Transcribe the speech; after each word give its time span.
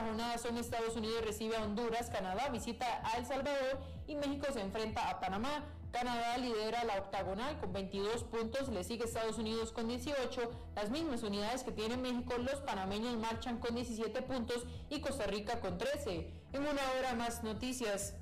la 0.00 0.06
jornada 0.06 0.38
son 0.38 0.56
Estados 0.58 0.94
Unidos 0.94 1.24
recibe 1.24 1.56
a 1.56 1.64
Honduras, 1.64 2.08
Canadá 2.08 2.48
visita 2.50 2.86
a 3.04 3.18
El 3.18 3.26
Salvador 3.26 3.80
y 4.06 4.14
México 4.14 4.46
se 4.52 4.60
enfrenta 4.60 5.10
a 5.10 5.18
Panamá. 5.18 5.64
Canadá 5.90 6.36
lidera 6.38 6.84
la 6.84 6.98
octagonal 6.98 7.58
con 7.58 7.72
22 7.72 8.22
puntos, 8.24 8.68
le 8.68 8.84
sigue 8.84 9.04
Estados 9.04 9.38
Unidos 9.38 9.72
con 9.72 9.88
18, 9.88 10.50
las 10.76 10.90
mismas 10.90 11.24
unidades 11.24 11.64
que 11.64 11.72
tiene 11.72 11.96
México, 11.96 12.34
los 12.38 12.60
panameños 12.60 13.16
marchan 13.16 13.58
con 13.58 13.74
17 13.74 14.22
puntos 14.22 14.66
y 14.88 15.00
Costa 15.00 15.26
Rica 15.26 15.58
con 15.60 15.78
13. 15.78 16.30
En 16.52 16.62
una 16.62 16.82
hora 16.98 17.14
más 17.14 17.42
noticias. 17.42 18.14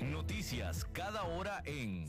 Noticias 0.00 0.86
cada 0.86 1.24
hora 1.24 1.60
en... 1.66 2.08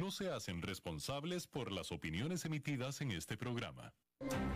no 0.00 0.10
se 0.10 0.30
hacen 0.30 0.62
responsables 0.62 1.46
por 1.46 1.72
las 1.72 1.92
opiniones 1.92 2.44
emitidas 2.44 3.00
en 3.00 3.12
este 3.12 3.36
programa. 3.36 3.92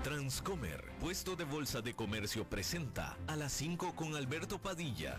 Transcomer, 0.02 0.84
puesto 1.00 1.36
de 1.36 1.44
bolsa 1.44 1.82
de 1.82 1.94
comercio, 1.94 2.48
presenta 2.48 3.18
a 3.26 3.36
las 3.36 3.52
5 3.52 3.94
con 3.94 4.14
Alberto 4.14 4.58
Padilla. 4.58 5.18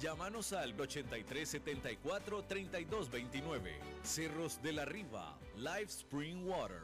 Llámanos 0.00 0.52
al 0.52 0.76
8374-3229. 0.76 3.70
Cerros 4.02 4.60
de 4.62 4.72
la 4.72 4.84
Riva, 4.84 5.38
Live 5.56 5.84
Spring 5.84 6.44
Water. 6.46 6.82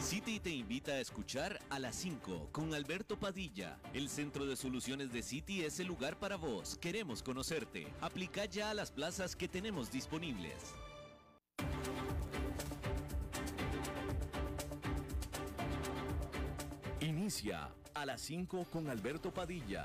City 0.00 0.40
te 0.40 0.48
invita 0.50 0.92
a 0.92 1.00
escuchar 1.00 1.60
a 1.68 1.78
las 1.78 1.94
5 1.96 2.48
con 2.50 2.72
Alberto 2.74 3.18
Padilla. 3.18 3.78
El 3.92 4.08
Centro 4.08 4.46
de 4.46 4.56
Soluciones 4.56 5.12
de 5.12 5.22
City 5.22 5.62
es 5.62 5.78
el 5.80 5.86
lugar 5.86 6.18
para 6.18 6.36
vos. 6.36 6.78
Queremos 6.80 7.22
conocerte. 7.22 7.86
Aplica 8.00 8.46
ya 8.46 8.70
a 8.70 8.74
las 8.74 8.90
plazas 8.90 9.36
que 9.36 9.46
tenemos 9.46 9.92
disponibles. 9.92 10.54
Inicia 17.00 17.68
a 17.92 18.06
las 18.06 18.22
5 18.22 18.64
con 18.70 18.88
Alberto 18.88 19.30
Padilla 19.32 19.84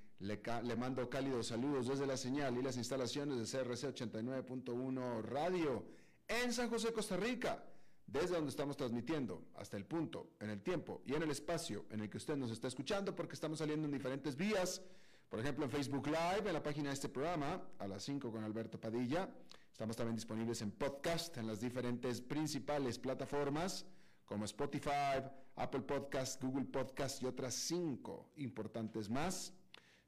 Le, 0.21 0.75
mando 0.75 1.09
cálidos 1.09 1.47
saludos 1.47 1.87
desde 1.87 2.05
la 2.05 2.15
señal 2.15 2.55
y 2.55 2.61
las 2.61 2.77
instalaciones 2.77 3.39
de 3.39 3.57
CRC 3.57 3.91
89.1 3.91 5.23
Radio 5.23 5.83
en 6.27 6.53
San 6.53 6.69
José, 6.69 6.93
Costa 6.93 7.17
Rica, 7.17 7.63
desde 8.05 8.35
donde 8.35 8.51
estamos 8.51 8.77
transmitiendo 8.77 9.47
hasta 9.55 9.77
el 9.77 9.85
punto, 9.85 10.33
en 10.39 10.51
el 10.51 10.61
tiempo 10.61 11.01
y 11.07 11.15
en 11.15 11.23
el 11.23 11.31
espacio 11.31 11.85
en 11.89 12.01
el 12.01 12.09
que 12.09 12.17
usted 12.17 12.35
nos 12.37 12.51
está 12.51 12.67
escuchando, 12.67 13.15
porque 13.15 13.33
estamos 13.33 13.57
saliendo 13.57 13.87
en 13.87 13.93
diferentes 13.93 14.35
vías. 14.35 14.83
Por 15.27 15.39
ejemplo, 15.39 15.65
en 15.65 15.71
Facebook 15.71 16.05
Live, 16.05 16.43
en 16.45 16.53
la 16.53 16.61
página 16.61 16.89
de 16.89 16.93
este 16.93 17.09
programa, 17.09 17.59
a 17.79 17.87
las 17.87 18.03
5 18.03 18.31
con 18.31 18.43
Alberto 18.43 18.79
Padilla. 18.79 19.27
Estamos 19.71 19.95
también 19.95 20.17
disponibles 20.17 20.61
en 20.61 20.69
podcast, 20.69 21.35
en 21.37 21.47
las 21.47 21.59
diferentes 21.59 22.21
principales 22.21 22.99
plataformas 22.99 23.87
como 24.25 24.45
Spotify, 24.45 25.23
Apple 25.55 25.81
Podcast, 25.81 26.41
Google 26.43 26.65
Podcast 26.65 27.23
y 27.23 27.25
otras 27.25 27.55
cinco 27.55 28.29
importantes 28.35 29.09
más. 29.09 29.53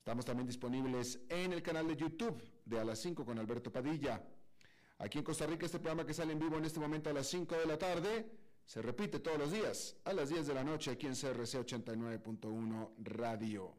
Estamos 0.03 0.25
también 0.25 0.45
disponibles 0.45 1.17
en 1.29 1.53
el 1.53 1.63
canal 1.63 1.87
de 1.87 1.95
YouTube 1.95 2.43
de 2.65 2.77
A 2.77 2.83
las 2.83 2.99
5 2.99 3.23
con 3.23 3.39
Alberto 3.39 3.71
Padilla. 3.71 4.21
Aquí 4.97 5.19
en 5.19 5.23
Costa 5.23 5.45
Rica 5.45 5.65
este 5.65 5.79
programa 5.79 6.05
que 6.05 6.13
sale 6.13 6.33
en 6.33 6.39
vivo 6.39 6.57
en 6.57 6.65
este 6.65 6.81
momento 6.81 7.09
a 7.09 7.13
las 7.13 7.25
5 7.27 7.55
de 7.55 7.65
la 7.65 7.77
tarde 7.77 8.29
se 8.65 8.81
repite 8.81 9.21
todos 9.21 9.37
los 9.39 9.53
días 9.53 9.95
a 10.03 10.11
las 10.11 10.27
10 10.27 10.47
de 10.47 10.53
la 10.55 10.65
noche 10.65 10.91
aquí 10.91 11.07
en 11.07 11.13
CRC 11.13 11.65
89.1 11.65 12.89
Radio. 12.97 13.77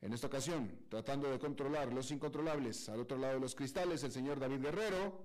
En 0.00 0.14
esta 0.14 0.28
ocasión, 0.28 0.86
tratando 0.88 1.30
de 1.30 1.38
controlar 1.38 1.92
los 1.92 2.10
incontrolables 2.10 2.88
al 2.88 3.00
otro 3.00 3.18
lado 3.18 3.34
de 3.34 3.40
los 3.40 3.54
cristales, 3.54 4.02
el 4.02 4.12
señor 4.12 4.40
David 4.40 4.62
Guerrero 4.62 5.22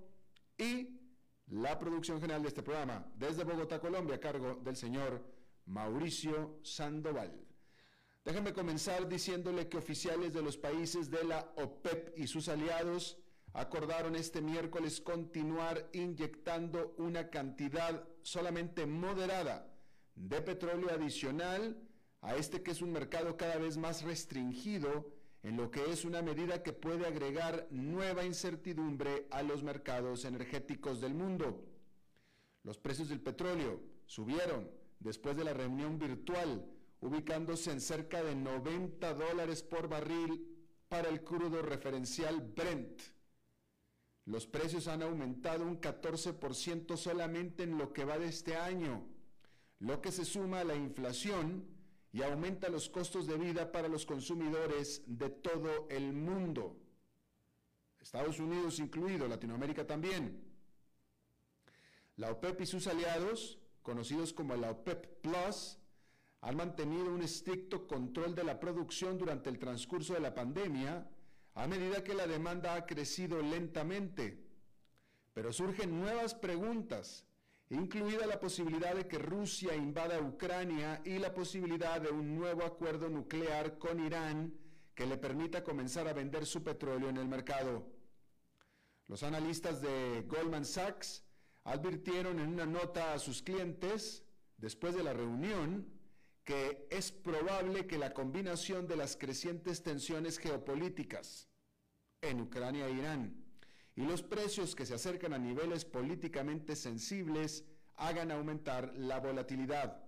y 0.57 0.99
la 1.47 1.79
producción 1.79 2.19
general 2.19 2.41
de 2.41 2.49
este 2.49 2.61
programa 2.61 3.09
desde 3.15 3.45
Bogotá, 3.45 3.79
Colombia, 3.79 4.17
a 4.17 4.19
cargo 4.19 4.55
del 4.55 4.75
señor 4.75 5.23
Mauricio 5.67 6.59
Sandoval. 6.61 7.44
Déjenme 8.25 8.53
comenzar 8.53 9.07
diciéndole 9.07 9.69
que 9.69 9.77
oficiales 9.77 10.33
de 10.33 10.41
los 10.41 10.57
países 10.57 11.11
de 11.11 11.23
la 11.23 11.53
OPEP 11.57 12.17
y 12.17 12.25
sus 12.25 12.49
aliados 12.49 13.19
acordaron 13.53 14.15
este 14.15 14.41
miércoles 14.41 14.99
continuar 14.99 15.87
inyectando 15.93 16.95
una 16.97 17.29
cantidad 17.29 18.03
solamente 18.23 18.87
moderada 18.87 19.71
de 20.15 20.41
petróleo 20.41 20.89
adicional 20.89 21.77
a 22.21 22.35
este 22.35 22.63
que 22.63 22.71
es 22.71 22.81
un 22.81 22.91
mercado 22.91 23.37
cada 23.37 23.57
vez 23.57 23.77
más 23.77 24.01
restringido 24.01 25.13
en 25.43 25.55
lo 25.55 25.69
que 25.69 25.91
es 25.91 26.03
una 26.03 26.23
medida 26.23 26.63
que 26.63 26.73
puede 26.73 27.05
agregar 27.05 27.67
nueva 27.69 28.25
incertidumbre 28.25 29.27
a 29.29 29.43
los 29.43 29.61
mercados 29.61 30.25
energéticos 30.25 30.99
del 30.99 31.13
mundo. 31.13 31.63
Los 32.63 32.79
precios 32.79 33.09
del 33.09 33.21
petróleo 33.21 33.83
subieron 34.07 34.71
después 34.99 35.37
de 35.37 35.43
la 35.43 35.53
reunión 35.53 35.99
virtual 35.99 36.65
ubicándose 37.05 37.71
en 37.71 37.81
cerca 37.81 38.23
de 38.23 38.35
90 38.35 39.13
dólares 39.13 39.61
por 39.61 39.87
barril 39.87 40.55
para 40.87 41.07
el 41.09 41.23
crudo 41.23 41.61
referencial 41.61 42.41
Brent. 42.41 43.01
Los 44.25 44.47
precios 44.47 44.87
han 44.87 45.03
aumentado 45.03 45.63
un 45.65 45.79
14% 45.79 46.97
solamente 46.97 47.63
en 47.63 47.77
lo 47.77 47.93
que 47.93 48.05
va 48.05 48.17
de 48.17 48.27
este 48.27 48.55
año, 48.55 49.07
lo 49.79 50.01
que 50.01 50.11
se 50.11 50.25
suma 50.25 50.61
a 50.61 50.63
la 50.63 50.75
inflación 50.75 51.67
y 52.11 52.23
aumenta 52.23 52.69
los 52.69 52.89
costos 52.89 53.27
de 53.27 53.37
vida 53.37 53.71
para 53.71 53.87
los 53.87 54.05
consumidores 54.05 55.03
de 55.05 55.29
todo 55.29 55.87
el 55.89 56.11
mundo. 56.11 56.75
Estados 58.01 58.39
Unidos 58.39 58.79
incluido, 58.79 59.27
Latinoamérica 59.27 59.85
también. 59.85 60.43
La 62.15 62.31
OPEP 62.31 62.61
y 62.61 62.65
sus 62.65 62.87
aliados, 62.87 63.59
conocidos 63.83 64.33
como 64.33 64.55
la 64.55 64.71
OPEP 64.71 65.21
Plus, 65.21 65.77
han 66.45 66.57
mantenido 66.57 67.11
un 67.11 67.23
estricto 67.23 67.87
control 67.87 68.35
de 68.35 68.43
la 68.43 68.59
producción 68.59 69.17
durante 69.17 69.49
el 69.49 69.57
transcurso 69.57 70.13
de 70.13 70.19
la 70.19 70.35
pandemia, 70.35 71.09
a 71.55 71.67
medida 71.67 72.03
que 72.03 72.13
la 72.13 72.27
demanda 72.27 72.75
ha 72.75 72.85
crecido 72.85 73.41
lentamente. 73.41 74.45
Pero 75.33 75.51
surgen 75.51 75.99
nuevas 75.99 76.35
preguntas, 76.35 77.25
incluida 77.71 78.27
la 78.27 78.39
posibilidad 78.39 78.93
de 78.93 79.07
que 79.07 79.17
Rusia 79.17 79.75
invada 79.75 80.21
Ucrania 80.21 81.01
y 81.03 81.17
la 81.17 81.33
posibilidad 81.33 81.99
de 81.99 82.11
un 82.11 82.35
nuevo 82.35 82.63
acuerdo 82.63 83.09
nuclear 83.09 83.79
con 83.79 83.99
Irán 84.05 84.53
que 84.93 85.07
le 85.07 85.17
permita 85.17 85.63
comenzar 85.63 86.07
a 86.07 86.13
vender 86.13 86.45
su 86.45 86.63
petróleo 86.63 87.09
en 87.09 87.17
el 87.17 87.27
mercado. 87.27 87.87
Los 89.07 89.23
analistas 89.23 89.81
de 89.81 90.23
Goldman 90.27 90.65
Sachs 90.65 91.23
advirtieron 91.63 92.39
en 92.39 92.49
una 92.49 92.67
nota 92.67 93.13
a 93.13 93.19
sus 93.19 93.41
clientes 93.41 94.23
después 94.57 94.93
de 94.93 95.01
la 95.01 95.13
reunión 95.13 95.94
que 96.45 96.87
es 96.91 97.11
probable 97.11 97.87
que 97.87 97.97
la 97.97 98.13
combinación 98.13 98.87
de 98.87 98.95
las 98.95 99.17
crecientes 99.17 99.81
tensiones 99.81 100.37
geopolíticas 100.37 101.49
en 102.21 102.39
Ucrania 102.39 102.87
e 102.87 102.91
Irán 102.93 103.43
y 103.95 104.03
los 104.03 104.21
precios 104.21 104.75
que 104.75 104.85
se 104.85 104.93
acercan 104.93 105.33
a 105.33 105.39
niveles 105.39 105.85
políticamente 105.85 106.75
sensibles 106.75 107.65
hagan 107.95 108.31
aumentar 108.31 108.93
la 108.95 109.19
volatilidad. 109.19 110.03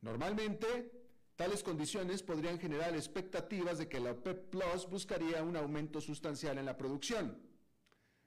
Normalmente, 0.00 0.90
tales 1.36 1.62
condiciones 1.62 2.22
podrían 2.22 2.58
generar 2.58 2.94
expectativas 2.96 3.78
de 3.78 3.88
que 3.88 4.00
la 4.00 4.12
OPEP 4.12 4.50
Plus 4.50 4.88
buscaría 4.90 5.44
un 5.44 5.56
aumento 5.56 6.00
sustancial 6.00 6.58
en 6.58 6.66
la 6.66 6.76
producción. 6.76 7.40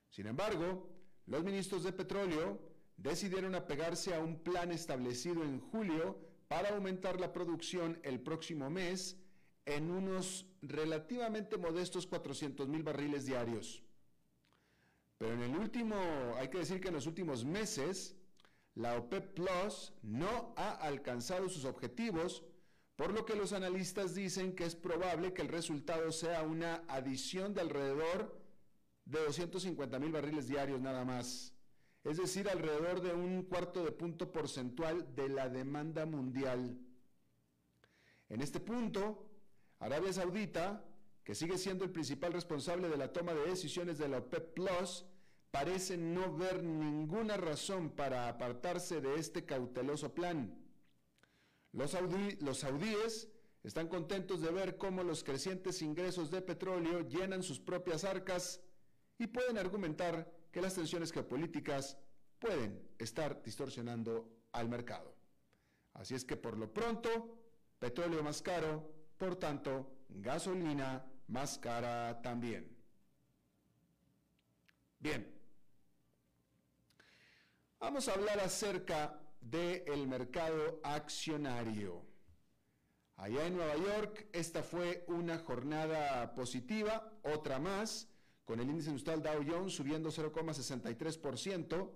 Sin 0.10 0.28
embargo, 0.28 0.90
los 1.26 1.44
ministros 1.44 1.84
de 1.84 1.92
petróleo 1.92 2.62
decidieron 2.96 3.56
apegarse 3.56 4.16
a 4.16 4.20
un 4.20 4.40
plan 4.40 4.72
establecido 4.72 5.44
en 5.44 5.60
julio 5.60 6.29
para 6.50 6.70
aumentar 6.70 7.20
la 7.20 7.32
producción 7.32 8.00
el 8.04 8.20
próximo 8.20 8.70
mes 8.70 9.16
en 9.66 9.92
unos 9.92 10.48
relativamente 10.64 11.58
modestos 11.58 12.08
400 12.08 12.68
mil 12.68 12.82
barriles 12.82 13.26
diarios. 13.26 13.84
Pero 15.20 15.34
en 15.34 15.44
el 15.44 15.56
último, 15.56 15.96
hay 16.38 16.50
que 16.50 16.58
decir 16.58 16.82
que 16.82 16.88
en 16.88 16.96
los 16.96 17.06
últimos 17.06 17.46
meses, 17.46 18.16
la 18.74 18.98
OPEP 18.98 19.36
Plus 19.36 19.94
no 20.02 20.54
ha 20.58 20.72
alcanzado 20.72 21.50
sus 21.50 21.66
objetivos, 21.66 22.44
por 22.96 23.14
lo 23.14 23.26
que 23.26 23.36
los 23.36 23.54
analistas 23.54 24.16
dicen 24.16 24.56
que 24.56 24.66
es 24.66 24.76
probable 24.76 25.34
que 25.34 25.44
el 25.44 25.50
resultado 25.50 26.12
sea 26.12 26.42
una 26.42 26.84
adición 26.88 27.54
de 27.54 27.62
alrededor 27.62 28.42
de 29.06 29.20
250 29.20 30.00
mil 30.00 30.12
barriles 30.12 30.48
diarios 30.48 30.82
nada 30.82 31.06
más, 31.06 31.54
es 32.04 32.18
decir, 32.18 32.50
alrededor 32.50 33.02
de 33.02 33.14
un 33.14 33.44
cuarto 33.44 33.84
de 33.84 33.92
punto 33.92 34.32
porcentual 34.32 35.16
de 35.16 35.30
la 35.30 35.50
demanda 35.50 36.06
mundial. 36.06 36.80
En 38.30 38.42
este 38.42 38.60
punto, 38.60 39.26
Arabia 39.80 40.14
Saudita, 40.14 40.86
que 41.24 41.36
sigue 41.36 41.58
siendo 41.58 41.84
el 41.84 41.92
principal 41.92 42.34
responsable 42.34 42.90
de 42.90 42.98
la 42.98 43.12
toma 43.12 43.34
de 43.34 43.46
decisiones 43.46 43.98
de 43.98 44.08
la 44.08 44.20
OPEP 44.20 44.54
Plus, 44.54 45.06
parece 45.52 45.98
no 45.98 46.36
ver 46.36 46.64
ninguna 46.64 47.38
razón 47.38 47.90
para 47.90 48.28
apartarse 48.28 49.02
de 49.02 49.16
este 49.16 49.46
cauteloso 49.46 50.14
plan. 50.14 50.60
Los, 51.72 51.92
saudíes 51.92 53.30
están 53.64 53.88
contentos 53.88 54.42
de 54.42 54.52
ver 54.52 54.78
cómo 54.78 55.04
los 55.04 55.24
crecientes 55.24 55.82
ingresos 55.82 56.32
de 56.32 56.42
petróleo 56.42 57.02
llenan 57.02 57.44
sus 57.44 57.60
propias 57.60 58.04
arcas 58.04 58.62
y 59.18 59.28
pueden 59.28 59.58
argumentar 59.58 60.32
que 60.52 60.62
las 60.62 60.76
tensiones 60.76 61.12
geopolíticas 61.12 61.98
pueden 62.40 62.90
estar 62.98 63.42
distorsionando 63.44 64.30
al 64.52 64.70
mercado. 64.70 65.16
Así 65.94 66.16
es 66.16 66.24
que 66.24 66.38
por 66.38 66.58
lo 66.58 66.74
pronto, 66.74 67.38
petróleo 67.80 68.24
más 68.24 68.42
caro, 68.42 68.92
por 69.18 69.36
tanto, 69.36 69.92
gasolina 70.10 71.06
más 71.28 71.58
cara 71.58 72.22
también. 72.22 72.76
Bien, 75.00 75.40
Vamos 77.80 78.10
a 78.10 78.14
hablar 78.14 78.42
acerca 78.42 79.18
del 79.40 80.06
mercado 80.06 80.82
accionario. 80.84 82.06
Allá 83.16 83.48
en 83.48 83.56
Nueva 83.56 83.78
York, 83.78 84.28
esta 84.34 84.64
fue 84.64 85.06
una 85.08 85.40
jornada 85.40 86.36
positiva, 86.36 87.10
otra 87.24 87.58
más, 87.58 88.10
con 88.50 88.60
el 88.60 88.68
índice 88.68 88.90
industrial 88.90 89.22
Dow 89.22 89.46
Jones 89.48 89.74
subiendo 89.74 90.10
0,63%, 90.10 91.92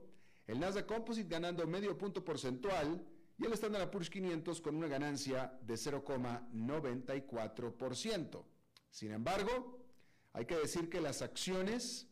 el 0.46 0.60
Nasdaq 0.60 0.86
Composite 0.86 1.28
ganando 1.28 1.66
medio 1.66 1.98
punto 1.98 2.24
porcentual 2.24 3.04
y 3.40 3.46
el 3.46 3.54
Standard 3.54 3.90
Poor's 3.90 4.12
500 4.12 4.62
con 4.62 4.76
una 4.76 4.88
ganancia 4.88 5.58
de 5.64 5.74
0,94%. 5.74 8.44
Sin 8.92 9.14
embargo, 9.14 9.84
hay 10.32 10.46
que 10.46 10.58
decir 10.58 10.92
que 10.92 11.02
las 11.02 11.24
acciones 11.24 12.08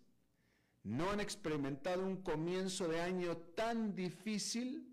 no 0.82 1.12
han 1.12 1.20
experimentado 1.20 2.04
un 2.04 2.24
comienzo 2.24 2.88
de 2.88 3.00
año 3.00 3.38
tan 3.38 3.94
difícil 3.94 4.92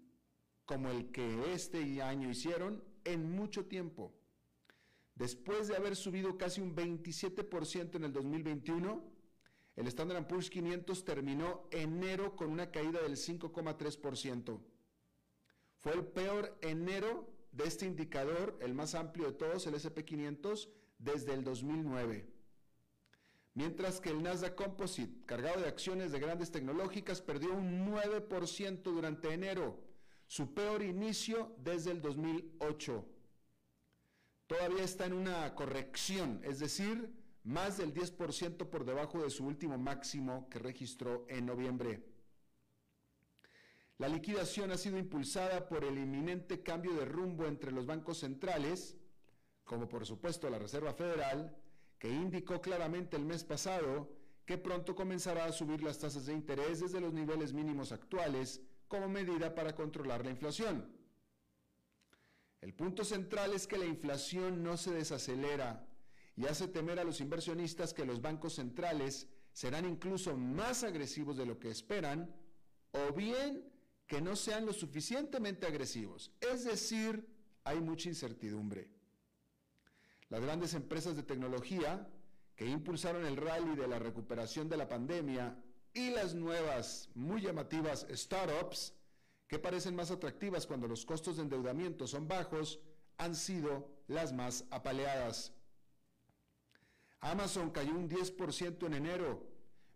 como 0.66 0.90
el 0.90 1.10
que 1.10 1.54
este 1.54 2.02
año 2.02 2.28
hicieron 2.28 2.84
en 3.02 3.32
mucho 3.32 3.64
tiempo. 3.64 4.12
Después 5.14 5.68
de 5.68 5.76
haber 5.76 5.96
subido 5.96 6.36
casi 6.36 6.60
un 6.60 6.76
27% 6.76 7.94
en 7.94 8.04
el 8.04 8.12
2021, 8.12 9.16
el 9.78 9.86
Standard 9.86 10.26
Poor's 10.26 10.50
500 10.50 11.04
terminó 11.04 11.68
enero 11.70 12.36
con 12.36 12.50
una 12.50 12.70
caída 12.70 13.00
del 13.00 13.16
5,3%. 13.16 14.60
Fue 15.78 15.92
el 15.92 16.04
peor 16.04 16.58
enero 16.60 17.32
de 17.52 17.64
este 17.64 17.86
indicador, 17.86 18.58
el 18.60 18.74
más 18.74 18.94
amplio 18.94 19.26
de 19.26 19.32
todos, 19.32 19.66
el 19.66 19.74
SP500, 19.74 20.68
desde 20.98 21.32
el 21.32 21.44
2009 21.44 22.38
mientras 23.58 24.00
que 24.00 24.10
el 24.10 24.22
Nasdaq 24.22 24.54
Composite, 24.54 25.26
cargado 25.26 25.60
de 25.62 25.66
acciones 25.66 26.12
de 26.12 26.20
grandes 26.20 26.52
tecnológicas, 26.52 27.20
perdió 27.20 27.52
un 27.54 27.90
9% 27.90 28.82
durante 28.84 29.32
enero, 29.32 29.82
su 30.28 30.54
peor 30.54 30.80
inicio 30.80 31.56
desde 31.58 31.90
el 31.90 32.00
2008. 32.00 33.04
Todavía 34.46 34.84
está 34.84 35.06
en 35.06 35.14
una 35.14 35.52
corrección, 35.56 36.40
es 36.44 36.60
decir, 36.60 37.12
más 37.48 37.78
del 37.78 37.94
10% 37.94 38.68
por 38.68 38.84
debajo 38.84 39.22
de 39.22 39.30
su 39.30 39.46
último 39.46 39.78
máximo 39.78 40.48
que 40.50 40.58
registró 40.58 41.24
en 41.30 41.46
noviembre. 41.46 42.04
La 43.96 44.06
liquidación 44.06 44.70
ha 44.70 44.76
sido 44.76 44.98
impulsada 44.98 45.66
por 45.66 45.82
el 45.82 45.96
inminente 45.96 46.62
cambio 46.62 46.92
de 46.92 47.06
rumbo 47.06 47.46
entre 47.46 47.72
los 47.72 47.86
bancos 47.86 48.18
centrales, 48.18 48.98
como 49.64 49.88
por 49.88 50.04
supuesto 50.04 50.50
la 50.50 50.58
Reserva 50.58 50.92
Federal, 50.92 51.56
que 51.98 52.10
indicó 52.10 52.60
claramente 52.60 53.16
el 53.16 53.24
mes 53.24 53.44
pasado 53.44 54.12
que 54.44 54.58
pronto 54.58 54.94
comenzará 54.94 55.46
a 55.46 55.52
subir 55.52 55.82
las 55.82 55.98
tasas 55.98 56.26
de 56.26 56.34
interés 56.34 56.80
desde 56.80 57.00
los 57.00 57.14
niveles 57.14 57.54
mínimos 57.54 57.92
actuales 57.92 58.60
como 58.88 59.08
medida 59.08 59.54
para 59.54 59.74
controlar 59.74 60.22
la 60.22 60.30
inflación. 60.30 60.86
El 62.60 62.74
punto 62.74 63.04
central 63.04 63.54
es 63.54 63.66
que 63.66 63.78
la 63.78 63.86
inflación 63.86 64.62
no 64.62 64.76
se 64.76 64.92
desacelera 64.92 65.87
y 66.38 66.46
hace 66.46 66.68
temer 66.68 67.00
a 67.00 67.04
los 67.04 67.20
inversionistas 67.20 67.92
que 67.92 68.04
los 68.04 68.22
bancos 68.22 68.54
centrales 68.54 69.26
serán 69.52 69.84
incluso 69.84 70.36
más 70.36 70.84
agresivos 70.84 71.36
de 71.36 71.44
lo 71.44 71.58
que 71.58 71.68
esperan 71.68 72.32
o 72.92 73.12
bien 73.12 73.68
que 74.06 74.20
no 74.20 74.36
sean 74.36 74.64
lo 74.64 74.72
suficientemente 74.72 75.66
agresivos. 75.66 76.30
Es 76.40 76.64
decir, 76.64 77.26
hay 77.64 77.80
mucha 77.80 78.08
incertidumbre. 78.08 78.88
Las 80.28 80.40
grandes 80.40 80.74
empresas 80.74 81.16
de 81.16 81.24
tecnología 81.24 82.08
que 82.54 82.66
impulsaron 82.66 83.26
el 83.26 83.36
rally 83.36 83.74
de 83.74 83.88
la 83.88 83.98
recuperación 83.98 84.68
de 84.68 84.76
la 84.76 84.88
pandemia 84.88 85.60
y 85.92 86.10
las 86.10 86.36
nuevas, 86.36 87.10
muy 87.16 87.42
llamativas 87.42 88.06
startups, 88.12 88.94
que 89.48 89.58
parecen 89.58 89.96
más 89.96 90.12
atractivas 90.12 90.68
cuando 90.68 90.86
los 90.86 91.04
costos 91.04 91.36
de 91.36 91.42
endeudamiento 91.42 92.06
son 92.06 92.28
bajos, 92.28 92.78
han 93.16 93.34
sido 93.34 93.90
las 94.06 94.32
más 94.32 94.66
apaleadas. 94.70 95.57
Amazon 97.20 97.70
cayó 97.70 97.94
un 97.94 98.08
10% 98.08 98.86
en 98.86 98.94
enero, 98.94 99.46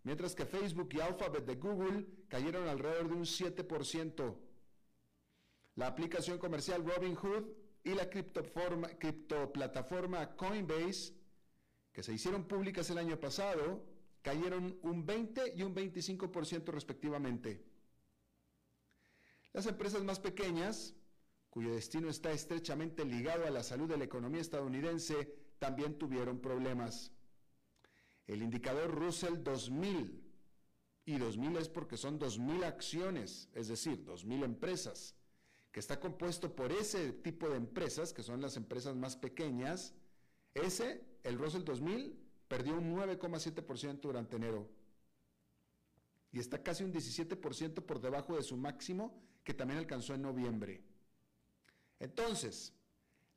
mientras 0.03 0.35
que 0.35 0.45
Facebook 0.45 0.89
y 0.93 0.99
Alphabet 0.99 1.45
de 1.45 1.55
Google 1.55 2.05
cayeron 2.27 2.67
alrededor 2.67 3.07
de 3.07 3.15
un 3.15 3.23
7%. 3.23 4.35
La 5.75 5.87
aplicación 5.87 6.37
comercial 6.37 6.85
Robinhood 6.85 7.45
y 7.83 7.93
la 7.93 8.09
criptoplataforma 8.09 10.35
Coinbase, 10.35 11.13
que 11.91 12.03
se 12.03 12.13
hicieron 12.13 12.47
públicas 12.47 12.89
el 12.89 12.97
año 12.97 13.19
pasado, 13.19 13.85
cayeron 14.21 14.79
un 14.81 15.05
20 15.05 15.53
y 15.55 15.63
un 15.63 15.75
25% 15.75 16.71
respectivamente. 16.71 17.63
Las 19.51 19.65
empresas 19.67 20.01
más 20.03 20.19
pequeñas, 20.19 20.95
cuyo 21.49 21.73
destino 21.73 22.09
está 22.09 22.31
estrechamente 22.31 23.05
ligado 23.05 23.45
a 23.45 23.51
la 23.51 23.63
salud 23.63 23.87
de 23.87 23.97
la 23.97 24.05
economía 24.05 24.41
estadounidense, 24.41 25.42
también 25.63 25.97
tuvieron 25.97 26.39
problemas. 26.39 27.09
El 28.27 28.43
indicador 28.43 28.93
Russell 28.93 29.41
2000, 29.41 30.21
y 31.05 31.17
2000 31.17 31.55
es 31.55 31.69
porque 31.69 31.95
son 31.95 32.19
2000 32.19 32.65
acciones, 32.65 33.47
es 33.53 33.69
decir, 33.69 34.03
2000 34.03 34.43
empresas, 34.43 35.15
que 35.71 35.79
está 35.79 36.01
compuesto 36.01 36.53
por 36.53 36.73
ese 36.73 37.13
tipo 37.13 37.47
de 37.47 37.55
empresas, 37.55 38.11
que 38.11 38.23
son 38.23 38.41
las 38.41 38.57
empresas 38.57 38.93
más 38.97 39.15
pequeñas, 39.15 39.93
ese, 40.53 41.01
el 41.23 41.37
Russell 41.37 41.63
2000, 41.63 42.13
perdió 42.49 42.77
un 42.77 42.93
9,7% 42.97 44.01
durante 44.01 44.35
enero. 44.35 44.69
Y 46.33 46.39
está 46.39 46.61
casi 46.61 46.83
un 46.83 46.91
17% 46.91 47.85
por 47.85 48.01
debajo 48.01 48.35
de 48.35 48.43
su 48.43 48.57
máximo, 48.57 49.17
que 49.45 49.53
también 49.53 49.79
alcanzó 49.79 50.13
en 50.13 50.23
noviembre. 50.23 50.83
Entonces, 51.99 52.73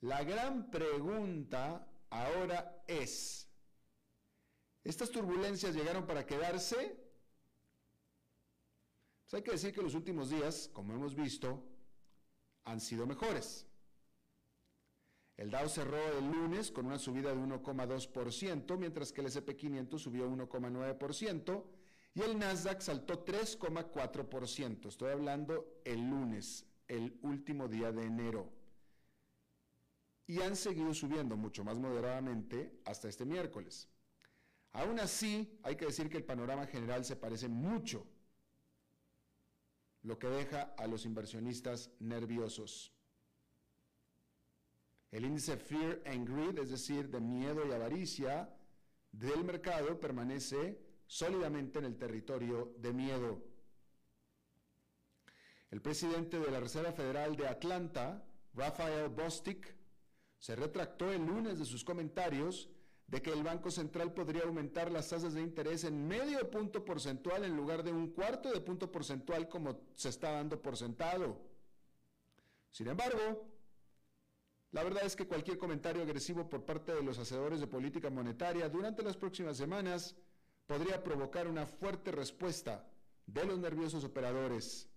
la 0.00 0.24
gran 0.24 0.72
pregunta 0.72 1.86
ahora 2.10 2.82
es, 2.86 3.48
¿estas 4.84 5.10
turbulencias 5.10 5.74
llegaron 5.74 6.06
para 6.06 6.26
quedarse? 6.26 7.04
hay 9.32 9.42
que 9.42 9.50
decir 9.50 9.72
que 9.72 9.82
los 9.82 9.94
últimos 9.94 10.30
días, 10.30 10.70
como 10.72 10.94
hemos 10.94 11.14
visto, 11.14 11.62
han 12.64 12.80
sido 12.80 13.06
mejores. 13.06 13.66
El 15.36 15.50
Dow 15.50 15.68
cerró 15.68 16.18
el 16.18 16.30
lunes 16.30 16.70
con 16.70 16.86
una 16.86 16.98
subida 16.98 17.34
de 17.34 17.36
1,2%, 17.36 18.78
mientras 18.78 19.12
que 19.12 19.20
el 19.20 19.26
SP500 19.26 19.98
subió 19.98 20.28
1,9% 20.30 21.64
y 22.14 22.22
el 22.22 22.38
Nasdaq 22.38 22.80
saltó 22.80 23.24
3,4%. 23.24 24.88
Estoy 24.88 25.10
hablando 25.10 25.80
el 25.84 26.08
lunes, 26.08 26.64
el 26.88 27.18
último 27.20 27.68
día 27.68 27.92
de 27.92 28.04
enero. 28.04 28.50
Y 30.26 30.40
han 30.40 30.56
seguido 30.56 30.92
subiendo 30.92 31.36
mucho 31.36 31.64
más 31.64 31.78
moderadamente 31.78 32.80
hasta 32.84 33.08
este 33.08 33.24
miércoles. 33.24 33.88
Aún 34.72 34.98
así, 35.00 35.58
hay 35.62 35.76
que 35.76 35.86
decir 35.86 36.10
que 36.10 36.18
el 36.18 36.24
panorama 36.24 36.66
general 36.66 37.04
se 37.04 37.16
parece 37.16 37.48
mucho, 37.48 38.06
lo 40.02 40.18
que 40.18 40.28
deja 40.28 40.74
a 40.76 40.86
los 40.86 41.04
inversionistas 41.04 41.90
nerviosos. 41.98 42.92
El 45.10 45.24
índice 45.24 45.56
Fear 45.56 46.02
and 46.06 46.28
Greed, 46.28 46.58
es 46.58 46.70
decir, 46.70 47.08
de 47.08 47.20
miedo 47.20 47.66
y 47.66 47.72
avaricia 47.72 48.54
del 49.12 49.44
mercado, 49.44 49.98
permanece 49.98 50.78
sólidamente 51.06 51.78
en 51.78 51.86
el 51.86 51.96
territorio 51.96 52.74
de 52.78 52.92
miedo. 52.92 53.42
El 55.70 55.80
presidente 55.80 56.38
de 56.38 56.50
la 56.50 56.60
Reserva 56.60 56.92
Federal 56.92 57.36
de 57.36 57.48
Atlanta, 57.48 58.24
Rafael 58.54 59.08
Bostic, 59.08 59.75
se 60.46 60.54
retractó 60.54 61.10
el 61.10 61.26
lunes 61.26 61.58
de 61.58 61.64
sus 61.64 61.82
comentarios 61.82 62.70
de 63.08 63.20
que 63.20 63.32
el 63.32 63.42
Banco 63.42 63.68
Central 63.68 64.12
podría 64.14 64.44
aumentar 64.44 64.92
las 64.92 65.08
tasas 65.08 65.34
de 65.34 65.42
interés 65.42 65.82
en 65.82 66.06
medio 66.06 66.48
punto 66.48 66.84
porcentual 66.84 67.42
en 67.42 67.56
lugar 67.56 67.82
de 67.82 67.90
un 67.90 68.12
cuarto 68.12 68.52
de 68.52 68.60
punto 68.60 68.88
porcentual 68.88 69.48
como 69.48 69.80
se 69.96 70.08
está 70.08 70.30
dando 70.30 70.62
por 70.62 70.76
sentado. 70.76 71.36
Sin 72.70 72.86
embargo, 72.86 73.44
la 74.70 74.84
verdad 74.84 75.04
es 75.04 75.16
que 75.16 75.26
cualquier 75.26 75.58
comentario 75.58 76.02
agresivo 76.04 76.48
por 76.48 76.64
parte 76.64 76.94
de 76.94 77.02
los 77.02 77.18
hacedores 77.18 77.58
de 77.58 77.66
política 77.66 78.08
monetaria 78.08 78.68
durante 78.68 79.02
las 79.02 79.16
próximas 79.16 79.56
semanas 79.56 80.14
podría 80.68 81.02
provocar 81.02 81.48
una 81.48 81.66
fuerte 81.66 82.12
respuesta 82.12 82.88
de 83.26 83.44
los 83.44 83.58
nerviosos 83.58 84.04
operadores. 84.04 84.88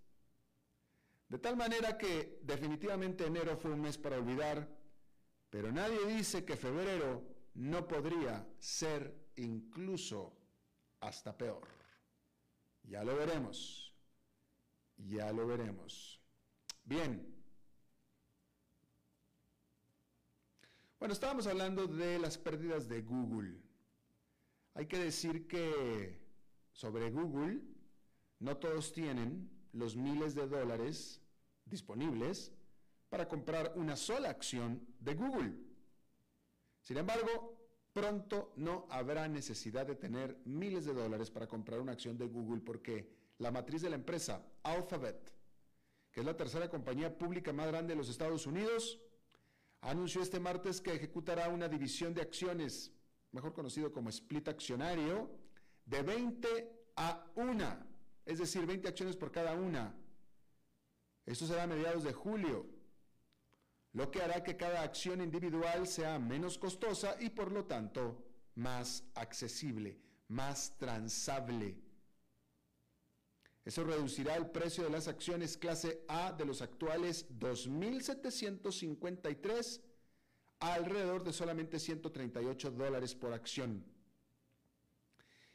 De 1.28 1.40
tal 1.40 1.58
manera 1.58 1.98
que 1.98 2.38
definitivamente 2.44 3.26
enero 3.26 3.58
fue 3.58 3.72
un 3.72 3.82
mes 3.82 3.98
para 3.98 4.18
olvidar, 4.18 4.79
pero 5.50 5.72
nadie 5.72 6.06
dice 6.06 6.46
que 6.46 6.56
febrero 6.56 7.24
no 7.56 7.88
podría 7.88 8.48
ser 8.60 9.32
incluso 9.36 10.34
hasta 11.00 11.38
peor. 11.38 11.68
Ya 12.84 13.04
lo 13.04 13.16
veremos, 13.16 13.94
ya 14.98 15.32
lo 15.32 15.48
veremos. 15.48 16.20
Bien. 16.84 17.36
Bueno, 21.00 21.14
estábamos 21.14 21.48
hablando 21.48 21.88
de 21.88 22.20
las 22.20 22.38
pérdidas 22.38 22.88
de 22.88 23.02
Google. 23.02 23.62
Hay 24.74 24.86
que 24.86 24.98
decir 24.98 25.48
que 25.48 26.20
sobre 26.74 27.10
Google 27.10 27.62
no 28.40 28.58
todos 28.58 28.92
tienen 28.92 29.50
los 29.72 29.96
miles 29.96 30.36
de 30.36 30.48
dólares 30.48 31.22
disponibles 31.66 32.52
para 33.10 33.28
comprar 33.28 33.74
una 33.76 33.96
sola 33.96 34.30
acción 34.30 34.86
de 35.00 35.16
Google. 35.16 35.54
Sin 36.84 36.98
embargo, 36.98 37.58
pronto 37.92 38.54
no 38.56 38.88
habrá 38.90 39.28
necesidad 39.28 39.86
de 39.86 39.96
tener 39.96 40.38
miles 40.46 40.86
de 40.86 40.94
dólares 40.94 41.32
para 41.32 41.48
comprar 41.48 41.80
una 41.80 41.94
acción 41.94 42.18
de 42.18 42.28
Google 42.28 42.62
porque 42.62 43.12
la 43.40 43.52
matriz 43.52 43.82
de 43.82 43.90
la 43.90 43.96
empresa, 43.96 44.46
Alphabet, 44.64 45.34
que 46.12 46.20
es 46.22 46.26
la 46.26 46.38
tercera 46.38 46.70
compañía 46.70 47.18
pública 47.18 47.52
más 47.54 47.68
grande 47.68 47.94
de 47.94 47.98
los 47.98 48.10
Estados 48.10 48.46
Unidos, 48.46 49.00
anunció 49.82 50.22
este 50.22 50.40
martes 50.40 50.82
que 50.82 50.94
ejecutará 50.94 51.50
una 51.50 51.68
división 51.68 52.14
de 52.14 52.22
acciones, 52.22 52.92
mejor 53.32 53.54
conocido 53.54 53.92
como 53.92 54.10
split 54.10 54.48
accionario, 54.48 55.30
de 55.86 56.02
20 56.04 56.48
a 56.96 57.26
1, 57.36 57.88
es 58.26 58.40
decir, 58.40 58.66
20 58.66 58.88
acciones 58.88 59.16
por 59.16 59.32
cada 59.32 59.54
una. 59.54 59.96
Esto 61.26 61.46
será 61.46 61.64
a 61.64 61.68
mediados 61.68 62.04
de 62.04 62.14
julio, 62.14 62.68
lo 63.94 64.12
que 64.12 64.22
hará 64.22 64.44
que 64.44 64.56
cada 64.56 64.84
acción 64.84 65.20
individual 65.22 65.88
sea 65.88 66.20
menos 66.20 66.58
costosa 66.58 67.16
y 67.20 67.30
por 67.30 67.52
lo 67.52 67.66
tanto 67.66 68.24
más 68.56 69.04
accesible, 69.16 70.00
más 70.28 70.78
transable. 70.78 71.78
Eso 73.66 73.84
reducirá 73.84 74.36
el 74.36 74.52
precio 74.52 74.84
de 74.84 74.90
las 74.90 75.08
acciones 75.08 75.58
clase 75.58 76.04
A 76.08 76.32
de 76.32 76.46
los 76.46 76.62
actuales 76.62 77.28
2.753 77.40 79.82
a 80.62 80.74
alrededor 80.74 81.24
de 81.24 81.32
solamente 81.34 81.80
138 81.80 82.72
dólares 82.72 83.16
por 83.16 83.34
acción. 83.34 83.86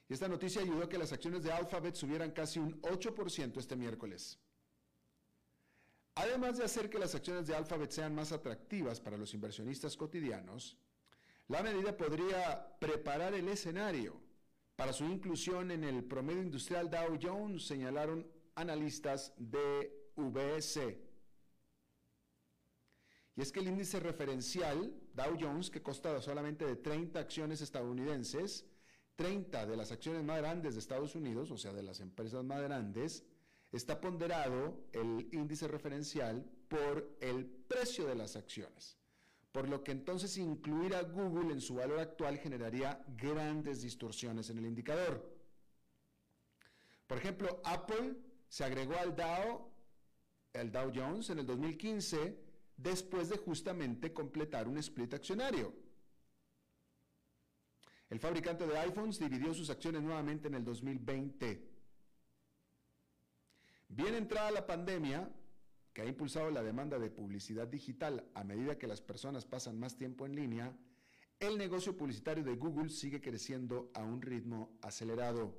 Y 0.08 0.14
esta 0.14 0.28
noticia 0.28 0.62
ayudó 0.62 0.84
a 0.84 0.88
que 0.88 0.98
las 0.98 1.12
acciones 1.12 1.42
de 1.42 1.52
Alphabet 1.52 1.94
subieran 1.94 2.30
casi 2.30 2.58
un 2.58 2.80
8% 2.82 3.58
este 3.58 3.76
miércoles. 3.76 4.38
Además 6.16 6.58
de 6.58 6.64
hacer 6.64 6.88
que 6.88 6.98
las 6.98 7.14
acciones 7.14 7.46
de 7.46 7.56
Alphabet 7.56 7.90
sean 7.90 8.14
más 8.14 8.30
atractivas 8.30 9.00
para 9.00 9.16
los 9.16 9.34
inversionistas 9.34 9.96
cotidianos, 9.96 10.76
la 11.48 11.62
medida 11.62 11.96
podría 11.96 12.78
preparar 12.78 13.34
el 13.34 13.48
escenario 13.48 14.20
para 14.76 14.92
su 14.92 15.04
inclusión 15.04 15.70
en 15.70 15.84
el 15.84 16.04
promedio 16.04 16.42
industrial 16.42 16.88
Dow 16.88 17.18
Jones, 17.20 17.66
señalaron 17.66 18.26
analistas 18.54 19.32
de 19.36 20.10
VS. 20.16 20.98
Y 23.36 23.42
es 23.42 23.50
que 23.50 23.60
el 23.60 23.68
índice 23.68 23.98
referencial 23.98 24.94
Dow 25.14 25.36
Jones, 25.38 25.70
que 25.70 25.82
consta 25.82 26.20
solamente 26.22 26.64
de 26.64 26.76
30 26.76 27.18
acciones 27.18 27.60
estadounidenses, 27.60 28.66
30 29.16 29.66
de 29.66 29.76
las 29.76 29.92
acciones 29.92 30.24
más 30.24 30.38
grandes 30.38 30.74
de 30.74 30.80
Estados 30.80 31.14
Unidos, 31.14 31.50
o 31.50 31.56
sea, 31.56 31.72
de 31.72 31.82
las 31.82 32.00
empresas 32.00 32.44
más 32.44 32.62
grandes, 32.62 33.24
está 33.76 34.00
ponderado 34.00 34.86
el 34.92 35.28
índice 35.32 35.68
referencial 35.68 36.44
por 36.68 37.16
el 37.20 37.46
precio 37.46 38.06
de 38.06 38.14
las 38.14 38.36
acciones 38.36 38.98
por 39.54 39.68
lo 39.68 39.84
que 39.84 39.92
entonces 39.92 40.36
incluir 40.36 40.96
a 40.96 41.02
Google 41.02 41.52
en 41.52 41.60
su 41.60 41.76
valor 41.76 42.00
actual 42.00 42.38
generaría 42.38 43.00
grandes 43.16 43.82
distorsiones 43.82 44.50
en 44.50 44.58
el 44.58 44.66
indicador. 44.66 45.32
Por 47.06 47.18
ejemplo, 47.18 47.62
Apple 47.64 48.16
se 48.48 48.64
agregó 48.64 48.96
al 48.96 49.14
Dow, 49.14 49.70
el 50.54 50.72
Dow 50.72 50.90
Jones, 50.92 51.30
en 51.30 51.38
el 51.38 51.46
2015, 51.46 52.36
después 52.76 53.28
de 53.28 53.36
justamente 53.36 54.12
completar 54.12 54.66
un 54.66 54.76
split 54.78 55.14
accionario. 55.14 55.72
El 58.10 58.18
fabricante 58.18 58.66
de 58.66 58.76
iPhones 58.76 59.20
dividió 59.20 59.54
sus 59.54 59.70
acciones 59.70 60.02
nuevamente 60.02 60.48
en 60.48 60.54
el 60.54 60.64
2020. 60.64 61.73
Bien 63.96 64.16
entrada 64.16 64.50
la 64.50 64.66
pandemia, 64.66 65.30
que 65.92 66.02
ha 66.02 66.04
impulsado 66.04 66.50
la 66.50 66.64
demanda 66.64 66.98
de 66.98 67.10
publicidad 67.10 67.68
digital 67.68 68.28
a 68.34 68.42
medida 68.42 68.76
que 68.76 68.88
las 68.88 69.00
personas 69.00 69.44
pasan 69.44 69.78
más 69.78 69.96
tiempo 69.96 70.26
en 70.26 70.34
línea, 70.34 70.76
el 71.38 71.56
negocio 71.56 71.96
publicitario 71.96 72.42
de 72.42 72.56
Google 72.56 72.88
sigue 72.88 73.20
creciendo 73.20 73.92
a 73.94 74.02
un 74.02 74.20
ritmo 74.20 74.76
acelerado. 74.82 75.54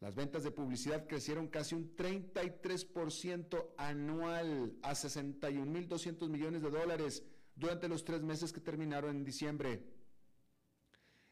Las 0.00 0.16
ventas 0.16 0.44
de 0.44 0.50
publicidad 0.50 1.06
crecieron 1.06 1.48
casi 1.48 1.74
un 1.74 1.96
33% 1.96 3.68
anual 3.78 4.76
a 4.82 4.92
61.200 4.92 6.28
millones 6.28 6.60
de 6.60 6.70
dólares 6.70 7.24
durante 7.56 7.88
los 7.88 8.04
tres 8.04 8.20
meses 8.22 8.52
que 8.52 8.60
terminaron 8.60 9.16
en 9.16 9.24
diciembre. 9.24 9.82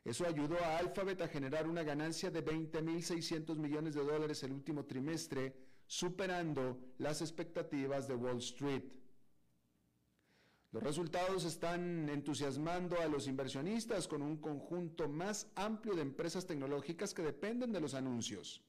Eso 0.07 0.25
ayudó 0.25 0.57
a 0.65 0.79
Alphabet 0.79 1.21
a 1.21 1.29
generar 1.29 1.69
una 1.69 1.83
ganancia 1.83 2.31
de 2.31 2.43
20.600 2.43 3.57
millones 3.57 3.95
de 3.95 4.05
dólares 4.05 4.43
el 4.43 4.53
último 4.53 4.87
trimestre, 4.87 5.66
superando 5.87 6.79
las 6.99 7.21
expectativas 7.21 8.09
de 8.09 8.15
Wall 8.15 8.39
Street. 8.39 8.93
Los 10.73 10.83
resultados 10.83 11.45
están 11.45 12.09
entusiasmando 12.09 13.01
a 13.01 13.07
los 13.07 13.29
inversionistas 13.29 14.09
con 14.09 14.21
un 14.21 14.37
conjunto 14.37 15.09
más 15.09 15.51
amplio 15.55 15.95
de 15.95 16.03
empresas 16.03 16.47
tecnológicas 16.47 17.15
que 17.15 17.23
dependen 17.23 17.73
de 17.73 17.81
los 17.81 17.95
anuncios. 17.95 18.63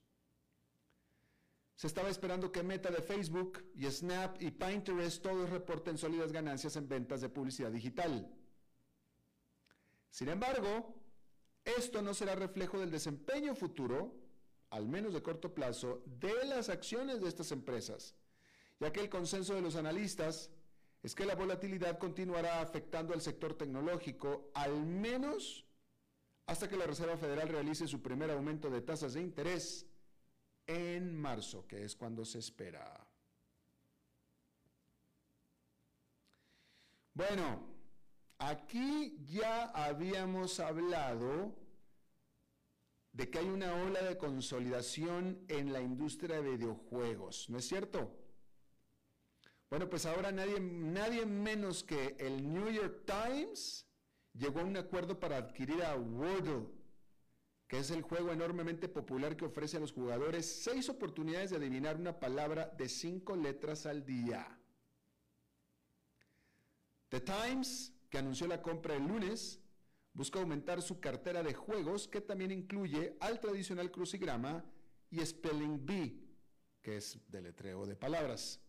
Se 1.75 1.87
estaba 1.87 2.09
esperando 2.09 2.51
que 2.51 2.63
Meta 2.63 2.89
de 2.89 3.01
Facebook 3.01 3.63
y 3.75 3.85
Snap 3.85 4.41
y 4.41 4.51
Pinterest 4.51 5.21
todos 5.21 5.49
reporten 5.49 5.97
sólidas 5.97 6.31
ganancias 6.31 6.75
en 6.75 6.87
ventas 6.87 7.21
de 7.21 7.29
publicidad 7.29 7.71
digital. 7.71 8.33
Sin 10.09 10.29
embargo, 10.29 10.95
esto 11.63 12.01
no 12.01 12.13
será 12.13 12.35
reflejo 12.35 12.79
del 12.79 12.89
desempeño 12.89 13.53
futuro 13.53 14.26
al 14.69 14.87
menos 14.87 15.13
de 15.13 15.21
corto 15.21 15.53
plazo, 15.53 16.03
de 16.05 16.45
las 16.45 16.69
acciones 16.69 17.21
de 17.21 17.27
estas 17.27 17.51
empresas, 17.51 18.15
ya 18.79 18.91
que 18.91 18.99
el 18.99 19.09
consenso 19.09 19.53
de 19.53 19.61
los 19.61 19.75
analistas 19.75 20.49
es 21.03 21.15
que 21.15 21.25
la 21.25 21.35
volatilidad 21.35 21.97
continuará 21.97 22.61
afectando 22.61 23.13
al 23.13 23.21
sector 23.21 23.53
tecnológico 23.53 24.51
al 24.53 24.85
menos 24.85 25.65
hasta 26.47 26.67
que 26.67 26.77
la 26.77 26.85
Reserva 26.85 27.17
Federal 27.17 27.49
realice 27.49 27.87
su 27.87 28.01
primer 28.01 28.31
aumento 28.31 28.69
de 28.69 28.81
tasas 28.81 29.13
de 29.13 29.21
interés 29.21 29.85
en 30.65 31.13
marzo, 31.15 31.67
que 31.67 31.83
es 31.83 31.95
cuando 31.95 32.25
se 32.25 32.39
espera. 32.39 33.05
Bueno, 37.13 37.67
aquí 38.37 39.17
ya 39.25 39.65
habíamos 39.71 40.59
hablado 40.59 41.55
de 43.17 43.31
que 43.31 43.39
hay 43.39 43.49
una 43.49 43.73
ola 43.73 44.03
de 44.03 44.15
consolidación 44.15 45.43
en 45.47 45.73
la 45.73 45.81
industria 45.81 46.39
de 46.39 46.51
videojuegos, 46.51 47.49
¿no 47.49 47.57
es 47.57 47.67
cierto? 47.67 48.15
Bueno, 49.71 49.89
pues 49.89 50.05
ahora 50.05 50.31
nadie, 50.31 50.59
nadie 50.59 51.25
menos 51.25 51.83
que 51.83 52.15
el 52.19 52.47
New 52.53 52.69
York 52.69 53.05
Times 53.05 53.87
llegó 54.33 54.59
a 54.59 54.65
un 54.65 54.77
acuerdo 54.77 55.19
para 55.19 55.37
adquirir 55.37 55.83
a 55.83 55.95
Wordle, 55.95 56.67
que 57.67 57.79
es 57.79 57.89
el 57.89 58.03
juego 58.03 58.31
enormemente 58.31 58.87
popular 58.87 59.35
que 59.35 59.45
ofrece 59.45 59.77
a 59.77 59.79
los 59.79 59.93
jugadores 59.93 60.45
seis 60.45 60.87
oportunidades 60.87 61.49
de 61.49 61.57
adivinar 61.57 61.95
una 61.95 62.19
palabra 62.19 62.67
de 62.77 62.87
cinco 62.87 63.35
letras 63.35 63.87
al 63.87 64.05
día. 64.05 64.47
The 67.09 67.21
Times, 67.21 67.93
que 68.11 68.19
anunció 68.19 68.45
la 68.45 68.61
compra 68.61 68.95
el 68.95 69.07
lunes, 69.07 69.59
busca 70.17 70.39
aumentar 70.39 70.81
su 70.81 70.99
cartera 70.99 71.43
de 71.43 71.53
juegos 71.53 72.07
que 72.07 72.21
también 72.21 72.49
incluye 72.51 73.15
al 73.19 73.39
tradicional 73.39 73.91
crucigrama 73.91 74.65
y 75.11 75.23
Spelling 75.23 75.85
Bee, 75.85 76.19
que 76.81 76.97
es 76.97 77.19
deletreo 77.27 77.85
de 77.85 77.95
palabras. 77.95 78.59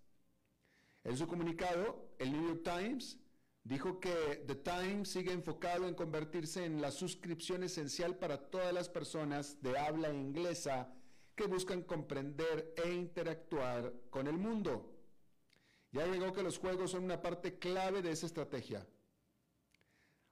En 1.05 1.17
su 1.17 1.27
comunicado, 1.27 2.13
el 2.19 2.33
New 2.33 2.49
York 2.49 2.65
Times 2.65 3.19
dijo 3.65 3.99
que 3.99 4.45
The 4.47 4.57
Times 4.57 5.09
sigue 5.09 5.33
enfocado 5.33 5.89
en 5.89 5.95
convertirse 5.95 6.67
en 6.67 6.83
la 6.83 6.91
suscripción 6.91 7.63
esencial 7.63 8.19
para 8.19 8.51
todas 8.51 8.75
las 8.75 8.91
personas 8.91 9.63
de 9.63 9.79
habla 9.79 10.13
inglesa 10.13 10.93
que 11.35 11.47
buscan 11.47 11.81
comprender 11.81 12.75
e 12.77 12.93
interactuar 12.93 13.95
con 14.11 14.27
el 14.27 14.37
mundo. 14.37 14.95
Ya 15.93 16.07
llegó 16.07 16.35
que 16.35 16.43
los 16.43 16.59
juegos 16.59 16.91
son 16.91 17.05
una 17.05 17.23
parte 17.23 17.59
clave 17.59 18.03
de 18.03 18.11
esa 18.11 18.27
estrategia. 18.27 18.87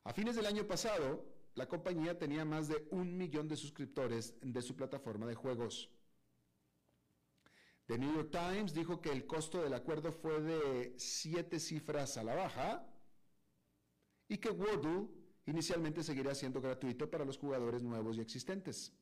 A 0.07 0.13
fines 0.13 0.37
del 0.37 0.47
año 0.47 0.65
pasado, 0.69 1.27
la 1.57 1.67
compañía 1.67 2.17
tenía 2.17 2.45
más 2.45 2.69
de 2.69 2.87
un 2.93 3.19
millón 3.19 3.49
de 3.49 3.57
suscriptores 3.57 4.35
de 4.41 4.63
su 4.63 4.77
plataforma 4.77 5.27
de 5.27 5.35
juegos. 5.35 5.91
The 7.87 7.99
New 7.99 8.15
York 8.15 8.31
Times 8.31 8.73
dijo 8.73 9.01
que 9.01 9.11
el 9.11 9.27
costo 9.27 9.61
del 9.61 9.75
acuerdo 9.75 10.13
fue 10.13 10.41
de 10.41 10.95
siete 10.97 11.59
cifras 11.59 12.17
a 12.19 12.23
la 12.23 12.37
baja 12.37 12.89
y 14.29 14.39
que 14.39 14.51
Wordle 14.51 15.09
inicialmente 15.47 16.05
seguirá 16.05 16.37
siendo 16.37 16.61
gratuito 16.61 17.11
para 17.11 17.25
los 17.25 17.37
jugadores 17.37 17.83
nuevos 17.83 18.17
y 18.17 18.21
existentes. 18.21 18.93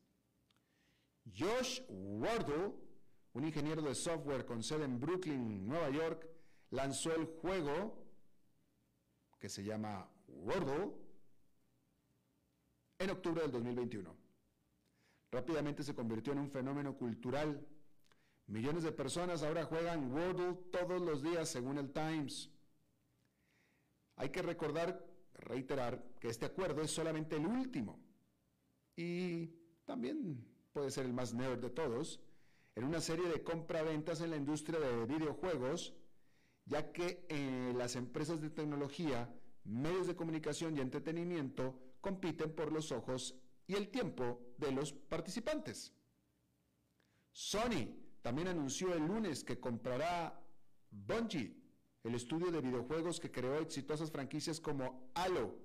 Josh 1.37 1.81
Wardle, 1.87 2.73
un 3.33 3.45
ingeniero 3.45 3.83
de 3.83 3.93
software 3.93 4.43
con 4.43 4.63
sede 4.63 4.85
en 4.85 4.99
Brooklyn, 4.99 5.67
Nueva 5.67 5.91
York, 5.91 6.27
lanzó 6.71 7.13
el 7.13 7.25
juego 7.25 8.03
que 9.39 9.49
se 9.49 9.63
llama 9.63 10.09
Wordle 10.27 10.93
en 12.99 13.09
octubre 13.09 13.41
del 13.41 13.51
2021. 13.51 14.15
Rápidamente 15.31 15.83
se 15.83 15.95
convirtió 15.95 16.33
en 16.33 16.39
un 16.39 16.49
fenómeno 16.49 16.95
cultural. 16.97 17.67
Millones 18.47 18.83
de 18.83 18.91
personas 18.91 19.43
ahora 19.43 19.65
juegan 19.65 20.11
Wordle 20.11 20.55
todos 20.71 21.01
los 21.01 21.21
días 21.23 21.49
según 21.49 21.77
el 21.77 21.91
Times. 21.91 22.51
Hay 24.17 24.29
que 24.29 24.41
recordar, 24.41 25.05
reiterar, 25.33 26.03
que 26.19 26.29
este 26.29 26.45
acuerdo 26.45 26.81
es 26.81 26.91
solamente 26.91 27.35
el 27.35 27.45
último 27.45 27.99
y 28.95 29.47
también 29.83 30.45
puede 30.71 30.89
ser 30.91 31.05
el 31.05 31.13
más 31.13 31.33
nerd 31.33 31.59
de 31.59 31.69
todos, 31.69 32.21
en 32.75 32.85
una 32.85 33.01
serie 33.01 33.27
de 33.27 33.43
compra-ventas 33.43 34.21
en 34.21 34.29
la 34.29 34.37
industria 34.37 34.79
de 34.79 35.05
videojuegos 35.05 35.93
ya 36.65 36.91
que 36.91 37.25
eh, 37.29 37.73
las 37.75 37.95
empresas 37.95 38.41
de 38.41 38.49
tecnología, 38.49 39.29
medios 39.65 40.07
de 40.07 40.15
comunicación 40.15 40.77
y 40.77 40.81
entretenimiento 40.81 41.79
compiten 42.01 42.53
por 42.53 42.71
los 42.71 42.91
ojos 42.91 43.35
y 43.67 43.75
el 43.75 43.89
tiempo 43.89 44.53
de 44.57 44.71
los 44.71 44.93
participantes. 44.93 45.93
Sony 47.31 47.95
también 48.21 48.47
anunció 48.47 48.93
el 48.93 49.05
lunes 49.05 49.43
que 49.43 49.59
comprará 49.59 50.41
Bungie, 50.89 51.55
el 52.03 52.15
estudio 52.15 52.51
de 52.51 52.61
videojuegos 52.61 53.19
que 53.19 53.31
creó 53.31 53.59
exitosas 53.59 54.11
franquicias 54.11 54.59
como 54.59 55.11
Halo. 55.15 55.55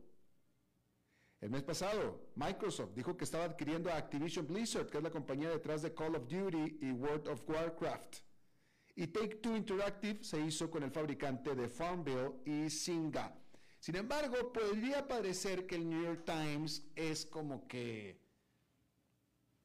El 1.40 1.50
mes 1.50 1.62
pasado, 1.62 2.32
Microsoft 2.34 2.92
dijo 2.94 3.16
que 3.16 3.24
estaba 3.24 3.44
adquiriendo 3.44 3.90
a 3.90 3.96
Activision 3.96 4.46
Blizzard, 4.46 4.88
que 4.88 4.98
es 4.98 5.04
la 5.04 5.10
compañía 5.10 5.48
detrás 5.48 5.82
de 5.82 5.94
Call 5.94 6.16
of 6.16 6.28
Duty 6.28 6.78
y 6.82 6.92
World 6.92 7.28
of 7.28 7.48
Warcraft. 7.48 8.16
Y 8.96 9.06
Take 9.06 9.36
Two 9.36 9.56
Interactive 9.56 10.22
se 10.22 10.40
hizo 10.40 10.70
con 10.70 10.82
el 10.82 10.90
fabricante 10.90 11.54
de 11.54 11.68
Farmville 11.68 12.42
y 12.44 12.68
Singa. 12.68 13.39
Sin 13.80 13.96
embargo, 13.96 14.52
podría 14.52 15.08
parecer 15.08 15.66
que 15.66 15.76
el 15.76 15.88
New 15.88 16.02
York 16.02 16.24
Times 16.26 16.86
es 16.94 17.24
como 17.24 17.66
que, 17.66 18.20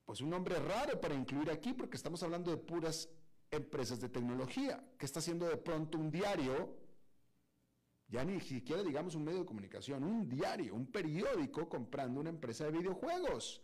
pues 0.05 0.21
un 0.21 0.29
nombre 0.29 0.57
raro 0.57 1.01
para 1.01 1.13
incluir 1.13 1.51
aquí, 1.51 1.73
porque 1.73 1.97
estamos 1.97 2.23
hablando 2.23 2.49
de 2.49 2.57
puras 2.57 3.09
empresas 3.51 3.99
de 3.99 4.07
tecnología. 4.07 4.81
que 4.97 5.05
está 5.05 5.19
haciendo 5.19 5.45
de 5.47 5.57
pronto 5.57 5.97
un 5.97 6.09
diario? 6.09 6.77
Ya 8.07 8.23
ni 8.23 8.39
siquiera 8.39 8.83
digamos 8.83 9.15
un 9.15 9.25
medio 9.25 9.39
de 9.39 9.45
comunicación, 9.45 10.03
un 10.05 10.29
diario, 10.29 10.75
un 10.75 10.87
periódico 10.87 11.67
comprando 11.67 12.21
una 12.21 12.29
empresa 12.29 12.63
de 12.65 12.71
videojuegos. 12.71 13.61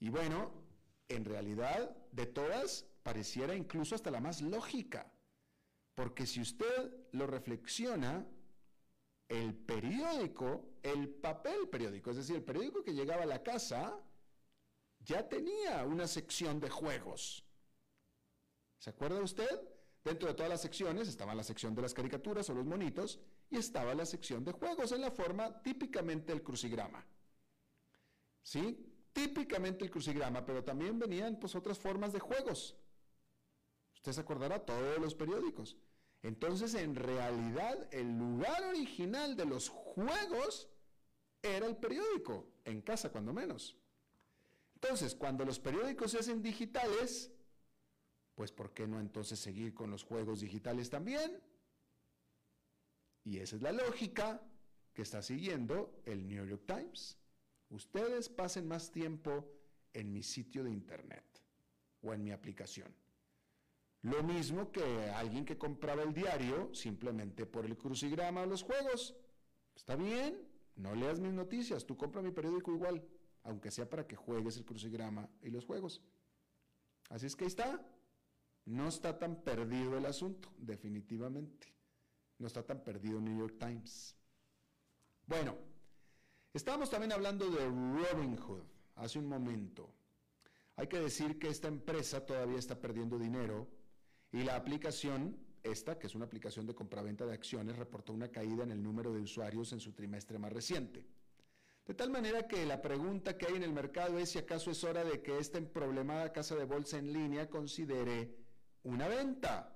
Y 0.00 0.08
bueno, 0.08 0.50
en 1.08 1.24
realidad, 1.24 1.96
de 2.10 2.26
todas, 2.26 2.86
pareciera 3.04 3.54
incluso 3.54 3.94
hasta 3.94 4.10
la 4.10 4.20
más 4.20 4.42
lógica. 4.42 5.12
Porque 5.94 6.26
si 6.26 6.40
usted 6.40 7.06
lo 7.12 7.28
reflexiona, 7.28 8.26
el 9.28 9.54
periódico, 9.54 10.78
el 10.82 11.08
papel 11.08 11.68
periódico, 11.68 12.10
es 12.10 12.16
decir, 12.16 12.36
el 12.36 12.44
periódico 12.44 12.82
que 12.82 12.94
llegaba 12.94 13.24
a 13.24 13.26
la 13.26 13.42
casa, 13.42 13.98
ya 15.00 15.28
tenía 15.28 15.84
una 15.84 16.06
sección 16.06 16.60
de 16.60 16.70
juegos. 16.70 17.44
¿Se 18.78 18.90
acuerda 18.90 19.20
usted? 19.20 19.62
Dentro 20.04 20.28
de 20.28 20.34
todas 20.34 20.50
las 20.50 20.62
secciones 20.62 21.08
estaba 21.08 21.34
la 21.34 21.42
sección 21.42 21.74
de 21.74 21.82
las 21.82 21.92
caricaturas 21.92 22.48
o 22.48 22.54
los 22.54 22.64
monitos 22.64 23.18
y 23.50 23.56
estaba 23.56 23.94
la 23.94 24.06
sección 24.06 24.44
de 24.44 24.52
juegos 24.52 24.92
en 24.92 25.00
la 25.00 25.10
forma 25.10 25.60
típicamente 25.62 26.32
el 26.32 26.42
crucigrama. 26.42 27.04
¿Sí? 28.42 28.78
Típicamente 29.12 29.84
el 29.84 29.90
crucigrama, 29.90 30.44
pero 30.46 30.62
también 30.62 30.98
venían 30.98 31.40
pues 31.40 31.56
otras 31.56 31.78
formas 31.78 32.12
de 32.12 32.20
juegos. 32.20 32.76
Usted 33.96 34.12
se 34.12 34.20
acordará 34.20 34.64
todos 34.64 34.98
los 34.98 35.16
periódicos. 35.16 35.76
Entonces, 36.26 36.74
en 36.74 36.96
realidad, 36.96 37.86
el 37.92 38.18
lugar 38.18 38.64
original 38.64 39.36
de 39.36 39.44
los 39.44 39.68
juegos 39.68 40.68
era 41.40 41.66
el 41.66 41.76
periódico, 41.76 42.48
en 42.64 42.82
casa 42.82 43.12
cuando 43.12 43.32
menos. 43.32 43.76
Entonces, 44.74 45.14
cuando 45.14 45.44
los 45.44 45.60
periódicos 45.60 46.10
se 46.10 46.18
hacen 46.18 46.42
digitales, 46.42 47.30
pues 48.34 48.50
¿por 48.50 48.74
qué 48.74 48.88
no 48.88 48.98
entonces 48.98 49.38
seguir 49.38 49.72
con 49.72 49.88
los 49.88 50.02
juegos 50.02 50.40
digitales 50.40 50.90
también? 50.90 51.40
Y 53.22 53.38
esa 53.38 53.54
es 53.54 53.62
la 53.62 53.70
lógica 53.70 54.42
que 54.94 55.02
está 55.02 55.22
siguiendo 55.22 56.02
el 56.06 56.26
New 56.26 56.44
York 56.44 56.64
Times. 56.66 57.16
Ustedes 57.70 58.28
pasen 58.28 58.66
más 58.66 58.90
tiempo 58.90 59.48
en 59.92 60.12
mi 60.12 60.24
sitio 60.24 60.64
de 60.64 60.72
internet 60.72 61.24
o 62.02 62.12
en 62.12 62.24
mi 62.24 62.32
aplicación. 62.32 62.92
Lo 64.06 64.22
mismo 64.22 64.70
que 64.70 65.10
alguien 65.10 65.44
que 65.44 65.58
compraba 65.58 66.04
el 66.04 66.14
diario 66.14 66.72
simplemente 66.72 67.44
por 67.44 67.66
el 67.66 67.76
crucigrama 67.76 68.42
o 68.42 68.46
los 68.46 68.62
juegos. 68.62 69.16
Está 69.74 69.96
bien, 69.96 70.46
no 70.76 70.94
leas 70.94 71.18
mis 71.18 71.32
noticias, 71.32 71.84
tú 71.84 71.96
compra 71.96 72.22
mi 72.22 72.30
periódico 72.30 72.70
igual, 72.70 73.04
aunque 73.42 73.72
sea 73.72 73.90
para 73.90 74.06
que 74.06 74.14
juegues 74.14 74.56
el 74.58 74.64
crucigrama 74.64 75.28
y 75.42 75.50
los 75.50 75.64
juegos. 75.64 76.02
Así 77.10 77.26
es 77.26 77.34
que 77.34 77.46
ahí 77.46 77.48
está. 77.48 77.84
No 78.66 78.86
está 78.86 79.18
tan 79.18 79.42
perdido 79.42 79.98
el 79.98 80.06
asunto, 80.06 80.50
definitivamente. 80.56 81.74
No 82.38 82.46
está 82.46 82.62
tan 82.62 82.84
perdido 82.84 83.20
New 83.20 83.36
York 83.36 83.56
Times. 83.58 84.14
Bueno, 85.26 85.56
estábamos 86.54 86.90
también 86.90 87.10
hablando 87.10 87.50
de 87.50 87.66
Robinhood 87.66 88.62
hace 88.94 89.18
un 89.18 89.26
momento. 89.26 89.90
Hay 90.76 90.86
que 90.86 91.00
decir 91.00 91.40
que 91.40 91.48
esta 91.48 91.66
empresa 91.66 92.24
todavía 92.24 92.60
está 92.60 92.80
perdiendo 92.80 93.18
dinero 93.18 93.74
y 94.32 94.42
la 94.42 94.56
aplicación, 94.56 95.36
esta, 95.62 95.98
que 95.98 96.06
es 96.06 96.14
una 96.14 96.26
aplicación 96.26 96.66
de 96.66 96.74
compraventa 96.74 97.26
de 97.26 97.34
acciones, 97.34 97.76
reportó 97.76 98.12
una 98.12 98.28
caída 98.28 98.64
en 98.64 98.72
el 98.72 98.82
número 98.82 99.12
de 99.12 99.20
usuarios 99.20 99.72
en 99.72 99.80
su 99.80 99.92
trimestre 99.92 100.38
más 100.38 100.52
reciente. 100.52 101.04
De 101.86 101.94
tal 101.94 102.10
manera 102.10 102.48
que 102.48 102.66
la 102.66 102.82
pregunta 102.82 103.38
que 103.38 103.46
hay 103.46 103.54
en 103.54 103.62
el 103.62 103.72
mercado 103.72 104.18
es 104.18 104.30
si 104.30 104.38
acaso 104.38 104.72
es 104.72 104.82
hora 104.82 105.04
de 105.04 105.22
que 105.22 105.38
esta 105.38 105.60
problemada 105.60 106.32
casa 106.32 106.56
de 106.56 106.64
bolsa 106.64 106.98
en 106.98 107.12
línea 107.12 107.48
considere 107.48 108.34
una 108.82 109.06
venta. 109.06 109.72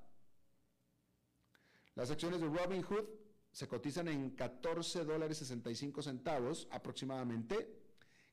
Las 1.95 2.11
acciones 2.11 2.41
de 2.41 2.49
Robinhood 2.49 3.07
se 3.53 3.69
cotizan 3.69 4.09
en 4.09 4.31
14 4.31 5.05
dólares 5.05 5.39
65 5.39 6.03
centavos 6.03 6.69
aproximadamente, 6.71 7.80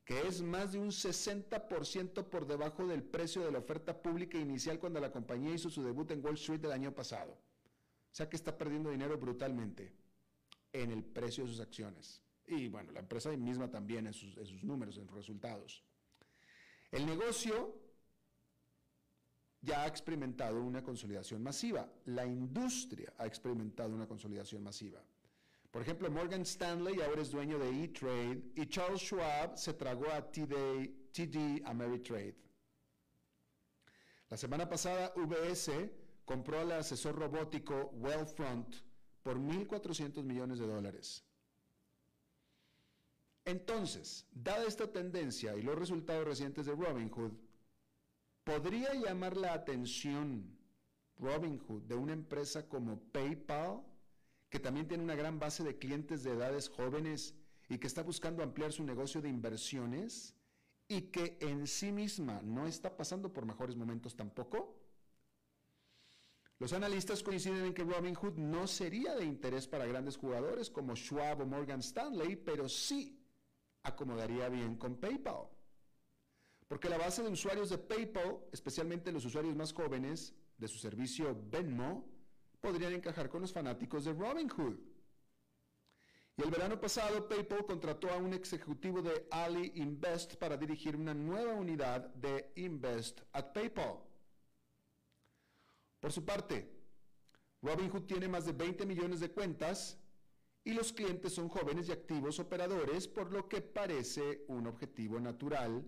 que 0.08 0.26
es 0.26 0.42
más 0.42 0.72
de 0.72 0.80
un 0.80 0.88
60% 0.88 2.30
por 2.30 2.48
debajo 2.48 2.88
del 2.88 3.04
precio 3.04 3.44
de 3.44 3.52
la 3.52 3.60
oferta 3.60 4.02
pública 4.02 4.38
inicial 4.38 4.80
cuando 4.80 5.02
la 5.02 5.12
compañía 5.12 5.54
hizo 5.54 5.70
su 5.70 5.84
debut 5.84 6.10
en 6.12 6.24
Wall 6.24 6.36
Street 6.36 6.64
el 6.64 6.72
año 6.72 6.96
pasado. 6.96 7.34
O 7.34 8.16
sea 8.16 8.30
que 8.30 8.38
está 8.38 8.58
perdiendo 8.58 8.90
dinero 8.90 9.18
brutalmente 9.18 9.92
en 10.72 10.92
el 10.92 11.04
precio 11.04 11.44
de 11.44 11.50
sus 11.50 11.60
acciones. 11.60 12.22
Y 12.48 12.70
bueno, 12.70 12.94
la 12.94 13.02
empresa 13.02 13.36
misma 13.36 13.70
también 13.70 14.08
en 14.08 14.14
sus, 14.14 14.38
en 14.38 14.46
sus 14.46 14.64
números, 14.64 14.98
en 14.98 15.08
sus 15.08 15.18
resultados. 15.18 15.84
El 16.90 17.06
negocio 17.06 17.76
ya 19.60 19.84
ha 19.84 19.88
experimentado 19.88 20.64
una 20.64 20.84
consolidación 20.84 21.44
masiva. 21.44 21.92
La 22.06 22.26
industria 22.26 23.12
ha 23.18 23.26
experimentado 23.26 23.94
una 23.94 24.08
consolidación 24.08 24.64
masiva. 24.64 25.04
Por 25.72 25.82
ejemplo, 25.82 26.10
Morgan 26.10 26.42
Stanley 26.42 27.02
ahora 27.02 27.22
es 27.22 27.32
dueño 27.32 27.60
de 27.60 27.84
E-Trade 27.84 28.52
y 28.56 28.66
Charles 28.68 29.02
Schwab 29.02 29.58
se 29.58 29.74
tragó 29.74 30.10
a 30.12 30.22
TD, 30.22 31.12
TD 31.12 31.64
Ameritrade. 31.66 32.36
La 34.30 34.38
semana 34.38 34.68
pasada, 34.68 35.14
UBS 35.16 35.72
compró 36.26 36.60
al 36.60 36.72
asesor 36.72 37.16
robótico 37.16 37.92
Wellfront 37.94 38.76
por 39.24 39.38
1.400 39.38 40.24
millones 40.24 40.60
de 40.60 40.68
dólares. 40.68 41.24
Entonces, 43.46 44.28
dada 44.34 44.66
esta 44.66 44.92
tendencia 44.92 45.56
y 45.56 45.62
los 45.62 45.80
resultados 45.80 46.26
recientes 46.26 46.66
de 46.66 46.76
Robinhood, 46.76 47.32
¿podría 48.44 48.94
llamar 48.94 49.38
la 49.38 49.54
atención 49.54 50.58
Robinhood 51.18 51.84
de 51.84 51.96
una 51.96 52.12
empresa 52.12 52.68
como 52.68 53.00
PayPal? 53.00 53.82
Que 54.50 54.60
también 54.60 54.88
tiene 54.88 55.04
una 55.04 55.16
gran 55.16 55.40
base 55.40 55.64
de 55.64 55.78
clientes 55.78 56.24
de 56.24 56.32
edades 56.32 56.70
jóvenes 56.70 57.36
y 57.70 57.78
que 57.78 57.88
está 57.88 58.04
buscando 58.04 58.44
ampliar 58.44 58.72
su 58.72 58.84
negocio 58.84 59.22
de 59.22 59.30
inversiones 59.30 60.36
y 60.88 61.02
que 61.02 61.38
en 61.42 61.68
sí 61.68 61.92
misma 61.92 62.42
no 62.42 62.66
está 62.66 62.96
pasando 62.96 63.32
por 63.34 63.46
mejores 63.46 63.76
momentos 63.76 64.16
tampoco? 64.16 64.78
Los 66.60 66.74
analistas 66.74 67.22
coinciden 67.22 67.66
en 67.66 67.74
que 67.74 67.84
Robinhood 67.84 68.36
no 68.38 68.66
sería 68.66 69.16
de 69.16 69.26
interés 69.26 69.68
para 69.68 69.86
grandes 69.86 70.18
jugadores 70.18 70.72
como 70.72 70.96
Schwab 70.96 71.42
o 71.42 71.46
Morgan 71.46 71.82
Stanley, 71.82 72.36
pero 72.36 72.68
sí 72.68 73.22
acomodaría 73.84 74.50
bien 74.50 74.76
con 74.76 74.96
PayPal. 74.96 75.50
Porque 76.68 76.90
la 76.90 76.98
base 76.98 77.22
de 77.22 77.30
usuarios 77.30 77.70
de 77.70 77.78
PayPal, 77.78 78.40
especialmente 78.52 79.12
los 79.12 79.26
usuarios 79.26 79.56
más 79.56 79.72
jóvenes 79.72 80.34
de 80.58 80.68
su 80.68 80.80
servicio 80.80 81.40
Venmo, 81.50 82.10
podrían 82.62 82.94
encajar 82.94 83.30
con 83.30 83.42
los 83.42 83.54
fanáticos 83.54 84.06
de 84.06 84.14
Robinhood. 84.14 84.78
Y 86.38 86.44
el 86.44 86.52
verano 86.52 86.80
pasado, 86.80 87.28
PayPal 87.28 87.66
contrató 87.66 88.12
a 88.12 88.18
un 88.18 88.34
ejecutivo 88.34 89.02
de 89.02 89.28
Ali 89.32 89.72
Invest 89.76 90.36
para 90.36 90.56
dirigir 90.56 90.96
una 90.96 91.14
nueva 91.14 91.54
unidad 91.54 92.14
de 92.14 92.52
Invest 92.56 93.22
at 93.34 93.54
PayPal. 93.54 93.98
Por 96.00 96.12
su 96.12 96.24
parte, 96.24 96.72
Robinhood 97.62 98.04
tiene 98.04 98.28
más 98.28 98.46
de 98.46 98.52
20 98.52 98.86
millones 98.86 99.20
de 99.20 99.32
cuentas 99.32 99.98
y 100.64 100.74
los 100.74 100.94
clientes 100.94 101.34
son 101.34 101.50
jóvenes 101.50 101.90
y 101.90 101.92
activos 101.92 102.40
operadores, 102.40 103.08
por 103.08 103.32
lo 103.32 103.48
que 103.50 103.62
parece 103.62 104.46
un 104.48 104.68
objetivo 104.68 105.20
natural 105.20 105.84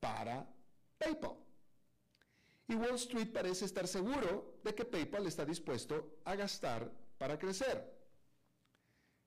para 0.00 0.52
PayPal. 0.98 1.36
Wall 2.76 2.94
Street 2.94 3.32
parece 3.32 3.64
estar 3.64 3.86
seguro 3.86 4.58
de 4.64 4.74
que 4.74 4.84
PayPal 4.84 5.26
está 5.26 5.44
dispuesto 5.44 6.20
a 6.24 6.34
gastar 6.34 6.90
para 7.18 7.38
crecer. 7.38 8.02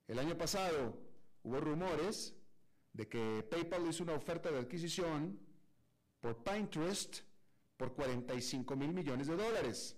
El 0.08 0.20
año 0.20 0.38
pasado 0.38 0.98
hubo 1.44 1.60
rumores 1.60 2.36
de 2.94 3.08
que 3.08 3.46
PayPal 3.50 3.88
hizo 3.88 4.04
una 4.04 4.14
oferta 4.14 4.52
de 4.52 4.60
adquisición 4.60 5.40
por 6.20 6.44
Pinterest 6.44 7.20
por 7.78 7.94
45 7.94 8.76
mil 8.76 8.94
millones 8.94 9.28
de 9.28 9.36
dólares. 9.36 9.98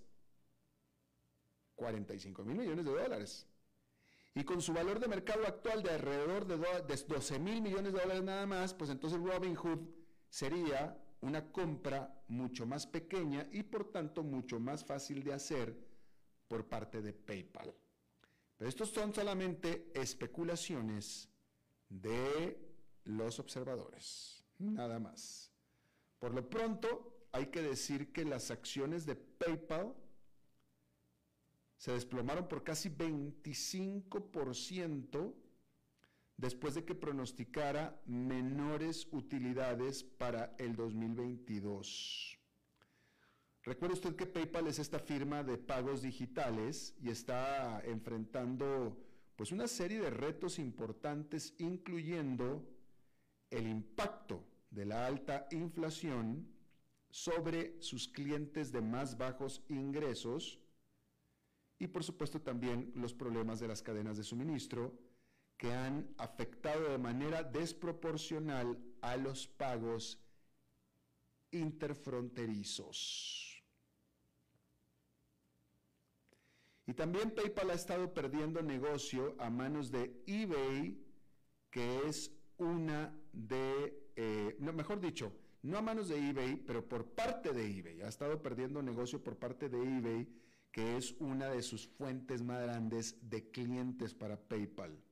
45 1.76 2.44
mil 2.44 2.56
millones 2.56 2.84
de 2.84 2.90
dólares. 2.90 3.46
Y 4.34 4.44
con 4.44 4.60
su 4.60 4.72
valor 4.72 4.98
de 5.00 5.08
mercado 5.08 5.46
actual 5.46 5.82
de 5.82 5.90
alrededor 5.90 6.46
de 6.46 6.56
12 6.56 7.38
mil 7.38 7.62
millones 7.62 7.92
de 7.92 8.00
dólares 8.00 8.22
nada 8.22 8.46
más, 8.46 8.74
pues 8.74 8.90
entonces 8.90 9.20
Robinhood 9.20 9.80
sería 10.28 10.96
una 11.20 11.50
compra 11.50 12.22
mucho 12.28 12.66
más 12.66 12.86
pequeña 12.86 13.48
y 13.52 13.62
por 13.62 13.90
tanto 13.90 14.22
mucho 14.22 14.60
más 14.60 14.84
fácil 14.84 15.24
de 15.24 15.32
hacer 15.32 15.74
por 16.46 16.66
parte 16.66 17.00
de 17.02 17.12
PayPal. 17.12 17.74
Pero 18.56 18.68
estos 18.68 18.90
son 18.90 19.14
solamente 19.14 19.90
especulaciones 19.94 21.28
de 21.88 22.58
los 23.04 23.38
observadores, 23.38 24.44
nada 24.58 24.98
más. 24.98 25.52
Por 26.18 26.34
lo 26.34 26.48
pronto, 26.48 27.28
hay 27.32 27.46
que 27.46 27.62
decir 27.62 28.12
que 28.12 28.24
las 28.24 28.50
acciones 28.50 29.06
de 29.06 29.14
PayPal 29.14 29.94
se 31.76 31.92
desplomaron 31.92 32.48
por 32.48 32.64
casi 32.64 32.90
25% 32.90 35.34
después 36.38 36.74
de 36.74 36.84
que 36.84 36.94
pronosticara 36.94 38.00
menores 38.06 39.08
utilidades 39.10 40.04
para 40.04 40.54
el 40.58 40.74
2022. 40.76 42.38
Recuerde 43.64 43.94
usted 43.94 44.16
que 44.16 44.24
PayPal 44.24 44.68
es 44.68 44.78
esta 44.78 45.00
firma 45.00 45.42
de 45.42 45.58
pagos 45.58 46.00
digitales 46.00 46.94
y 47.02 47.10
está 47.10 47.82
enfrentando 47.84 48.96
pues 49.36 49.52
una 49.52 49.66
serie 49.66 50.00
de 50.00 50.10
retos 50.10 50.58
importantes 50.58 51.54
incluyendo 51.58 52.64
el 53.50 53.66
impacto 53.66 54.44
de 54.70 54.86
la 54.86 55.06
alta 55.06 55.48
inflación 55.50 56.48
sobre 57.10 57.82
sus 57.82 58.06
clientes 58.06 58.70
de 58.70 58.80
más 58.80 59.18
bajos 59.18 59.64
ingresos 59.68 60.60
y 61.80 61.88
por 61.88 62.04
supuesto 62.04 62.40
también 62.40 62.92
los 62.94 63.12
problemas 63.12 63.58
de 63.58 63.68
las 63.68 63.82
cadenas 63.82 64.16
de 64.16 64.24
suministro 64.24 65.07
que 65.58 65.72
han 65.72 66.08
afectado 66.18 66.88
de 66.88 66.98
manera 66.98 67.42
desproporcional 67.42 68.78
a 69.02 69.16
los 69.16 69.48
pagos 69.48 70.20
interfronterizos. 71.50 73.60
Y 76.86 76.94
también 76.94 77.32
PayPal 77.32 77.70
ha 77.70 77.74
estado 77.74 78.14
perdiendo 78.14 78.62
negocio 78.62 79.34
a 79.38 79.50
manos 79.50 79.90
de 79.90 80.22
eBay, 80.26 81.04
que 81.70 82.06
es 82.06 82.32
una 82.56 83.12
de, 83.32 84.10
eh, 84.16 84.56
no, 84.60 84.72
mejor 84.72 85.00
dicho, 85.00 85.32
no 85.62 85.76
a 85.76 85.82
manos 85.82 86.08
de 86.08 86.30
eBay, 86.30 86.56
pero 86.56 86.88
por 86.88 87.14
parte 87.14 87.52
de 87.52 87.78
eBay. 87.78 88.00
Ha 88.02 88.08
estado 88.08 88.40
perdiendo 88.40 88.80
negocio 88.80 89.22
por 89.22 89.36
parte 89.36 89.68
de 89.68 89.82
eBay, 89.82 90.28
que 90.70 90.96
es 90.96 91.12
una 91.18 91.50
de 91.50 91.62
sus 91.62 91.86
fuentes 91.86 92.42
más 92.42 92.62
grandes 92.62 93.18
de 93.28 93.50
clientes 93.50 94.14
para 94.14 94.40
PayPal 94.40 95.02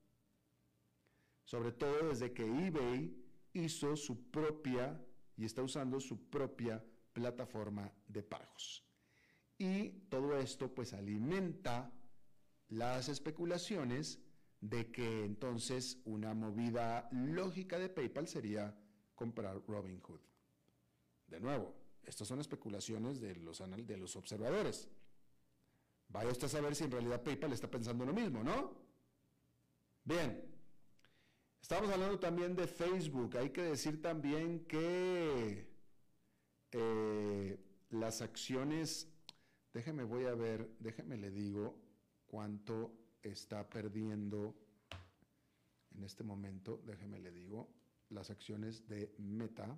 sobre 1.46 1.72
todo 1.72 2.08
desde 2.08 2.32
que 2.32 2.42
eBay 2.42 3.16
hizo 3.54 3.96
su 3.96 4.30
propia 4.30 5.00
y 5.36 5.44
está 5.44 5.62
usando 5.62 6.00
su 6.00 6.28
propia 6.28 6.84
plataforma 7.12 7.90
de 8.08 8.22
pagos. 8.22 8.84
Y 9.56 9.88
todo 10.10 10.36
esto 10.36 10.74
pues 10.74 10.92
alimenta 10.92 11.90
las 12.68 13.08
especulaciones 13.08 14.18
de 14.60 14.90
que 14.90 15.24
entonces 15.24 16.02
una 16.04 16.34
movida 16.34 17.08
lógica 17.12 17.78
de 17.78 17.88
PayPal 17.88 18.26
sería 18.26 18.76
comprar 19.14 19.62
Robinhood. 19.68 20.20
De 21.28 21.40
nuevo, 21.40 21.74
estas 22.02 22.26
son 22.26 22.40
especulaciones 22.40 23.20
de 23.20 23.36
los, 23.36 23.62
de 23.86 23.96
los 23.96 24.16
observadores. 24.16 24.88
Vaya 26.08 26.30
usted 26.30 26.46
a 26.46 26.50
saber 26.50 26.74
si 26.74 26.84
en 26.84 26.90
realidad 26.90 27.22
PayPal 27.22 27.52
está 27.52 27.70
pensando 27.70 28.04
lo 28.04 28.12
mismo, 28.12 28.42
¿no? 28.42 28.84
Bien, 30.04 30.45
Estamos 31.68 31.90
hablando 31.90 32.20
también 32.20 32.54
de 32.54 32.68
Facebook. 32.68 33.36
Hay 33.38 33.50
que 33.50 33.62
decir 33.62 34.00
también 34.00 34.66
que 34.66 35.66
eh, 36.70 37.58
las 37.90 38.22
acciones, 38.22 39.08
déjeme 39.74 40.04
voy 40.04 40.26
a 40.26 40.36
ver, 40.36 40.70
déjeme 40.78 41.16
le 41.16 41.32
digo 41.32 41.76
cuánto 42.28 42.92
está 43.20 43.68
perdiendo 43.68 44.54
en 45.96 46.04
este 46.04 46.22
momento, 46.22 46.80
déjeme 46.86 47.18
le 47.18 47.32
digo, 47.32 47.68
las 48.10 48.30
acciones 48.30 48.86
de 48.86 49.12
Meta, 49.18 49.76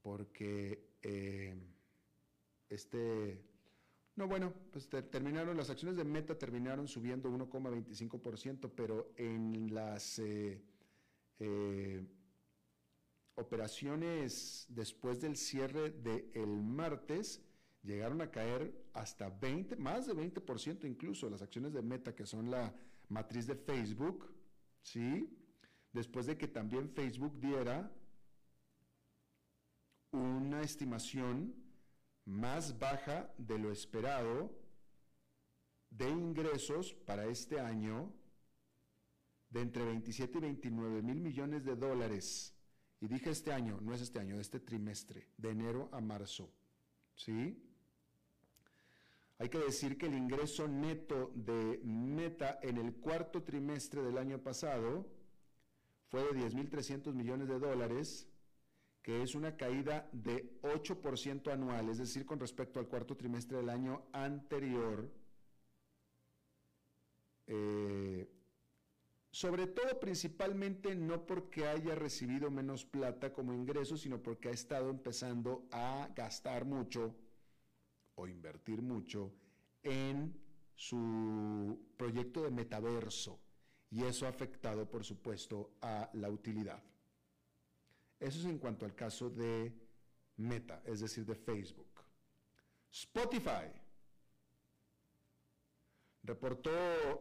porque 0.00 0.96
eh, 1.02 1.54
este 2.70 3.49
no, 4.16 4.28
bueno, 4.28 4.52
pues 4.70 4.88
terminaron, 4.88 5.56
las 5.56 5.70
acciones 5.70 5.96
de 5.96 6.04
Meta 6.04 6.38
terminaron 6.38 6.88
subiendo 6.88 7.30
1,25%, 7.30 8.70
pero 8.74 9.12
en 9.16 9.74
las 9.74 10.18
eh, 10.18 10.62
eh, 11.38 12.06
operaciones 13.34 14.66
después 14.68 15.20
del 15.20 15.36
cierre 15.36 15.90
del 15.90 16.62
martes 16.62 17.40
llegaron 17.82 18.20
a 18.20 18.30
caer 18.30 18.90
hasta 18.92 19.30
20, 19.30 19.76
más 19.76 20.06
de 20.06 20.14
20% 20.14 20.86
incluso 20.86 21.30
las 21.30 21.42
acciones 21.42 21.72
de 21.72 21.82
Meta, 21.82 22.14
que 22.14 22.26
son 22.26 22.50
la 22.50 22.74
matriz 23.08 23.46
de 23.46 23.56
Facebook, 23.56 24.30
¿sí? 24.82 25.28
después 25.92 26.26
de 26.26 26.36
que 26.36 26.48
también 26.48 26.90
Facebook 26.90 27.40
diera 27.40 27.90
una 30.12 30.62
estimación 30.62 31.54
más 32.24 32.78
baja 32.78 33.32
de 33.38 33.58
lo 33.58 33.72
esperado 33.72 34.50
de 35.90 36.08
ingresos 36.08 36.94
para 36.94 37.26
este 37.26 37.60
año 37.60 38.12
de 39.50 39.62
entre 39.62 39.84
27 39.84 40.38
y 40.38 40.40
29 40.40 41.02
mil 41.02 41.20
millones 41.20 41.64
de 41.64 41.76
dólares. 41.76 42.54
Y 43.00 43.08
dije 43.08 43.30
este 43.30 43.52
año, 43.52 43.78
no 43.80 43.94
es 43.94 44.00
este 44.00 44.20
año, 44.20 44.38
este 44.38 44.60
trimestre, 44.60 45.28
de 45.36 45.50
enero 45.50 45.88
a 45.92 46.00
marzo. 46.00 46.52
¿Sí? 47.16 47.66
Hay 49.38 49.48
que 49.48 49.58
decir 49.58 49.96
que 49.96 50.06
el 50.06 50.14
ingreso 50.14 50.68
neto 50.68 51.32
de 51.34 51.80
Meta 51.82 52.60
en 52.62 52.76
el 52.76 52.94
cuarto 52.96 53.42
trimestre 53.42 54.02
del 54.02 54.18
año 54.18 54.38
pasado 54.38 55.08
fue 56.08 56.22
de 56.24 56.46
10.300 56.46 57.14
millones 57.14 57.48
de 57.48 57.58
dólares, 57.58 58.28
que 59.02 59.22
es 59.22 59.34
una 59.34 59.56
caída 59.56 60.08
de 60.12 60.60
8% 60.62 61.52
anual, 61.52 61.88
es 61.88 61.98
decir, 61.98 62.26
con 62.26 62.38
respecto 62.38 62.78
al 62.78 62.88
cuarto 62.88 63.16
trimestre 63.16 63.56
del 63.58 63.70
año 63.70 64.02
anterior. 64.12 65.10
Eh, 67.46 68.28
sobre 69.32 69.66
todo, 69.68 69.98
principalmente, 70.00 70.94
no 70.94 71.24
porque 71.24 71.66
haya 71.66 71.94
recibido 71.94 72.50
menos 72.50 72.84
plata 72.84 73.32
como 73.32 73.54
ingreso, 73.54 73.96
sino 73.96 74.22
porque 74.22 74.48
ha 74.48 74.52
estado 74.52 74.90
empezando 74.90 75.66
a 75.70 76.08
gastar 76.14 76.64
mucho 76.64 77.14
o 78.16 78.26
invertir 78.26 78.82
mucho 78.82 79.32
en 79.82 80.34
su 80.74 81.78
proyecto 81.96 82.42
de 82.42 82.50
metaverso 82.50 83.38
y 83.90 84.04
eso 84.04 84.26
ha 84.26 84.30
afectado, 84.30 84.88
por 84.88 85.04
supuesto, 85.04 85.72
a 85.80 86.10
la 86.14 86.30
utilidad. 86.30 86.82
Eso 88.20 88.38
es 88.38 88.44
en 88.44 88.58
cuanto 88.58 88.84
al 88.84 88.94
caso 88.94 89.30
de 89.30 89.72
Meta, 90.36 90.82
es 90.84 91.00
decir, 91.00 91.24
de 91.24 91.34
Facebook. 91.34 91.88
Spotify 92.92 93.72
reportó 96.22 96.70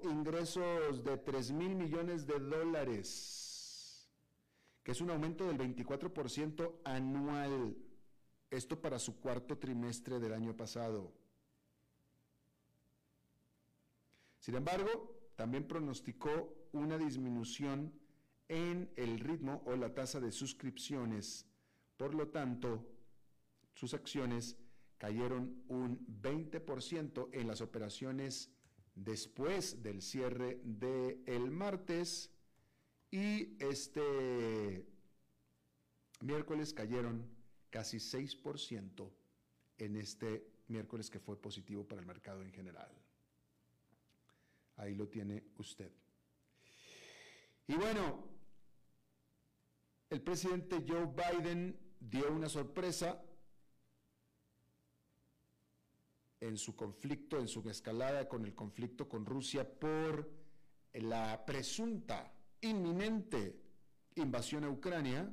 ingresos 0.04 1.04
de 1.04 1.18
3 1.18 1.52
mil 1.52 1.76
millones 1.76 2.28
de 2.28 2.40
dólares, 2.40 4.10
que 4.84 4.92
es 4.92 5.02
un 5.02 5.10
aumento 5.10 5.48
del 5.48 5.58
24% 5.58 6.82
anual 6.84 7.78
esto 8.50 8.82
para 8.82 9.00
su 9.00 9.20
cuarto 9.20 9.58
trimestre 9.58 10.20
del 10.20 10.34
año 10.34 10.56
pasado. 10.56 11.14
Sin 14.40 14.56
embargo, 14.56 15.32
también 15.36 15.68
pronosticó 15.68 16.68
una 16.72 16.98
disminución 16.98 17.94
en 18.50 18.92
el 18.98 19.20
ritmo 19.20 19.64
o 19.66 19.76
la 19.76 19.94
tasa 19.94 20.20
de 20.20 20.32
suscripciones. 20.32 21.46
Por 21.96 22.14
lo 22.14 22.28
tanto, 22.28 22.86
sus 23.74 23.94
acciones 23.94 24.58
cayeron 24.98 25.64
un 25.70 26.06
20% 26.22 27.30
en 27.32 27.48
las 27.48 27.62
operaciones 27.62 28.52
después 28.96 29.82
del 29.82 30.02
cierre 30.02 30.60
del 30.64 31.24
el 31.26 31.52
martes 31.52 32.32
y 33.12 33.56
este 33.64 34.86
miércoles 36.22 36.74
cayeron 36.74 37.26
casi 37.70 37.98
6% 37.98 39.10
en 39.78 39.96
este 39.96 40.46
miércoles 40.68 41.10
que 41.10 41.20
fue 41.20 41.42
positivo 41.42 41.88
para 41.88 42.02
el 42.02 42.08
mercado 42.08 42.42
en 42.42 42.52
general. 42.52 42.92
Ahí 44.76 44.96
lo 44.96 45.08
tiene 45.08 45.44
usted. 45.58 45.92
Y 47.68 47.76
bueno, 47.76 48.29
el 50.10 50.22
presidente 50.22 50.84
Joe 50.88 51.08
Biden 51.08 51.78
dio 52.00 52.32
una 52.32 52.50
sorpresa 52.50 53.22
en 56.40 56.58
su 56.58 56.76
conflicto, 56.76 57.38
en 57.38 57.48
su 57.48 57.68
escalada 57.70 58.28
con 58.28 58.46
el 58.46 58.56
conflicto 58.56 59.08
con 59.08 59.26
Rusia 59.26 59.70
por 59.70 60.32
la 60.94 61.46
presunta, 61.46 62.34
inminente 62.62 63.62
invasión 64.16 64.64
a 64.64 64.70
Ucrania 64.70 65.32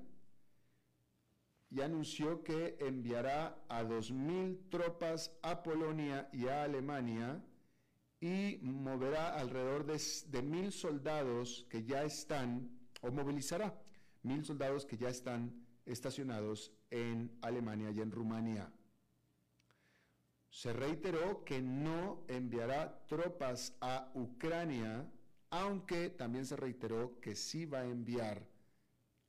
y 1.71 1.81
anunció 1.81 2.45
que 2.45 2.77
enviará 2.81 3.65
a 3.69 3.83
2.000 3.83 4.69
tropas 4.69 5.33
a 5.43 5.63
Polonia 5.63 6.29
y 6.33 6.47
a 6.49 6.65
Alemania 6.65 7.43
y 8.21 8.59
moverá 8.63 9.35
alrededor 9.35 9.87
de, 9.87 10.01
de 10.29 10.43
mil 10.43 10.73
soldados 10.73 11.67
que 11.69 11.85
ya 11.85 12.05
están, 12.05 12.71
o 13.01 13.11
movilizará 13.11 13.86
mil 14.27 14.45
soldados 14.45 14.85
que 14.85 14.97
ya 14.97 15.09
están 15.09 15.65
estacionados 15.87 16.73
en 16.91 17.31
Alemania 17.43 17.91
y 17.91 18.01
en 18.01 18.11
Rumania. 18.11 18.71
Se 20.51 20.73
reiteró 20.73 21.45
que 21.45 21.61
no 21.63 22.25
enviará 22.29 23.07
tropas 23.07 23.77
a 23.81 24.11
Ucrania, 24.15 25.07
aunque 25.51 26.11
también 26.11 26.47
se 26.47 26.57
reiteró 26.57 27.21
que 27.21 27.37
sí 27.37 27.67
va 27.67 27.81
a 27.81 27.87
enviar 27.87 28.43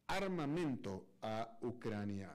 armamento 0.08 1.06
a 1.22 1.58
Ucrania. 1.62 2.34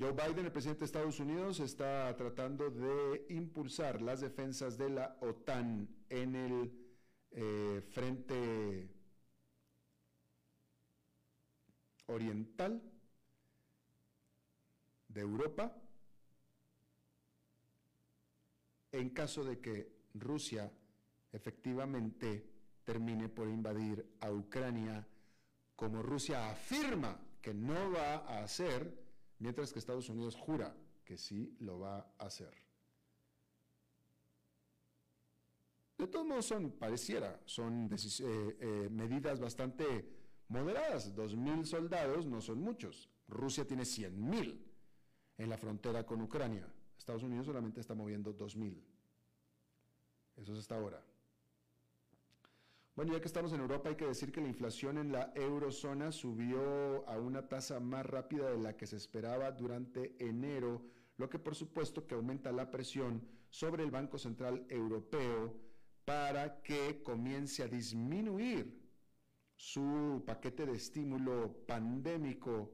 Joe 0.00 0.12
Biden, 0.12 0.46
el 0.46 0.52
presidente 0.52 0.80
de 0.80 0.86
Estados 0.86 1.20
Unidos, 1.20 1.60
está 1.60 2.16
tratando 2.16 2.70
de 2.70 3.24
impulsar 3.28 4.02
las 4.02 4.20
defensas 4.20 4.76
de 4.76 4.90
la 4.90 5.16
OTAN 5.20 5.88
en 6.08 6.34
el 6.34 6.81
eh, 7.32 7.82
frente 7.90 8.88
oriental 12.06 12.82
de 15.08 15.20
Europa 15.20 15.74
en 18.92 19.10
caso 19.10 19.44
de 19.44 19.58
que 19.58 20.02
Rusia 20.14 20.70
efectivamente 21.32 22.46
termine 22.84 23.28
por 23.28 23.48
invadir 23.48 24.16
a 24.20 24.30
Ucrania, 24.30 25.06
como 25.74 26.02
Rusia 26.02 26.50
afirma 26.50 27.18
que 27.40 27.54
no 27.54 27.90
va 27.90 28.16
a 28.16 28.42
hacer, 28.44 29.02
mientras 29.38 29.72
que 29.72 29.78
Estados 29.78 30.08
Unidos 30.08 30.36
jura 30.36 30.76
que 31.04 31.16
sí 31.16 31.56
lo 31.60 31.80
va 31.80 32.14
a 32.18 32.26
hacer. 32.26 32.61
De 35.98 36.06
todos 36.06 36.26
modos, 36.26 36.46
son, 36.46 36.70
pareciera, 36.72 37.40
son 37.44 37.90
eh, 37.92 38.56
eh, 38.60 38.88
medidas 38.90 39.38
bastante 39.38 40.08
moderadas. 40.48 41.14
Dos 41.14 41.36
mil 41.36 41.64
soldados 41.64 42.26
no 42.26 42.40
son 42.40 42.60
muchos. 42.60 43.08
Rusia 43.28 43.66
tiene 43.66 43.84
cien 43.84 44.28
mil 44.28 44.66
en 45.38 45.48
la 45.48 45.56
frontera 45.56 46.04
con 46.04 46.20
Ucrania. 46.20 46.66
Estados 46.98 47.22
Unidos 47.22 47.46
solamente 47.46 47.80
está 47.80 47.94
moviendo 47.94 48.32
dos 48.32 48.56
mil. 48.56 48.84
Eso 50.36 50.52
es 50.52 50.60
hasta 50.60 50.76
ahora. 50.76 51.04
Bueno, 52.94 53.14
ya 53.14 53.20
que 53.20 53.26
estamos 53.26 53.52
en 53.54 53.60
Europa, 53.60 53.88
hay 53.88 53.96
que 53.96 54.06
decir 54.06 54.30
que 54.30 54.42
la 54.42 54.48
inflación 54.48 54.98
en 54.98 55.12
la 55.12 55.32
eurozona 55.34 56.12
subió 56.12 57.08
a 57.08 57.18
una 57.18 57.48
tasa 57.48 57.80
más 57.80 58.04
rápida 58.04 58.50
de 58.50 58.58
la 58.58 58.76
que 58.76 58.86
se 58.86 58.96
esperaba 58.96 59.50
durante 59.50 60.14
enero, 60.22 60.84
lo 61.16 61.30
que 61.30 61.38
por 61.38 61.54
supuesto 61.54 62.06
que 62.06 62.14
aumenta 62.14 62.52
la 62.52 62.70
presión 62.70 63.26
sobre 63.48 63.82
el 63.82 63.90
Banco 63.90 64.18
Central 64.18 64.66
Europeo 64.68 65.54
para 66.04 66.62
que 66.62 67.02
comience 67.02 67.62
a 67.62 67.68
disminuir 67.68 68.80
su 69.56 70.22
paquete 70.26 70.66
de 70.66 70.72
estímulo 70.72 71.64
pandémico 71.66 72.72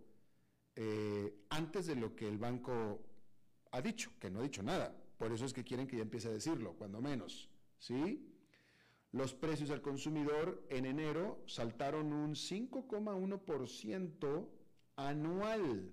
eh, 0.75 1.45
antes 1.51 1.87
de 1.87 1.97
lo 1.97 2.15
que 2.15 2.29
el 2.29 2.39
banco 2.39 3.03
ha 3.73 3.83
dicho, 3.83 4.13
que 4.19 4.31
no 4.31 4.41
ha 4.41 4.45
dicho 4.45 4.63
nada. 4.63 4.97
Por 5.19 5.33
eso 5.33 5.45
es 5.45 5.53
que 5.53 5.65
quieren 5.65 5.87
que 5.87 5.97
ya 5.97 6.03
empiece 6.03 6.29
a 6.29 6.33
decirlo, 6.33 6.75
cuando 6.75 7.01
menos. 7.01 7.51
¿Sí? 7.79 8.25
Los 9.13 9.35
precios 9.35 9.71
al 9.71 9.83
consumidor 9.83 10.67
en 10.71 10.87
enero 10.87 11.43
saltaron 11.47 12.13
un 12.13 12.35
5,1% 12.35 14.49
anual 14.97 15.93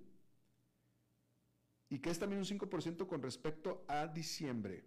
y 1.89 2.00
que 2.00 2.10
es 2.10 2.19
también 2.19 2.39
un 2.39 2.45
5% 2.45 3.08
con 3.08 3.21
respecto 3.21 3.86
a 3.88 4.08
diciembre. 4.08 4.84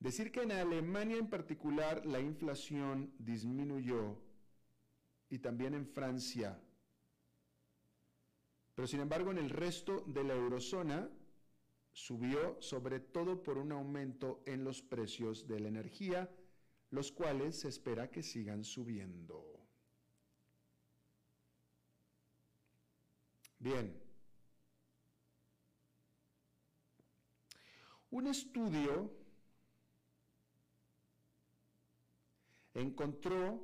Decir 0.00 0.30
que 0.30 0.42
en 0.42 0.52
Alemania 0.52 1.16
en 1.16 1.28
particular 1.28 2.06
la 2.06 2.20
inflación 2.20 3.12
disminuyó 3.18 4.16
y 5.28 5.38
también 5.38 5.74
en 5.74 5.86
Francia. 5.86 6.60
Pero 8.74 8.86
sin 8.86 9.00
embargo 9.00 9.32
en 9.32 9.38
el 9.38 9.50
resto 9.50 10.04
de 10.06 10.22
la 10.22 10.34
eurozona 10.34 11.10
subió 11.92 12.62
sobre 12.62 13.00
todo 13.00 13.42
por 13.42 13.58
un 13.58 13.72
aumento 13.72 14.40
en 14.46 14.62
los 14.62 14.82
precios 14.82 15.48
de 15.48 15.58
la 15.58 15.68
energía, 15.68 16.30
los 16.90 17.10
cuales 17.10 17.58
se 17.58 17.68
espera 17.68 18.08
que 18.08 18.22
sigan 18.22 18.62
subiendo. 18.62 19.44
Bien. 23.58 24.00
Un 28.10 28.28
estudio 28.28 29.17
encontró 32.80 33.60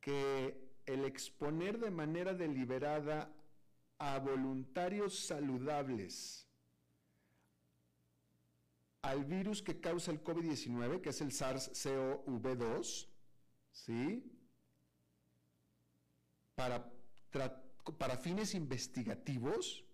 que 0.00 0.70
el 0.86 1.04
exponer 1.04 1.78
de 1.78 1.90
manera 1.90 2.34
deliberada 2.34 3.32
a 3.98 4.18
voluntarios 4.18 5.18
saludables 5.18 6.46
al 9.02 9.24
virus 9.24 9.62
que 9.62 9.80
causa 9.80 10.10
el 10.10 10.22
COVID-19, 10.22 11.00
que 11.00 11.10
es 11.10 11.20
el 11.20 11.30
SARS-CoV-2, 11.30 13.08
¿sí? 13.72 14.24
Para, 16.54 16.90
fines 18.18 18.54
investigativos, 18.54 19.84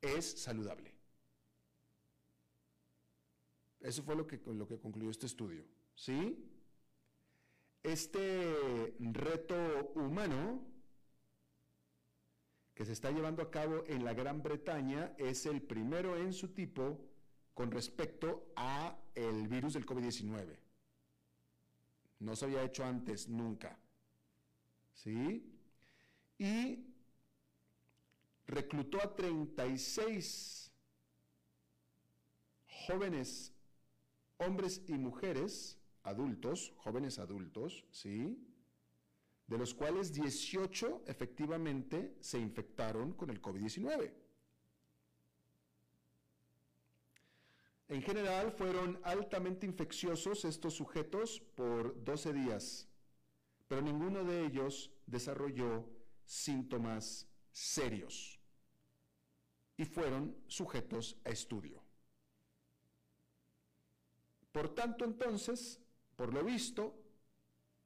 es 0.00 0.42
saludable. 0.42 0.92
Eso 3.80 4.02
fue 4.02 4.16
lo 4.16 4.26
que, 4.26 4.40
lo 4.46 4.66
que 4.66 4.78
concluyó 4.78 5.10
este 5.10 5.26
estudio. 5.26 5.64
¿Sí? 5.96 6.38
Este 7.82 8.94
reto 9.00 9.92
humano 9.94 10.60
que 12.74 12.84
se 12.84 12.92
está 12.92 13.10
llevando 13.10 13.42
a 13.42 13.50
cabo 13.50 13.84
en 13.86 14.04
la 14.04 14.12
Gran 14.12 14.42
Bretaña 14.42 15.14
es 15.16 15.46
el 15.46 15.62
primero 15.62 16.16
en 16.16 16.32
su 16.34 16.48
tipo 16.48 17.00
con 17.54 17.70
respecto 17.70 18.52
a 18.54 18.98
el 19.14 19.48
virus 19.48 19.72
del 19.72 19.86
COVID-19. 19.86 20.58
No 22.20 22.36
se 22.36 22.44
había 22.44 22.62
hecho 22.62 22.84
antes 22.84 23.28
nunca. 23.28 23.78
¿Sí? 24.92 25.50
Y 26.38 26.84
reclutó 28.46 29.00
a 29.00 29.16
36 29.16 30.70
jóvenes 32.86 33.54
hombres 34.38 34.82
y 34.86 34.92
mujeres 34.98 35.78
adultos, 36.06 36.72
jóvenes 36.78 37.18
adultos, 37.18 37.84
¿sí? 37.90 38.38
De 39.46 39.58
los 39.58 39.74
cuales 39.74 40.12
18 40.12 41.02
efectivamente 41.06 42.16
se 42.20 42.38
infectaron 42.38 43.12
con 43.12 43.30
el 43.30 43.42
COVID-19. 43.42 44.12
En 47.88 48.02
general 48.02 48.50
fueron 48.50 48.98
altamente 49.04 49.66
infecciosos 49.66 50.44
estos 50.44 50.74
sujetos 50.74 51.40
por 51.54 52.02
12 52.02 52.32
días, 52.32 52.88
pero 53.68 53.82
ninguno 53.82 54.24
de 54.24 54.46
ellos 54.46 54.90
desarrolló 55.06 55.88
síntomas 56.24 57.28
serios 57.52 58.40
y 59.76 59.84
fueron 59.84 60.36
sujetos 60.48 61.16
a 61.24 61.30
estudio. 61.30 61.82
Por 64.50 64.74
tanto, 64.74 65.04
entonces, 65.04 65.80
por 66.16 66.32
lo 66.32 66.42
visto, 66.42 66.94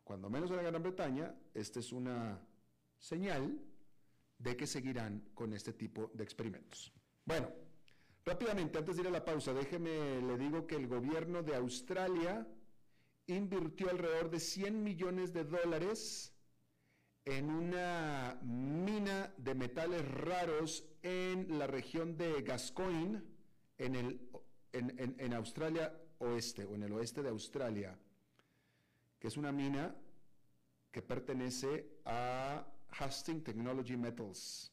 cuando 0.04 0.30
menos 0.30 0.50
en 0.50 0.56
la 0.56 0.62
Gran 0.62 0.82
Bretaña, 0.82 1.34
esta 1.52 1.80
es 1.80 1.92
una 1.92 2.40
señal 2.98 3.60
de 4.38 4.56
que 4.56 4.66
seguirán 4.66 5.30
con 5.34 5.52
este 5.52 5.72
tipo 5.72 6.10
de 6.14 6.24
experimentos. 6.24 6.92
Bueno, 7.24 7.52
rápidamente, 8.24 8.78
antes 8.78 8.96
de 8.96 9.02
ir 9.02 9.08
a 9.08 9.12
la 9.12 9.24
pausa, 9.24 9.52
déjeme, 9.52 10.22
le 10.22 10.38
digo 10.38 10.66
que 10.66 10.76
el 10.76 10.86
gobierno 10.86 11.42
de 11.42 11.54
Australia 11.54 12.46
invirtió 13.26 13.90
alrededor 13.90 14.30
de 14.30 14.40
100 14.40 14.82
millones 14.82 15.32
de 15.32 15.44
dólares 15.44 16.32
en 17.24 17.50
una 17.50 18.38
mina 18.42 19.32
de 19.36 19.54
metales 19.54 20.06
raros 20.08 20.84
en 21.02 21.58
la 21.58 21.66
región 21.66 22.16
de 22.16 22.42
Gascoyne, 22.42 23.22
en, 23.78 23.94
el, 23.94 24.28
en, 24.72 25.32
Australia 25.34 25.94
oeste 26.18 26.64
o 26.64 26.74
en 26.74 26.82
el 26.82 26.92
oeste 26.92 27.22
de 27.22 27.28
Australia, 27.28 27.98
que 29.20 29.28
es 29.28 29.36
una 29.36 29.52
mina 29.52 29.94
que 30.90 31.02
pertenece 31.02 32.00
a 32.04 32.66
Hastings 32.98 33.44
Technology 33.44 33.96
Metals. 33.96 34.72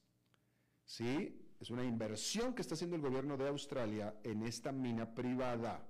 ¿Sí? 0.86 1.40
Es 1.60 1.70
una 1.70 1.84
inversión 1.84 2.56
que 2.56 2.62
está 2.62 2.76
haciendo 2.76 2.96
el 2.96 3.02
gobierno 3.02 3.36
de 3.36 3.50
Australia 3.50 4.16
en 4.24 4.44
esta 4.44 4.72
mina 4.72 5.14
privada. 5.14 5.86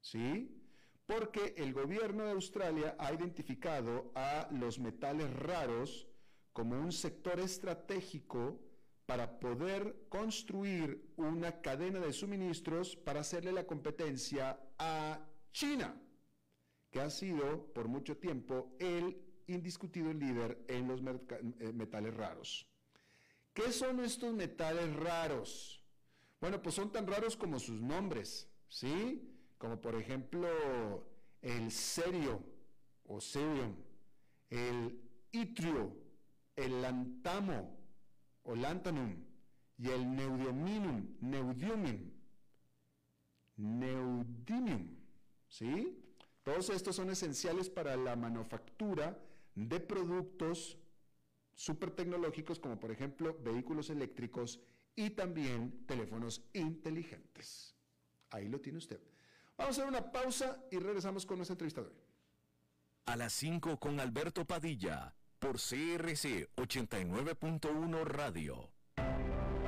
¿Sí? 0.00 0.62
Porque 1.06 1.54
el 1.56 1.72
gobierno 1.72 2.24
de 2.24 2.32
Australia 2.32 2.94
ha 2.98 3.12
identificado 3.12 4.12
a 4.14 4.48
los 4.52 4.78
metales 4.78 5.32
raros 5.32 6.06
como 6.52 6.78
un 6.78 6.92
sector 6.92 7.40
estratégico 7.40 8.60
para 9.06 9.38
poder 9.38 10.06
construir 10.08 11.12
una 11.16 11.60
cadena 11.62 12.00
de 12.00 12.12
suministros 12.12 12.96
para 12.96 13.20
hacerle 13.20 13.52
la 13.52 13.66
competencia 13.66 14.58
a 14.78 15.20
China, 15.52 15.94
que 16.90 17.00
ha 17.00 17.10
sido 17.10 17.72
por 17.72 17.88
mucho 17.88 18.16
tiempo 18.16 18.74
el 18.78 19.16
indiscutido 19.46 20.12
líder 20.12 20.64
en 20.68 20.88
los 20.88 21.00
eh, 21.00 21.72
metales 21.72 22.14
raros. 22.14 22.66
¿Qué 23.52 23.72
son 23.72 24.00
estos 24.00 24.34
metales 24.34 24.94
raros? 24.96 25.82
Bueno, 26.40 26.60
pues 26.60 26.74
son 26.74 26.92
tan 26.92 27.06
raros 27.06 27.36
como 27.36 27.58
sus 27.58 27.80
nombres, 27.80 28.48
¿sí? 28.68 29.32
Como 29.58 29.80
por 29.80 29.94
ejemplo 29.94 30.48
el 31.40 31.70
cerio 31.70 32.42
o 33.06 33.20
cerium, 33.20 33.74
el 34.50 35.00
itrio, 35.32 35.96
el 36.56 36.82
lantamo, 36.82 37.76
o 38.46 38.54
lantanum 38.54 39.16
y 39.78 39.88
el 39.90 40.14
neudiuminum, 40.14 41.16
neudiumum, 41.20 42.10
neudimium, 43.56 44.96
¿sí? 45.48 45.98
Todos 46.46 46.70
estos 46.70 46.94
son 46.94 47.10
esenciales 47.10 47.68
para 47.68 47.96
la 47.96 48.14
manufactura 48.14 49.18
de 49.56 49.80
productos 49.80 50.78
super 51.56 51.90
tecnológicos 51.90 52.60
como 52.60 52.78
por 52.78 52.92
ejemplo 52.92 53.36
vehículos 53.42 53.90
eléctricos 53.90 54.60
y 54.94 55.10
también 55.10 55.84
teléfonos 55.86 56.48
inteligentes. 56.52 57.74
Ahí 58.30 58.48
lo 58.48 58.60
tiene 58.60 58.78
usted. 58.78 59.00
Vamos 59.56 59.76
a 59.76 59.82
hacer 59.82 59.92
una 59.92 60.12
pausa 60.12 60.62
y 60.70 60.78
regresamos 60.78 61.26
con 61.26 61.38
nuestra 61.38 61.54
entrevista 61.54 61.82
de 61.82 61.88
hoy. 61.88 62.00
A 63.06 63.16
las 63.16 63.32
5 63.32 63.80
con 63.80 63.98
Alberto 63.98 64.44
Padilla 64.44 65.16
por 65.40 65.56
CRC 65.56 66.54
89.1 66.54 68.04
Radio. 68.04 68.75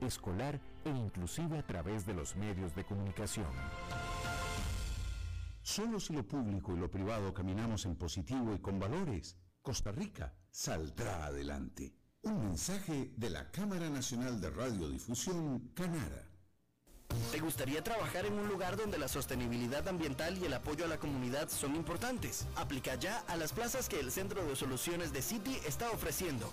escolar 0.00 0.60
e 0.84 0.90
inclusive 0.90 1.58
a 1.58 1.66
través 1.66 2.06
de 2.06 2.14
los 2.14 2.36
medios 2.36 2.74
de 2.74 2.84
comunicación. 2.84 3.46
Solo 5.62 5.98
si 5.98 6.12
lo 6.12 6.22
público 6.22 6.74
y 6.74 6.78
lo 6.78 6.90
privado 6.90 7.34
caminamos 7.34 7.86
en 7.86 7.96
positivo 7.96 8.54
y 8.54 8.58
con 8.60 8.78
valores, 8.78 9.36
Costa 9.62 9.90
Rica 9.90 10.32
saldrá 10.50 11.26
adelante. 11.26 11.92
Un 12.22 12.44
mensaje 12.44 13.12
de 13.16 13.30
la 13.30 13.50
Cámara 13.50 13.90
Nacional 13.90 14.40
de 14.40 14.50
Radiodifusión, 14.50 15.72
Canara. 15.74 16.26
¿Te 17.32 17.40
gustaría 17.40 17.82
trabajar 17.82 18.26
en 18.26 18.34
un 18.34 18.48
lugar 18.48 18.76
donde 18.76 18.98
la 18.98 19.08
sostenibilidad 19.08 19.86
ambiental 19.88 20.38
y 20.38 20.44
el 20.44 20.54
apoyo 20.54 20.84
a 20.84 20.88
la 20.88 20.98
comunidad 20.98 21.48
son 21.48 21.74
importantes? 21.74 22.46
Aplica 22.56 22.94
ya 22.94 23.18
a 23.28 23.36
las 23.36 23.52
plazas 23.52 23.88
que 23.88 24.00
el 24.00 24.10
Centro 24.10 24.44
de 24.44 24.56
Soluciones 24.56 25.12
de 25.12 25.22
City 25.22 25.58
está 25.66 25.90
ofreciendo. 25.90 26.52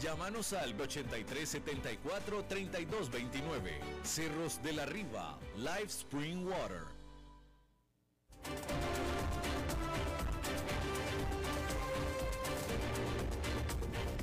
Llámanos 0.00 0.52
al 0.52 0.78
8374 0.78 2.44
3229. 2.44 3.80
Cerros 4.02 4.62
de 4.62 4.72
la 4.72 4.86
Riva, 4.86 5.38
Live 5.56 5.86
Spring 5.86 6.46
Water. 6.46 6.82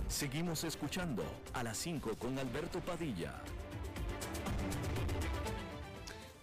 Seguimos 0.07 0.63
escuchando 0.65 1.24
a 1.53 1.63
las 1.63 1.78
5 1.78 2.15
con 2.17 2.38
Alberto 2.38 2.80
Padilla. 2.82 3.41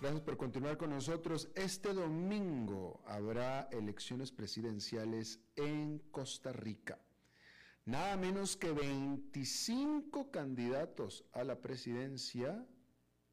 Gracias 0.00 0.22
por 0.22 0.36
continuar 0.36 0.76
con 0.76 0.90
nosotros. 0.90 1.48
Este 1.54 1.92
domingo 1.92 3.00
habrá 3.06 3.68
elecciones 3.72 4.32
presidenciales 4.32 5.40
en 5.54 5.98
Costa 6.10 6.52
Rica. 6.52 6.98
Nada 7.88 8.18
menos 8.18 8.54
que 8.54 8.70
25 8.70 10.30
candidatos 10.30 11.24
a 11.32 11.42
la 11.42 11.62
presidencia 11.62 12.62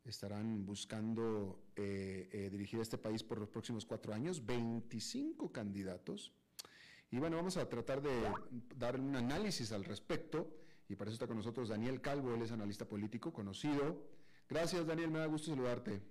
estarán 0.05 0.65
buscando 0.65 1.61
eh, 1.75 2.29
eh, 2.31 2.49
dirigir 2.49 2.79
este 2.79 2.97
país 2.97 3.21
por 3.21 3.37
los 3.37 3.49
próximos 3.49 3.85
cuatro 3.85 4.13
años. 4.13 4.45
25 4.45 5.51
candidatos. 5.51 6.31
Y 7.11 7.19
bueno, 7.19 7.35
vamos 7.35 7.57
a 7.57 7.67
tratar 7.67 8.01
de 8.01 8.31
dar 8.77 8.97
un 8.97 9.17
análisis 9.17 9.73
al 9.73 9.83
respecto. 9.83 10.49
Y 10.87 10.95
para 10.95 11.09
eso 11.09 11.15
está 11.15 11.27
con 11.27 11.35
nosotros 11.35 11.67
Daniel 11.67 11.99
Calvo, 11.99 12.33
él 12.33 12.41
es 12.41 12.53
analista 12.53 12.87
político 12.87 13.33
conocido. 13.33 14.07
Gracias, 14.47 14.87
Daniel, 14.87 15.11
me 15.11 15.19
da 15.19 15.25
gusto 15.25 15.49
saludarte. 15.51 16.01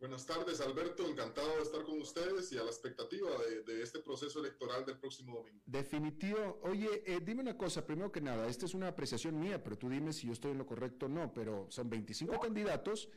Buenas 0.00 0.24
tardes, 0.26 0.60
Alberto. 0.60 1.08
Encantado 1.08 1.56
de 1.56 1.62
estar 1.62 1.82
con 1.82 2.00
ustedes 2.00 2.52
y 2.52 2.58
a 2.58 2.62
la 2.62 2.70
expectativa 2.70 3.30
de, 3.66 3.82
este 3.82 3.98
proceso 3.98 4.38
electoral 4.38 4.86
del 4.86 4.96
próximo 4.96 5.34
domingo. 5.34 5.60
Definitivo. 5.66 6.60
Oye, 6.62 7.02
eh, 7.04 7.20
dime 7.20 7.40
una 7.40 7.56
cosa, 7.56 7.84
primero 7.84 8.12
que 8.12 8.20
nada, 8.20 8.46
esta 8.46 8.64
es 8.64 8.74
una 8.74 8.88
apreciación 8.88 9.40
mía, 9.40 9.62
pero 9.62 9.76
tú 9.76 9.88
dime 9.88 10.12
si 10.12 10.28
yo 10.28 10.32
estoy 10.32 10.52
en 10.52 10.58
lo 10.58 10.66
correcto 10.66 11.06
o 11.06 11.08
no, 11.08 11.32
pero 11.32 11.66
son 11.70 11.90
25 11.90 12.38
candidatos. 12.38 13.08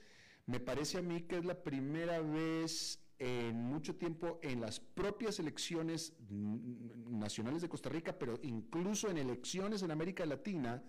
Me 0.48 0.60
parece 0.60 0.98
a 0.98 1.02
mí 1.04 1.22
que 1.22 1.38
es 1.38 1.46
la 1.46 1.62
primera 1.62 2.20
vez 2.20 3.00
en 3.20 3.56
mucho 3.58 3.96
tiempo 3.98 4.40
en 4.42 4.60
las 4.62 4.80
propias 4.80 5.38
elecciones 5.38 6.16
nacionales 6.32 7.62
de 7.62 7.70
Costa 7.70 7.90
Rica, 7.90 8.18
pero 8.18 8.40
incluso 8.42 9.08
en 9.08 9.20
elecciones 9.20 9.84
en 9.84 9.92
América 9.92 10.26
Latina, 10.26 10.84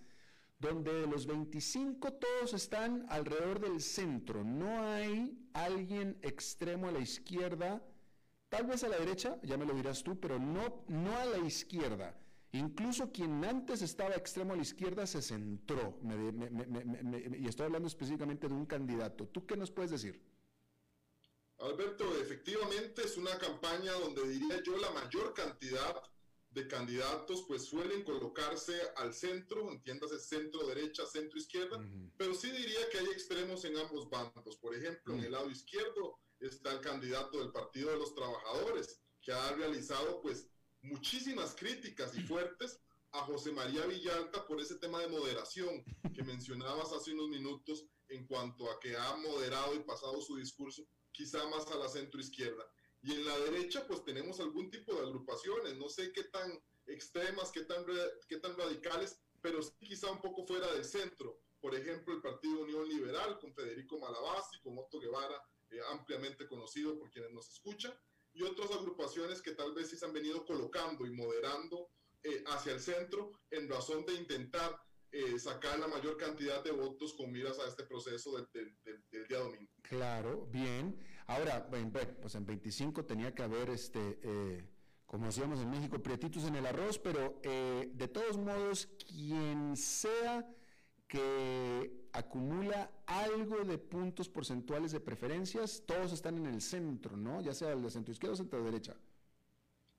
donde 0.62 0.92
de 0.92 1.06
los 1.08 1.26
25 1.26 2.12
todos 2.12 2.54
están 2.54 3.04
alrededor 3.08 3.60
del 3.60 3.82
centro. 3.82 4.44
No 4.44 4.80
hay 4.84 5.36
alguien 5.52 6.16
extremo 6.22 6.88
a 6.88 6.92
la 6.92 7.00
izquierda, 7.00 7.84
tal 8.48 8.66
vez 8.66 8.84
a 8.84 8.88
la 8.88 8.96
derecha, 8.96 9.38
ya 9.42 9.56
me 9.56 9.66
lo 9.66 9.74
dirás 9.74 10.04
tú, 10.04 10.20
pero 10.20 10.38
no, 10.38 10.84
no 10.86 11.16
a 11.16 11.24
la 11.24 11.38
izquierda. 11.38 12.16
Incluso 12.52 13.10
quien 13.10 13.44
antes 13.44 13.82
estaba 13.82 14.14
extremo 14.14 14.52
a 14.52 14.56
la 14.56 14.62
izquierda 14.62 15.04
se 15.04 15.20
centró. 15.20 15.98
y 17.40 17.48
estoy 17.48 17.66
hablando 17.66 17.88
específicamente 17.88 18.46
de 18.46 18.54
un 18.54 18.66
candidato. 18.66 19.26
¿Tú 19.26 19.44
qué 19.44 19.56
nos 19.56 19.70
puedes 19.70 19.90
decir? 19.90 20.22
Alberto, 21.58 22.04
efectivamente 22.20 23.02
es 23.02 23.16
una 23.16 23.36
campaña 23.38 23.92
donde 23.94 24.28
diría 24.28 24.62
yo 24.62 24.76
la 24.76 24.90
mayor 24.92 25.34
cantidad 25.34 26.02
de 26.54 26.68
candidatos 26.68 27.44
pues 27.48 27.64
suelen 27.64 28.04
colocarse 28.04 28.74
al 28.96 29.14
centro, 29.14 29.70
entiéndase 29.70 30.18
centro 30.18 30.66
derecha, 30.66 31.06
centro 31.06 31.38
izquierda, 31.38 31.78
pero 32.16 32.34
sí 32.34 32.50
diría 32.50 32.88
que 32.90 32.98
hay 32.98 33.06
extremos 33.06 33.64
en 33.64 33.78
ambos 33.78 34.08
bandos. 34.10 34.56
Por 34.56 34.74
ejemplo, 34.74 35.14
en 35.14 35.24
el 35.24 35.32
lado 35.32 35.50
izquierdo 35.50 36.18
está 36.40 36.72
el 36.72 36.80
candidato 36.80 37.38
del 37.38 37.52
Partido 37.52 37.90
de 37.90 37.98
los 37.98 38.14
Trabajadores, 38.14 39.00
que 39.22 39.32
ha 39.32 39.52
realizado 39.52 40.20
pues 40.20 40.48
muchísimas 40.82 41.54
críticas 41.54 42.14
y 42.16 42.20
fuertes 42.28 42.80
a 43.12 43.20
José 43.20 43.52
María 43.52 43.86
Villalta 43.86 44.46
por 44.46 44.60
ese 44.60 44.76
tema 44.76 45.00
de 45.00 45.08
moderación 45.08 45.84
que 46.14 46.22
mencionabas 46.24 46.92
hace 46.92 47.12
unos 47.12 47.28
minutos 47.28 47.86
en 48.08 48.26
cuanto 48.26 48.70
a 48.70 48.78
que 48.78 48.96
ha 48.96 49.16
moderado 49.16 49.74
y 49.74 49.80
pasado 49.80 50.20
su 50.20 50.36
discurso 50.36 50.86
quizá 51.12 51.46
más 51.48 51.66
a 51.68 51.76
la 51.76 51.88
centro 51.88 52.20
izquierda. 52.20 52.64
Y 53.02 53.12
en 53.12 53.24
la 53.24 53.36
derecha, 53.40 53.84
pues 53.86 54.04
tenemos 54.04 54.38
algún 54.40 54.70
tipo 54.70 54.94
de 54.94 55.00
agrupaciones, 55.00 55.76
no 55.76 55.88
sé 55.88 56.12
qué 56.12 56.24
tan 56.24 56.52
extremas, 56.86 57.50
qué 57.50 57.62
tan, 57.62 57.84
qué 58.28 58.38
tan 58.38 58.56
radicales, 58.56 59.18
pero 59.40 59.60
sí 59.62 59.72
quizá 59.80 60.10
un 60.10 60.20
poco 60.20 60.46
fuera 60.46 60.72
del 60.72 60.84
centro. 60.84 61.40
Por 61.60 61.74
ejemplo, 61.74 62.14
el 62.14 62.22
Partido 62.22 62.60
Unión 62.60 62.88
Liberal 62.88 63.38
con 63.40 63.54
Federico 63.54 63.98
Malabasi, 63.98 64.60
con 64.60 64.78
Otto 64.78 65.00
Guevara, 65.00 65.42
eh, 65.70 65.80
ampliamente 65.90 66.46
conocido 66.46 66.98
por 66.98 67.10
quienes 67.10 67.32
nos 67.32 67.48
escuchan, 67.48 67.92
y 68.34 68.42
otras 68.42 68.70
agrupaciones 68.70 69.42
que 69.42 69.52
tal 69.52 69.74
vez 69.74 69.90
sí 69.90 69.96
se 69.96 70.06
han 70.06 70.12
venido 70.12 70.44
colocando 70.44 71.04
y 71.04 71.10
moderando 71.10 71.88
eh, 72.22 72.42
hacia 72.46 72.72
el 72.72 72.80
centro 72.80 73.32
en 73.50 73.68
razón 73.68 74.06
de 74.06 74.14
intentar 74.14 74.80
eh, 75.10 75.38
sacar 75.38 75.78
la 75.78 75.88
mayor 75.88 76.16
cantidad 76.16 76.62
de 76.64 76.70
votos 76.70 77.14
con 77.14 77.30
miras 77.30 77.58
a 77.58 77.68
este 77.68 77.84
proceso 77.84 78.36
del, 78.52 78.74
del 79.10 79.28
día 79.28 79.38
domingo. 79.38 79.70
Claro, 79.82 80.46
bien. 80.50 80.98
Ahora, 81.32 81.66
pues 82.20 82.34
en 82.34 82.44
25 82.44 83.06
tenía 83.06 83.34
que 83.34 83.42
haber, 83.42 83.70
este, 83.70 84.18
eh, 84.22 84.68
como 85.06 85.26
decíamos 85.26 85.60
en 85.60 85.70
México, 85.70 86.02
prietitos 86.02 86.44
en 86.44 86.56
el 86.56 86.66
arroz, 86.66 86.98
pero 86.98 87.40
eh, 87.42 87.90
de 87.94 88.08
todos 88.08 88.36
modos, 88.36 88.88
quien 89.08 89.74
sea 89.76 90.46
que 91.08 92.08
acumula 92.12 92.90
algo 93.06 93.64
de 93.64 93.78
puntos 93.78 94.28
porcentuales 94.28 94.92
de 94.92 95.00
preferencias, 95.00 95.84
todos 95.86 96.12
están 96.12 96.36
en 96.36 96.46
el 96.46 96.60
centro, 96.60 97.16
¿no? 97.16 97.40
Ya 97.40 97.54
sea 97.54 97.72
el 97.72 97.82
de 97.82 97.90
centro 97.90 98.12
izquierda 98.12 98.34
o 98.34 98.36
centro 98.36 98.62
derecha. 98.62 98.94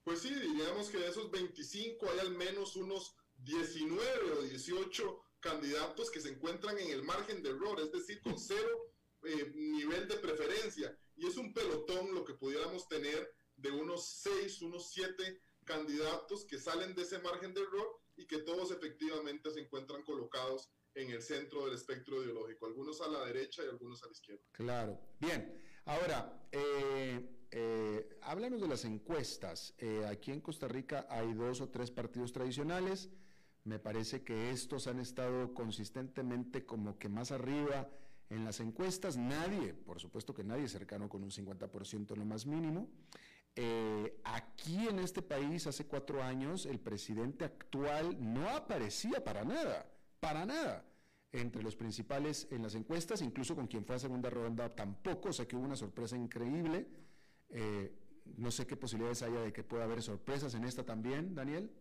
Pues 0.03 0.19
sí, 0.19 0.33
diríamos 0.35 0.89
que 0.89 0.99
de 0.99 1.07
esos 1.07 1.31
25 1.31 2.11
hay 2.11 2.19
al 2.19 2.35
menos 2.35 2.75
unos 2.75 3.15
19 3.37 4.31
o 4.37 4.41
18 4.43 5.19
candidatos 5.39 6.11
que 6.11 6.21
se 6.21 6.29
encuentran 6.29 6.77
en 6.77 6.91
el 6.91 7.01
margen 7.01 7.41
de 7.41 7.49
error, 7.49 7.79
es 7.79 7.91
decir, 7.91 8.21
con 8.21 8.37
cero 8.37 8.93
eh, 9.23 9.51
nivel 9.55 10.07
de 10.07 10.15
preferencia. 10.17 10.95
Y 11.23 11.27
es 11.27 11.37
un 11.37 11.53
pelotón 11.53 12.13
lo 12.13 12.25
que 12.25 12.33
pudiéramos 12.33 12.85
tener 12.89 13.33
de 13.55 13.71
unos 13.71 14.05
seis, 14.05 14.61
unos 14.61 14.91
siete 14.91 15.41
candidatos 15.63 16.43
que 16.43 16.59
salen 16.59 16.93
de 16.95 17.03
ese 17.03 17.17
margen 17.19 17.53
de 17.53 17.61
error 17.61 18.01
y 18.17 18.27
que 18.27 18.39
todos 18.39 18.71
efectivamente 18.71 19.49
se 19.51 19.61
encuentran 19.61 20.03
colocados 20.03 20.73
en 20.95 21.11
el 21.11 21.21
centro 21.21 21.63
del 21.63 21.75
espectro 21.75 22.21
ideológico, 22.21 22.65
algunos 22.65 22.99
a 22.99 23.07
la 23.07 23.23
derecha 23.23 23.63
y 23.63 23.69
algunos 23.69 24.03
a 24.03 24.07
la 24.07 24.11
izquierda. 24.11 24.43
Claro. 24.51 24.99
Bien, 25.17 25.63
ahora, 25.85 26.45
eh, 26.51 27.45
eh, 27.51 28.19
háblanos 28.23 28.59
de 28.59 28.67
las 28.67 28.83
encuestas. 28.83 29.75
aquí 30.09 30.31
en 30.31 30.41
Costa 30.41 30.67
Rica 30.67 31.07
hay 31.09 31.33
dos 31.33 31.61
o 31.61 31.69
tres 31.69 31.89
partidos 31.89 32.33
tradicionales. 32.33 33.09
Me 33.63 33.79
parece 33.79 34.25
que 34.25 34.51
estos 34.51 34.87
han 34.87 34.99
estado 34.99 35.53
consistentemente 35.53 36.65
como 36.65 36.99
que 36.99 37.07
más 37.07 37.31
arriba 37.31 37.89
en 38.33 38.45
las 38.45 38.59
encuestas, 38.59 39.15
nadie, 39.15 39.73
por 39.73 39.99
supuesto 39.99 40.33
que 40.33 40.43
nadie 40.43 40.67
cercano 40.67 41.07
con 41.07 41.23
un 41.23 41.29
50% 41.29 42.15
lo 42.15 42.25
más 42.25 42.45
mínimo. 42.45 42.89
Eh, 43.55 44.19
aquí 44.23 44.87
en 44.87 44.97
este 44.97 45.21
país, 45.21 45.67
hace 45.67 45.85
cuatro 45.85 46.23
años, 46.23 46.65
el 46.65 46.79
presidente 46.79 47.45
actual 47.45 48.17
no 48.19 48.49
aparecía 48.49 49.23
para 49.23 49.43
nada, 49.43 49.85
para 50.19 50.45
nada, 50.45 50.83
entre 51.31 51.61
los 51.61 51.75
principales 51.75 52.47
en 52.49 52.63
las 52.63 52.73
encuestas, 52.73 53.21
incluso 53.21 53.55
con 53.55 53.67
quien 53.67 53.85
fue 53.85 53.95
a 53.95 53.99
segunda 53.99 54.31
ronda 54.31 54.73
tampoco, 54.75 55.29
o 55.29 55.33
sea 55.33 55.47
que 55.47 55.55
hubo 55.55 55.65
una 55.65 55.75
sorpresa 55.75 56.17
increíble. 56.17 56.87
Eh, 57.49 57.93
no 58.37 58.49
sé 58.49 58.65
qué 58.65 58.75
posibilidades 58.75 59.21
haya 59.21 59.41
de 59.41 59.53
que 59.53 59.63
pueda 59.63 59.83
haber 59.83 60.01
sorpresas 60.01 60.55
en 60.55 60.63
esta 60.63 60.83
también, 60.83 61.35
Daniel. 61.35 61.71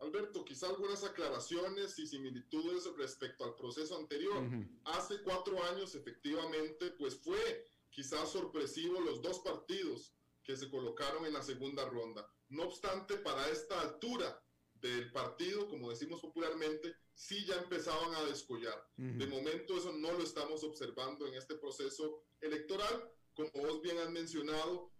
Alberto, 0.00 0.44
quizá 0.44 0.68
algunas 0.68 1.02
aclaraciones 1.04 1.98
y 1.98 2.06
similitudes 2.06 2.84
respecto 2.96 3.44
al 3.44 3.54
proceso 3.56 3.96
anterior. 3.96 4.48
Hace 4.84 5.22
cuatro 5.22 5.62
años, 5.64 5.94
efectivamente, 5.94 6.90
pues 6.92 7.16
fue 7.16 7.64
quizás 7.90 8.30
sorpresivo 8.30 9.00
los 9.00 9.20
dos 9.22 9.40
partidos 9.40 10.14
que 10.44 10.56
se 10.56 10.70
colocaron 10.70 11.26
en 11.26 11.32
la 11.32 11.42
segunda 11.42 11.88
ronda. 11.88 12.30
No 12.48 12.64
obstante, 12.64 13.16
para 13.16 13.48
esta 13.48 13.80
altura 13.80 14.42
del 14.74 15.10
partido, 15.10 15.68
como 15.68 15.90
decimos 15.90 16.20
popularmente, 16.20 16.94
sí 17.14 17.44
ya 17.44 17.56
empezaban 17.56 18.14
a 18.14 18.24
descollar. 18.24 18.88
De 18.96 19.26
momento 19.26 19.76
eso 19.76 19.92
no 19.92 20.12
lo 20.12 20.22
estamos 20.22 20.62
observando 20.62 21.26
en 21.26 21.34
este 21.34 21.56
proceso 21.56 22.22
electoral. 22.40 23.12
Como 23.34 23.50
vos 23.52 23.82
bien 23.82 23.98
has 23.98 24.10
mencionado, 24.10 24.90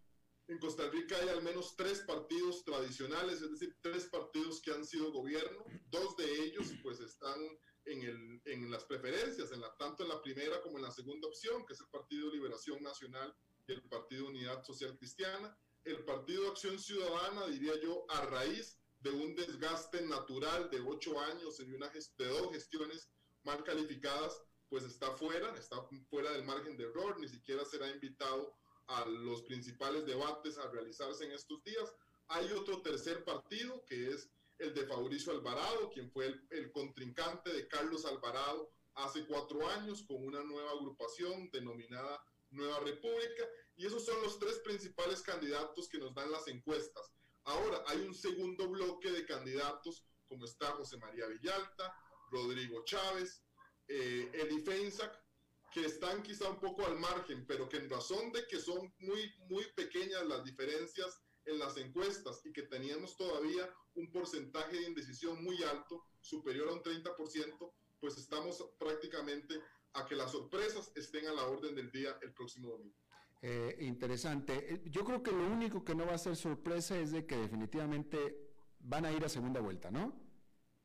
en 0.49 0.59
Costa 0.59 0.89
Rica 0.89 1.17
hay 1.21 1.29
al 1.29 1.43
menos 1.43 1.77
tres 1.77 2.01
partidos 2.01 2.65
tradicionales, 2.65 3.43
es 3.43 3.51
decir, 3.51 3.77
tres 3.83 4.07
partidos 4.07 4.63
que 4.63 4.73
han 4.73 4.85
sido 4.85 5.13
gobierno. 5.13 5.65
Dos 5.91 6.17
de 6.17 6.45
ellos 6.45 6.73
pues 6.83 7.01
están 7.01 7.39
en, 7.85 8.03
el, 8.03 8.43
en 8.47 8.71
las 8.71 8.85
preferencias, 8.85 9.53
en 9.53 9.61
la, 9.61 9.75
tanto 9.77 10.03
en 10.03 10.09
la 10.09 10.23
primera 10.23 10.61
como 10.63 10.79
en 10.79 10.85
la 10.85 10.91
segunda 10.91 11.29
opción, 11.29 11.67
que 11.67 11.75
es 11.75 11.81
el 11.81 11.89
Partido 11.89 12.31
Liberación 12.31 12.83
Nacional 12.83 13.35
y 13.67 13.73
el 13.73 13.83
Partido 13.83 14.27
Unidad 14.27 14.65
Social 14.65 14.97
Cristiana. 14.97 15.55
El 15.85 16.05
Partido 16.05 16.49
Acción 16.51 16.79
Ciudadana, 16.79 17.47
diría 17.47 17.79
yo, 17.83 18.07
a 18.09 18.23
raíz 18.23 18.79
de 19.01 19.11
un 19.11 19.35
desgaste 19.35 20.01
natural 20.03 20.71
de 20.71 20.81
ocho 20.81 21.21
años 21.21 21.61
y 21.61 21.73
una 21.73 21.89
de 21.91 22.27
dos 22.27 22.53
gestiones 22.53 23.11
mal 23.45 23.63
calificadas, 23.65 24.43
pues 24.71 24.85
está 24.85 25.13
fuera, 25.13 25.55
está 25.57 25.77
fuera 26.11 26.33
del 26.33 26.45
margen 26.45 26.77
de 26.77 26.85
error, 26.85 27.19
ni 27.21 27.29
siquiera 27.29 27.65
será 27.65 27.89
invitado 27.91 28.55
a 28.89 29.05
los 29.07 29.43
principales 29.43 30.05
debates 30.07 30.59
a 30.59 30.69
realizarse 30.71 31.25
en 31.25 31.33
estos 31.33 31.63
días. 31.63 31.95
Hay 32.29 32.51
otro 32.53 32.83
tercer 32.83 33.25
partido 33.25 33.85
que 33.87 34.11
es 34.11 34.31
el 34.59 34.75
de 34.75 34.87
Fabricio 34.87 35.33
Alvarado, 35.33 35.91
quien 35.91 36.11
fue 36.11 36.35
el, 36.51 36.73
contrincante 36.73 37.53
de 37.53 37.69
Carlos 37.69 38.05
Alvarado 38.05 38.71
hace 38.95 39.25
cuatro 39.27 39.69
años 39.69 40.03
con 40.03 40.25
una 40.25 40.43
nueva 40.43 40.73
agrupación 40.73 41.49
denominada 41.53 42.21
Nueva 42.51 42.81
República. 42.81 43.45
Y 43.77 43.87
esos 43.87 44.05
son 44.05 44.21
los 44.23 44.39
tres 44.39 44.59
principales 44.61 45.23
candidatos 45.23 45.89
que 45.89 45.99
nos 45.99 46.15
dan 46.15 46.33
las 46.33 46.49
encuestas. 46.49 47.13
Ahora 47.45 47.85
hay 47.87 47.99
un 48.01 48.15
segundo 48.15 48.69
bloque 48.69 49.11
de 49.11 49.25
candidatos, 49.25 50.05
como 50.27 50.45
está 50.45 50.73
José 50.73 50.97
María 50.97 51.27
Villalta, 51.27 51.95
Rodrigo 52.31 52.83
Chávez, 52.85 53.43
eh, 53.87 54.31
Eli 54.35 54.61
Feinsack, 54.63 55.28
que 55.73 55.85
están 55.85 56.23
quizá 56.23 56.49
un 56.49 56.61
poco 56.61 56.87
al 56.87 56.99
margen, 56.99 57.45
pero 57.47 57.69
que 57.69 57.77
en 57.77 57.91
razón 57.91 58.33
de 58.33 58.47
que 58.47 58.59
son 58.59 58.93
muy, 59.01 59.33
muy 59.49 59.65
pequeñas 59.77 60.27
las 60.27 60.45
diferencias 60.45 61.21
en 61.45 61.59
las 61.59 61.77
encuestas 61.77 62.45
y 62.45 62.53
que 62.53 62.63
teníamos 62.63 63.17
todavía 63.17 63.69
un 63.95 64.11
porcentaje 64.11 64.77
de 64.77 64.89
indecisión 64.89 65.43
muy 65.43 65.63
alto, 65.63 66.05
superior 66.21 66.69
a 66.69 66.73
un 66.75 66.83
30%, 66.83 67.73
pues 68.01 68.17
estamos 68.19 68.65
prácticamente 68.79 69.61
a 69.95 70.07
que 70.07 70.15
las 70.15 70.33
sorpresas 70.33 70.93
estén 70.95 71.27
a 71.27 71.33
la 71.33 71.45
orden 71.45 71.75
del 71.75 71.91
día 71.91 72.19
el 72.23 72.33
próximo 72.33 72.71
domingo. 72.71 72.97
Eh, 73.41 73.77
interesante. 73.81 74.75
Eh, 74.75 74.83
yo 74.87 75.05
creo 75.05 75.23
que 75.23 75.33
lo 75.33 75.47
único 75.47 75.85
que 75.85 75.95
no 75.95 76.07
va 76.07 76.15
a 76.15 76.19
ser 76.19 76.37
sorpresa 76.37 76.99
es 76.99 77.13
de 77.13 77.25
que 77.25 77.37
definitivamente 77.37 78.49
van 78.81 79.07
a 79.07 79.13
ir 79.13 79.25
a 79.25 79.29
segunda 79.29 79.61
vuelta, 79.61 79.91
¿no? 79.91 80.28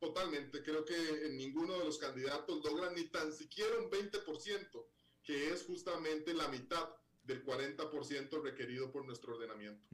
Totalmente. 0.03 0.61
Creo 0.61 0.83
que 0.83 1.29
ninguno 1.31 1.79
de 1.79 1.85
los 1.85 1.97
candidatos 1.97 2.61
logra 2.65 2.91
ni 2.91 3.05
tan 3.05 3.31
siquiera 3.31 3.77
un 3.79 3.89
20%, 3.89 4.85
que 5.23 5.53
es 5.53 5.65
justamente 5.65 6.33
la 6.33 6.49
mitad 6.49 6.89
del 7.23 7.45
40% 7.45 8.41
requerido 8.43 8.91
por 8.91 9.05
nuestro 9.05 9.33
ordenamiento. 9.35 9.87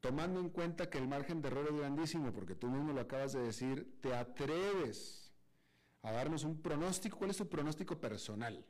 Tomando 0.00 0.40
en 0.40 0.50
cuenta 0.50 0.90
que 0.90 0.98
el 0.98 1.06
margen 1.06 1.40
de 1.42 1.48
error 1.48 1.68
es 1.70 1.76
grandísimo, 1.76 2.32
porque 2.32 2.56
tú 2.56 2.66
mismo 2.66 2.92
lo 2.92 3.00
acabas 3.02 3.32
de 3.32 3.40
decir, 3.42 4.00
¿te 4.00 4.12
atreves 4.12 5.32
a 6.02 6.10
darnos 6.10 6.42
un 6.42 6.60
pronóstico? 6.60 7.16
¿Cuál 7.16 7.30
es 7.30 7.36
tu 7.36 7.48
pronóstico 7.48 8.00
personal? 8.00 8.66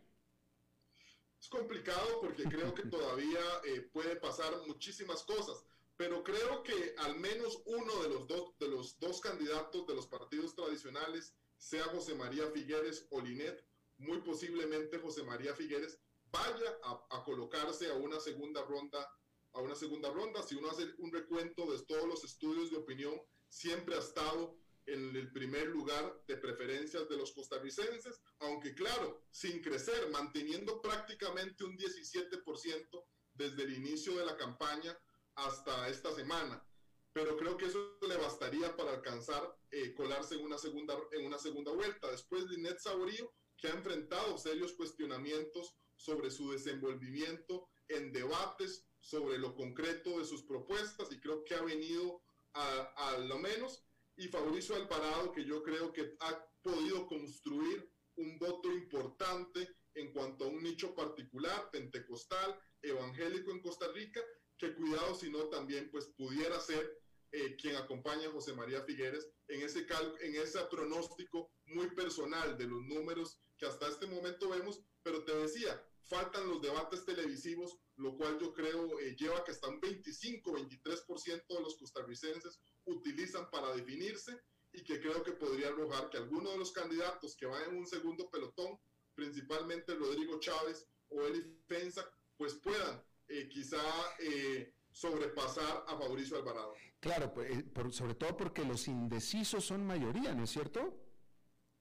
Es 1.41 1.49
complicado 1.49 2.21
porque 2.21 2.45
creo 2.45 2.75
que 2.75 2.83
todavía 2.83 3.41
eh, 3.65 3.81
puede 3.81 4.17
pasar 4.17 4.53
muchísimas 4.67 5.23
cosas, 5.23 5.65
pero 6.01 6.25
creo 6.25 6.63
que 6.63 6.95
al 6.97 7.21
menos 7.21 7.61
uno 7.67 8.03
de 8.03 8.09
los, 8.09 8.27
dos, 8.27 8.59
de 8.59 8.69
los 8.69 8.99
dos 9.01 9.21
candidatos 9.21 9.87
de 9.87 9.95
los 9.95 10.07
partidos 10.07 10.55
tradicionales, 10.55 11.35
sea 11.59 11.85
José 11.85 12.15
María 12.15 12.51
Figueres 12.53 13.07
o 13.11 13.21
Linet, 13.21 13.63
muy 13.99 14.23
posiblemente 14.23 14.99
José 14.99 15.25
María 15.25 15.55
Figueres 15.55 16.01
vaya 16.33 16.79
a, 17.11 17.23
colocarse 17.23 17.91
a 17.91 17.97
una 17.97 18.19
segunda 18.19 18.63
ronda, 18.63 19.07
a 19.53 19.61
una 19.61 19.75
segunda 19.75 20.11
ronda. 20.11 20.43
Si 20.43 20.55
uno 20.55 20.71
hace 20.71 20.87
un 20.97 21.13
recuento 21.13 21.71
de 21.71 21.85
todos 21.85 22.09
los 22.09 22.25
estudios 22.25 22.71
de 22.71 22.79
opinión, 22.79 23.21
siempre 23.51 23.95
ha 23.95 23.99
estado 23.99 24.57
en 24.87 25.15
el 25.15 25.31
primer 25.33 25.67
lugar 25.67 26.23
de 26.27 26.39
preferencias 26.39 27.11
de 27.11 27.19
los 27.19 27.33
costarricenses, 27.33 28.23
aunque 28.39 28.75
claro, 28.75 29.21
sin 29.31 29.61
crecer, 29.61 30.09
manteniendo 30.09 30.81
prácticamente 30.81 31.63
un 31.63 31.77
17% 31.77 33.05
desde 33.35 33.65
el 33.65 33.75
inicio 33.75 34.17
de 34.17 34.25
la 34.25 34.39
campaña 34.39 34.99
hasta 35.35 35.89
esta 35.89 36.13
semana. 36.15 36.65
Pero 37.13 37.37
creo 37.37 37.57
que 37.57 37.67
eso 37.67 37.99
le 38.09 38.17
bastaría 38.17 38.77
para 38.77 38.93
alcanzar 38.93 39.57
eh, 39.71 39.95
colarse 39.95 40.37
en 40.37 40.45
una, 40.45 40.59
segunda, 40.59 40.97
en 41.13 41.27
una 41.27 41.39
segunda 41.39 41.73
vuelta. 41.73 42.11
Después 42.11 42.49
de 42.49 42.55
Inés 42.55 42.83
Saborío, 42.83 43.33
que 43.57 43.69
ha 43.69 43.73
enfrentado 43.73 44.39
serios 44.39 44.73
cuestionamientos 44.75 45.75
sobre 45.97 46.31
su 46.31 46.51
desenvolvimiento 46.53 47.69
en 47.89 48.13
debates 48.13 48.87
sobre 49.01 49.39
lo 49.39 49.55
concreto 49.55 50.19
de 50.19 50.25
sus 50.25 50.45
propuestas 50.45 51.11
y 51.11 51.21
creo 51.21 51.45
que 51.45 51.55
ha 51.55 51.63
venido 51.63 52.23
a, 52.55 53.13
a 53.13 53.19
lo 53.19 53.39
menos 53.39 53.85
y 54.17 54.29
Fabricio 54.29 54.77
Alvarado 54.77 55.33
que 55.33 55.45
yo 55.45 55.63
creo 55.63 55.93
que 55.93 56.17
ha 56.21 56.47
podido 56.63 57.07
construir 57.07 57.91
un 58.17 58.39
voto 58.39 58.71
importante 58.71 59.77
en 59.95 60.13
cuanto 60.13 60.45
a 60.45 60.49
un 60.49 60.63
nicho 60.63 60.95
particular, 60.95 61.71
pentecostal, 61.71 62.59
evangélico 62.83 63.51
en 63.51 63.61
Costa 63.61 63.91
Rica, 63.93 64.21
que 64.61 64.75
cuidado 64.75 65.15
si 65.15 65.31
no 65.31 65.49
también 65.49 65.91
pues 65.91 66.07
pudiera 66.17 66.61
ser 66.61 67.01
eh, 67.33 67.57
quien 67.57 67.77
acompaña 67.77 68.29
a 68.29 68.33
José 68.33 68.53
María 68.53 68.83
Figueres 68.83 69.27
en 69.49 69.63
ese, 69.63 69.87
en 70.21 70.35
ese 70.37 70.61
pronóstico 70.71 71.51
muy 71.65 71.91
personal 71.95 72.59
de 72.59 72.67
los 72.67 72.83
números 72.83 73.41
que 73.57 73.67
hasta 73.67 73.89
este 73.89 74.07
momento 74.07 74.49
vemos, 74.51 74.81
pero 75.03 75.25
te 75.25 75.35
decía, 75.37 75.83
faltan 76.03 76.49
los 76.49 76.61
debates 76.61 77.05
televisivos, 77.05 77.79
lo 77.97 78.17
cual 78.17 78.39
yo 78.39 78.53
creo 78.53 78.99
eh, 79.01 79.17
lleva 79.19 79.45
que 79.45 79.53
hasta 79.53 79.69
un 79.69 79.81
25-23% 79.81 81.47
de 81.47 81.63
los 81.63 81.77
costarricenses 81.77 82.61
utilizan 82.85 83.49
para 83.51 83.75
definirse 83.75 84.43
y 84.73 84.83
que 84.83 85.01
creo 85.01 85.23
que 85.23 85.33
podría 85.33 85.69
arrojar 85.69 86.11
que 86.11 86.19
alguno 86.19 86.51
de 86.51 86.59
los 86.59 86.73
candidatos 86.73 87.37
que 87.37 87.47
van 87.47 87.71
en 87.71 87.77
un 87.77 87.87
segundo 87.87 88.29
pelotón, 88.31 88.79
principalmente 89.15 89.95
Rodrigo 89.95 90.39
Chávez 90.39 90.87
o 91.09 91.23
Eli 91.23 91.43
Fensa, 91.67 92.11
pues 92.37 92.55
puedan 92.55 93.03
eh, 93.31 93.49
quizá 93.49 93.83
eh, 94.19 94.75
sobrepasar 94.91 95.85
a 95.87 95.97
Fabricio 95.97 96.37
Alvarado. 96.37 96.75
Claro, 97.01 97.33
pues, 97.33 97.51
eh, 97.57 97.63
por, 97.63 97.93
sobre 97.93 98.15
todo 98.15 98.37
porque 98.37 98.65
los 98.65 98.89
indecisos 98.89 99.65
son 99.65 99.87
mayoría, 99.87 100.35
¿no 100.35 100.45
es 100.45 100.51
cierto? 100.51 101.11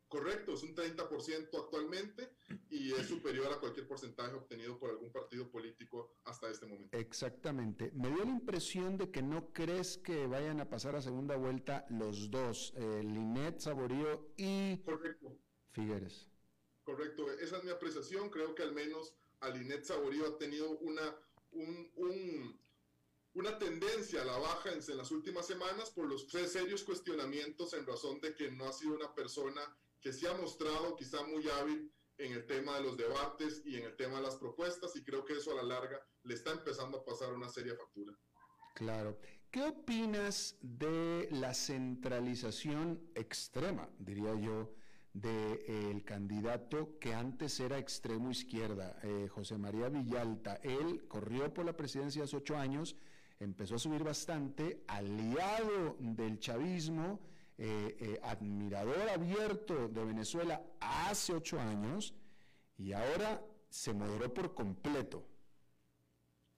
Correcto, 0.09 0.53
es 0.53 0.63
un 0.63 0.73
30% 0.73 1.49
actualmente 1.53 2.31
y 2.71 2.91
es 2.93 3.07
superior 3.07 3.53
a 3.53 3.59
cualquier 3.59 3.87
porcentaje 3.87 4.33
obtenido 4.33 4.79
por 4.79 4.89
algún 4.89 5.11
partido 5.11 5.51
político 5.51 6.15
hasta 6.23 6.49
este 6.49 6.65
momento. 6.65 6.97
Exactamente. 6.97 7.91
Me 7.93 8.09
dio 8.09 8.25
la 8.25 8.31
impresión 8.31 8.97
de 8.97 9.11
que 9.11 9.21
no 9.21 9.53
crees 9.53 9.99
que 9.99 10.25
vayan 10.25 10.61
a 10.61 10.69
pasar 10.69 10.95
a 10.95 11.01
segunda 11.03 11.35
vuelta 11.35 11.85
los 11.91 12.31
dos, 12.31 12.73
eh, 12.75 13.03
Linet 13.03 13.59
Saborío 13.59 14.33
y 14.35 14.77
Correcto. 14.79 15.37
Figueres. 15.73 16.27
Correcto, 16.83 17.31
esa 17.33 17.57
es 17.57 17.63
mi 17.63 17.69
apreciación. 17.69 18.31
Creo 18.31 18.55
que 18.55 18.63
al 18.63 18.73
menos 18.73 19.13
a 19.41 19.49
Linet 19.49 19.83
Saborío 19.83 20.25
ha 20.25 20.37
tenido 20.39 20.71
una, 20.79 21.15
un, 21.51 21.91
un 21.95 22.59
una 23.33 23.57
tendencia 23.57 24.21
a 24.21 24.25
la 24.25 24.37
baja 24.37 24.71
en, 24.71 24.97
las 24.97 25.11
últimas 25.11 25.45
semanas 25.45 25.91
por 25.91 26.05
los 26.07 26.27
serios 26.29 26.83
cuestionamientos 26.83 27.73
en 27.73 27.85
razón 27.85 28.19
de 28.19 28.35
que 28.35 28.51
no 28.51 28.65
ha 28.65 28.73
sido 28.73 28.95
una 28.95 29.13
persona 29.13 29.61
que 30.01 30.11
se 30.11 30.27
ha 30.27 30.33
mostrado 30.33 30.95
quizá 30.95 31.23
muy 31.23 31.47
hábil 31.49 31.93
en 32.17 32.33
el 32.33 32.45
tema 32.45 32.75
de 32.75 32.83
los 32.83 32.97
debates 32.97 33.61
y 33.65 33.77
en 33.77 33.85
el 33.85 33.95
tema 33.95 34.17
de 34.17 34.23
las 34.23 34.35
propuestas 34.35 34.95
y 34.95 35.03
creo 35.03 35.23
que 35.23 35.33
eso 35.33 35.51
a 35.51 35.55
la 35.55 35.63
larga 35.63 36.01
le 36.23 36.33
está 36.33 36.51
empezando 36.51 36.97
a 36.97 37.05
pasar 37.05 37.33
una 37.33 37.49
seria 37.49 37.75
factura. 37.75 38.13
Claro. 38.75 39.17
¿Qué 39.51 39.63
opinas 39.63 40.57
de 40.61 41.27
la 41.31 41.53
centralización 41.53 43.09
extrema, 43.15 43.89
diría 43.97 44.35
yo, 44.35 44.75
del 45.13 45.95
de, 45.95 46.03
candidato 46.05 46.97
que 46.99 47.13
antes 47.13 47.59
era 47.59 47.77
extremo 47.77 48.31
izquierda, 48.31 48.99
eh, 49.03 49.27
José 49.29 49.57
María 49.57 49.89
Villalta? 49.89 50.55
Él 50.63 51.07
corrió 51.07 51.53
por 51.53 51.65
la 51.65 51.75
presidencia 51.75 52.23
hace 52.23 52.37
ocho 52.37 52.57
años 52.57 52.95
empezó 53.39 53.75
a 53.75 53.79
subir 53.79 54.03
bastante, 54.03 54.83
aliado 54.87 55.95
del 55.99 56.39
chavismo, 56.39 57.19
eh, 57.57 57.97
eh, 57.99 58.19
admirador 58.23 59.09
abierto 59.09 59.87
de 59.87 60.05
Venezuela 60.05 60.63
hace 60.79 61.33
ocho 61.33 61.59
años 61.59 62.13
y 62.77 62.93
ahora 62.93 63.43
se 63.69 63.93
moderó 63.93 64.33
por 64.33 64.53
completo. 64.53 65.25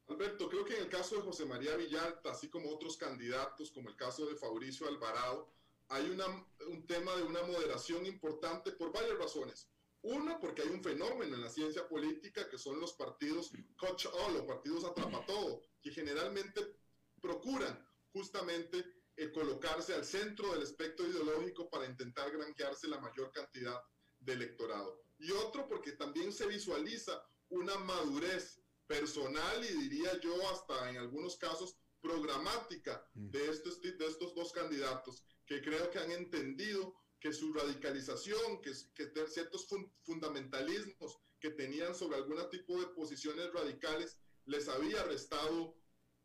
Alberto, 0.07 0.49
creo 0.49 0.65
que 0.65 0.75
en 0.75 0.83
el 0.83 0.89
caso 0.89 1.15
de 1.15 1.21
José 1.21 1.45
María 1.45 1.75
Villalta, 1.75 2.31
así 2.31 2.49
como 2.49 2.69
otros 2.69 2.97
candidatos, 2.97 3.71
como 3.71 3.89
el 3.89 3.95
caso 3.95 4.25
de 4.25 4.35
Fabricio 4.35 4.87
Alvarado, 4.87 5.49
hay 5.91 6.09
una, 6.09 6.25
un 6.67 6.87
tema 6.87 7.15
de 7.15 7.23
una 7.23 7.43
moderación 7.43 8.05
importante 8.05 8.71
por 8.71 8.93
varias 8.93 9.17
razones. 9.17 9.69
Una, 10.03 10.39
porque 10.39 10.63
hay 10.63 10.69
un 10.69 10.81
fenómeno 10.81 11.35
en 11.35 11.41
la 11.41 11.49
ciencia 11.49 11.87
política 11.87 12.49
que 12.49 12.57
son 12.57 12.79
los 12.79 12.93
partidos 12.93 13.51
coach 13.77 14.07
all, 14.07 14.33
los 14.33 14.43
partidos 14.43 14.85
atrapa 14.85 15.25
todo, 15.27 15.61
que 15.81 15.91
generalmente 15.91 16.77
procuran 17.21 17.87
justamente 18.13 18.83
eh, 19.17 19.31
colocarse 19.31 19.93
al 19.93 20.05
centro 20.05 20.53
del 20.53 20.63
espectro 20.63 21.05
ideológico 21.05 21.69
para 21.69 21.85
intentar 21.85 22.31
granjearse 22.31 22.87
la 22.87 22.99
mayor 22.99 23.31
cantidad 23.31 23.79
de 24.19 24.33
electorado. 24.33 25.03
Y 25.19 25.31
otro, 25.31 25.67
porque 25.67 25.91
también 25.91 26.31
se 26.31 26.47
visualiza 26.47 27.23
una 27.49 27.77
madurez 27.77 28.61
personal 28.87 29.63
y 29.63 29.89
diría 29.89 30.19
yo 30.21 30.49
hasta 30.49 30.89
en 30.89 30.97
algunos 30.97 31.37
casos 31.37 31.77
programática 32.01 33.07
mm. 33.13 33.29
de 33.29 33.49
estos, 33.49 33.81
de 33.81 34.07
estos 34.07 34.33
dos 34.33 34.51
candidatos 34.51 35.23
que 35.51 35.61
creo 35.61 35.91
que 35.91 35.99
han 35.99 36.11
entendido 36.11 36.95
que 37.19 37.33
su 37.33 37.51
radicalización, 37.51 38.61
que, 38.61 38.71
que 38.95 39.27
ciertos 39.27 39.67
fundamentalismos 40.05 41.19
que 41.41 41.49
tenían 41.49 41.93
sobre 41.93 42.15
algún 42.15 42.37
tipo 42.49 42.79
de 42.79 42.87
posiciones 42.87 43.51
radicales 43.51 44.17
les 44.45 44.69
había 44.69 45.03
restado 45.03 45.75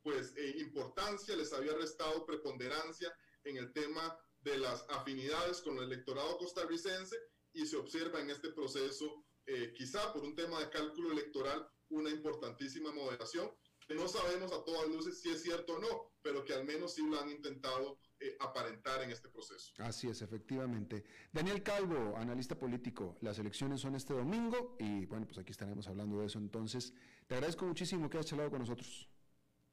pues 0.05 0.33
eh, 0.37 0.55
importancia, 0.59 1.35
les 1.35 1.53
había 1.53 1.74
restado 1.74 2.24
preponderancia 2.24 3.12
en 3.43 3.57
el 3.57 3.72
tema 3.72 4.16
de 4.43 4.59
las 4.59 4.87
afinidades 4.91 5.61
con 5.61 5.77
el 5.79 5.91
electorado 5.91 6.39
costarricense 6.39 7.16
y 7.53 7.66
se 7.66 7.77
observa 7.79 8.20
en 8.20 8.31
este 8.31 8.53
proceso, 8.53 9.27
eh, 9.47 9.74
quizá 9.77 10.12
por 10.12 10.22
un 10.22 10.37
tema 10.37 10.61
de 10.61 10.70
cálculo 10.70 11.11
electoral, 11.11 11.68
una 11.89 12.11
importantísima 12.11 12.93
moderación, 12.93 13.51
no 13.89 14.07
sabemos 14.07 14.53
a 14.53 14.62
todas 14.62 14.89
luces 14.89 15.20
si 15.20 15.31
es 15.31 15.43
cierto 15.43 15.74
o 15.74 15.79
no, 15.81 16.12
pero 16.22 16.45
que 16.45 16.55
al 16.55 16.64
menos 16.64 16.95
sí 16.95 17.03
lo 17.09 17.20
han 17.20 17.31
intentado 17.31 17.99
eh, 18.18 18.36
aparentar 18.40 19.02
en 19.02 19.10
este 19.10 19.28
proceso. 19.28 19.74
Así 19.78 20.08
es, 20.08 20.22
efectivamente. 20.22 21.04
Daniel 21.32 21.62
Calvo, 21.62 22.16
analista 22.16 22.58
político, 22.58 23.18
las 23.20 23.38
elecciones 23.38 23.80
son 23.80 23.94
este 23.94 24.14
domingo 24.14 24.76
y 24.78 25.04
bueno, 25.04 25.26
pues 25.26 25.38
aquí 25.38 25.52
estaremos 25.52 25.86
hablando 25.86 26.20
de 26.20 26.26
eso 26.26 26.38
entonces. 26.38 26.94
Te 27.26 27.34
agradezco 27.34 27.66
muchísimo 27.66 28.08
que 28.08 28.16
hayas 28.16 28.26
charlado 28.30 28.50
con 28.50 28.60
nosotros. 28.60 29.08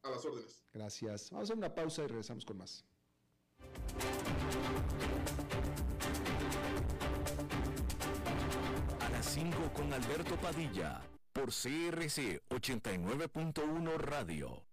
A 0.02 0.10
las 0.10 0.26
órdenes. 0.26 0.66
Gracias. 0.74 1.32
Vamos 1.32 1.50
a 1.50 1.54
hacer 1.54 1.58
una 1.58 1.74
pausa 1.74 2.04
y 2.04 2.08
regresamos 2.08 2.44
con 2.44 2.58
más. 2.58 2.84
A 9.00 9.10
las 9.10 9.26
5 9.26 9.72
con 9.74 9.94
Alberto 9.94 10.36
Padilla, 10.36 11.02
por 11.32 11.46
CRC 11.46 12.42
89.1 12.50 13.98
Radio. 13.98 14.73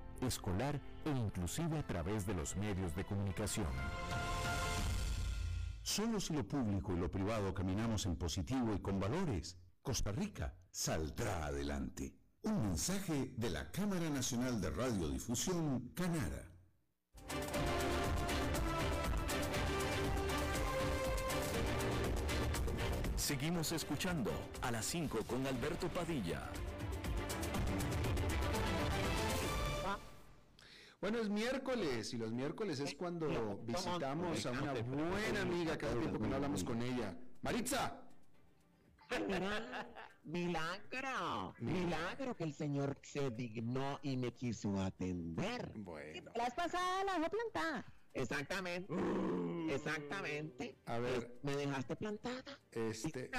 escolar 0.21 0.79
e 1.05 1.09
inclusive 1.09 1.77
a 1.77 1.85
través 1.85 2.25
de 2.25 2.33
los 2.33 2.55
medios 2.55 2.95
de 2.95 3.05
comunicación. 3.05 3.67
Solo 5.83 6.19
si 6.19 6.33
lo 6.33 6.47
público 6.47 6.93
y 6.93 6.97
lo 6.97 7.09
privado 7.09 7.53
caminamos 7.53 8.05
en 8.05 8.15
positivo 8.15 8.73
y 8.73 8.79
con 8.79 8.99
valores, 8.99 9.57
Costa 9.81 10.11
Rica 10.11 10.53
saldrá 10.69 11.45
adelante. 11.45 12.15
Un 12.43 12.61
mensaje 12.61 13.33
de 13.35 13.49
la 13.49 13.71
Cámara 13.71 14.09
Nacional 14.09 14.61
de 14.61 14.69
Radiodifusión, 14.69 15.91
Canara. 15.95 16.47
Seguimos 23.15 23.71
escuchando 23.71 24.31
a 24.61 24.71
las 24.71 24.85
5 24.85 25.19
con 25.25 25.45
Alberto 25.45 25.87
Padilla. 25.87 26.49
Bueno, 31.01 31.17
es 31.17 31.29
miércoles 31.29 32.13
y 32.13 32.17
los 32.17 32.31
miércoles 32.31 32.79
es 32.79 32.93
cuando 32.93 33.57
visitamos 33.65 34.45
a 34.45 34.51
una 34.51 34.73
buena 34.73 35.41
amiga 35.41 35.75
que 35.75 35.87
hace 35.87 35.97
tiempo 35.97 36.19
que 36.19 36.27
no 36.27 36.35
hablamos 36.35 36.63
con 36.63 36.79
ella. 36.79 37.17
Maritza. 37.41 37.99
milagro, 40.23 41.55
milagro 41.57 42.35
que 42.35 42.43
el 42.43 42.53
Señor 42.53 42.99
se 43.01 43.31
dignó 43.31 43.99
y 44.03 44.15
me 44.15 44.31
quiso 44.35 44.79
atender. 44.79 45.71
Bueno. 45.75 46.31
Las 46.35 46.53
pasadas 46.53 47.03
la 47.03 47.15
dejó 47.15 47.31
plantada. 47.31 47.85
Exactamente, 48.13 48.93
exactamente. 49.73 50.77
A 50.85 50.99
ver. 50.99 51.39
Me 51.41 51.55
dejaste 51.55 51.95
plantada. 51.95 52.43
Este. 52.73 53.31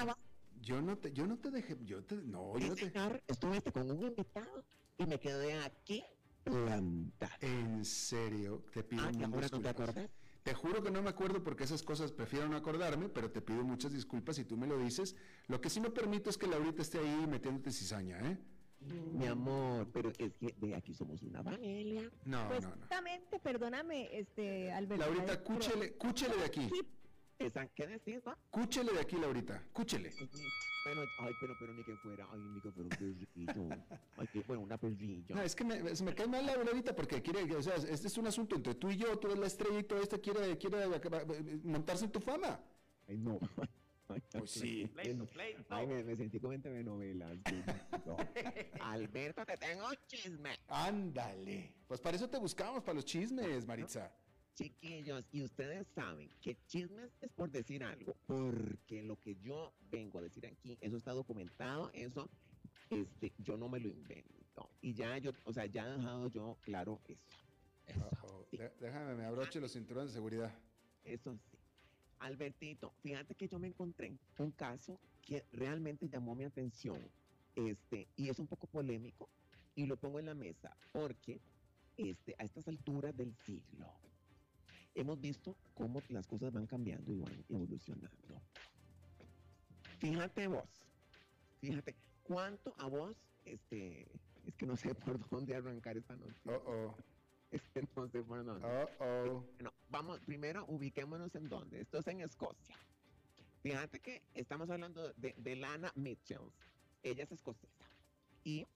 Yo 0.59 0.81
no 0.81 0.97
te, 0.97 1.13
yo 1.13 1.25
no 1.27 1.37
te 1.37 1.49
dejé, 1.49 1.77
yo 1.85 2.03
te, 2.03 2.15
no, 2.15 2.57
yo 2.59 2.75
te. 2.75 2.91
Estuviste 3.25 3.71
con 3.71 3.89
un 3.89 4.01
invitado 4.01 4.65
y 4.97 5.05
me 5.05 5.17
quedé 5.17 5.61
aquí 5.61 6.03
planta. 6.43 7.29
En 7.41 7.85
serio, 7.85 8.63
te 8.71 8.83
pido 8.83 9.03
ah, 9.03 9.11
muchas 9.11 9.51
disculpas. 9.51 9.95
te 9.95 10.09
Te 10.43 10.53
juro 10.53 10.83
que 10.83 10.91
no 10.91 11.01
me 11.01 11.09
acuerdo 11.09 11.43
porque 11.43 11.63
esas 11.63 11.83
cosas 11.83 12.11
prefiero 12.11 12.47
no 12.47 12.57
acordarme, 12.57 13.09
pero 13.09 13.31
te 13.31 13.41
pido 13.41 13.63
muchas 13.63 13.93
disculpas 13.93 14.35
si 14.35 14.45
tú 14.45 14.57
me 14.57 14.67
lo 14.67 14.77
dices. 14.77 15.15
Lo 15.47 15.61
que 15.61 15.69
sí 15.69 15.79
no 15.79 15.93
permito 15.93 16.29
es 16.29 16.37
que 16.37 16.47
Laurita 16.47 16.81
esté 16.81 16.99
ahí 16.99 17.27
metiéndote 17.27 17.71
cizaña, 17.71 18.19
¿eh? 18.19 18.37
Mi 19.13 19.27
amor, 19.27 19.87
pero 19.93 20.09
es 20.09 20.17
que 20.17 20.33
de 20.57 20.75
aquí 20.75 20.93
somos 20.93 21.21
una 21.23 21.41
familia. 21.41 22.09
No, 22.25 22.47
pues 22.49 22.63
no, 22.63 22.69
no. 22.69 22.75
Justamente, 22.75 23.39
perdóname, 23.39 24.09
este, 24.19 24.73
Alberto. 24.73 25.05
Laurita, 25.05 25.41
cúchele, 25.41 25.93
cúchele 25.93 26.35
de 26.35 26.43
aquí. 26.43 26.69
¿Qué 27.75 27.87
decís, 27.87 28.21
va? 28.25 28.37
Cúchele 28.49 28.93
de 28.93 29.01
aquí, 29.01 29.17
Laurita, 29.17 29.61
cúchele. 29.73 30.11
Bueno, 30.83 31.01
ay, 31.19 31.33
pero, 31.39 31.55
pero 31.59 31.73
ni 31.73 31.83
que 31.83 31.95
fuera, 31.97 32.27
ay, 32.31 32.39
ni 32.39 32.61
que 32.61 32.71
fuera 32.71 32.89
un 32.89 32.89
perrito. 32.89 33.69
ay, 34.17 34.27
que 34.27 34.41
fuera 34.41 34.61
una 34.61 34.77
perrilla. 34.77 35.35
No, 35.35 35.41
es 35.41 35.55
que 35.55 35.63
me, 35.63 35.95
se 35.95 36.03
me 36.03 36.13
cae 36.13 36.27
mal 36.27 36.45
la 36.45 36.57
Laurita 36.57 36.95
porque 36.95 37.21
quiere, 37.21 37.53
o 37.55 37.61
sea, 37.61 37.75
este 37.75 38.07
es 38.07 38.17
un 38.17 38.27
asunto 38.27 38.55
entre 38.55 38.75
tú 38.75 38.89
y 38.91 38.97
yo, 38.97 39.17
tú 39.17 39.27
eres 39.27 39.39
la 39.39 39.47
estrella 39.47 39.79
y 39.79 39.83
todo 39.83 40.01
esto 40.01 40.21
quiere, 40.21 40.57
quiere 40.57 40.87
montarse 41.63 42.05
en 42.05 42.11
tu 42.11 42.19
fama. 42.19 42.59
Ay, 43.07 43.17
no. 43.17 43.39
pues 44.31 44.51
sí. 44.51 44.89
Ay, 45.69 45.87
me, 45.87 46.03
me, 46.03 46.15
sentí 46.15 46.39
como 46.39 46.53
en 46.53 46.61
TV 46.61 46.83
novelas. 46.83 47.39
Alberto, 48.81 49.45
te 49.45 49.57
tengo 49.57 49.87
chisme. 50.07 50.59
Ándale. 50.67 51.73
Pues 51.87 52.01
para 52.01 52.17
eso 52.17 52.29
te 52.29 52.37
buscamos, 52.37 52.83
para 52.83 52.95
los 52.95 53.05
chismes, 53.05 53.65
Maritza. 53.65 54.11
Chiquillos, 54.55 55.25
y 55.31 55.41
ustedes 55.41 55.87
saben 55.95 56.29
que 56.39 56.57
chismes 56.67 57.11
es 57.21 57.31
por 57.31 57.49
decir 57.49 57.83
algo, 57.83 58.15
porque 58.27 59.01
lo 59.01 59.19
que 59.19 59.35
yo 59.35 59.73
vengo 59.89 60.19
a 60.19 60.21
decir 60.21 60.45
aquí, 60.45 60.77
eso 60.79 60.97
está 60.97 61.11
documentado, 61.11 61.89
eso, 61.93 62.29
este, 62.91 63.33
yo 63.39 63.57
no 63.57 63.67
me 63.67 63.79
lo 63.79 63.89
invento. 63.89 64.69
Y 64.81 64.93
ya 64.93 65.17
yo, 65.17 65.31
o 65.45 65.53
sea, 65.53 65.65
ya 65.65 65.87
he 65.87 65.97
dejado 65.97 66.27
yo 66.27 66.57
claro 66.61 67.01
eso. 67.07 67.39
eso 67.87 68.47
Déjame, 68.79 69.15
me 69.15 69.25
abroche 69.25 69.59
los 69.59 69.73
cinturones 69.73 70.11
de 70.11 70.13
seguridad. 70.13 70.53
Eso 71.03 71.35
sí. 71.35 71.57
Albertito, 72.19 72.93
fíjate 73.01 73.35
que 73.35 73.47
yo 73.47 73.59
me 73.59 73.67
encontré 73.67 74.17
un 74.37 74.51
caso 74.51 74.99
que 75.21 75.45
realmente 75.51 76.07
llamó 76.07 76.35
mi 76.35 76.43
atención, 76.43 77.01
este, 77.55 78.07
y 78.15 78.29
es 78.29 78.39
un 78.39 78.47
poco 78.47 78.67
polémico, 78.67 79.29
y 79.75 79.87
lo 79.87 79.97
pongo 79.97 80.19
en 80.19 80.27
la 80.27 80.35
mesa, 80.35 80.75
porque 80.91 81.41
este, 81.97 82.35
a 82.37 82.43
estas 82.43 82.67
alturas 82.67 83.15
del 83.17 83.33
siglo, 83.45 83.87
hemos 84.95 85.19
visto 85.19 85.55
cómo 85.73 86.01
las 86.09 86.27
cosas 86.27 86.51
van 86.51 86.67
cambiando 86.67 87.11
y 87.11 87.19
van 87.19 87.45
evolucionando. 87.49 88.41
Fíjate 89.99 90.47
vos, 90.47 90.85
fíjate, 91.61 91.95
¿cuánto 92.23 92.73
a 92.77 92.87
vos, 92.87 93.15
este, 93.45 94.07
es 94.45 94.55
que 94.55 94.65
no 94.65 94.75
sé 94.75 94.93
por 94.95 95.29
dónde 95.29 95.55
arrancar 95.55 95.97
esta 95.97 96.15
noche. 96.15 96.41
Oh, 96.45 96.61
oh. 96.65 96.95
Es 97.51 97.61
que 97.73 97.87
no 97.95 98.07
sé 98.07 98.21
por 98.23 98.43
dónde. 98.43 98.67
Oh, 98.67 98.89
oh. 98.99 99.45
Bueno, 99.55 99.73
vamos, 99.89 100.19
primero 100.21 100.65
ubiquémonos 100.67 101.33
en 101.35 101.47
dónde. 101.47 101.81
Esto 101.81 101.99
es 101.99 102.07
en 102.07 102.21
Escocia. 102.21 102.75
Fíjate 103.61 103.99
que 103.99 104.21
estamos 104.33 104.69
hablando 104.69 105.13
de, 105.13 105.33
de 105.37 105.55
Lana 105.55 105.91
Mitchell. 105.95 106.51
Ella 107.03 107.23
es 107.23 107.31
escocesa. 107.31 107.85
Y 108.43 108.67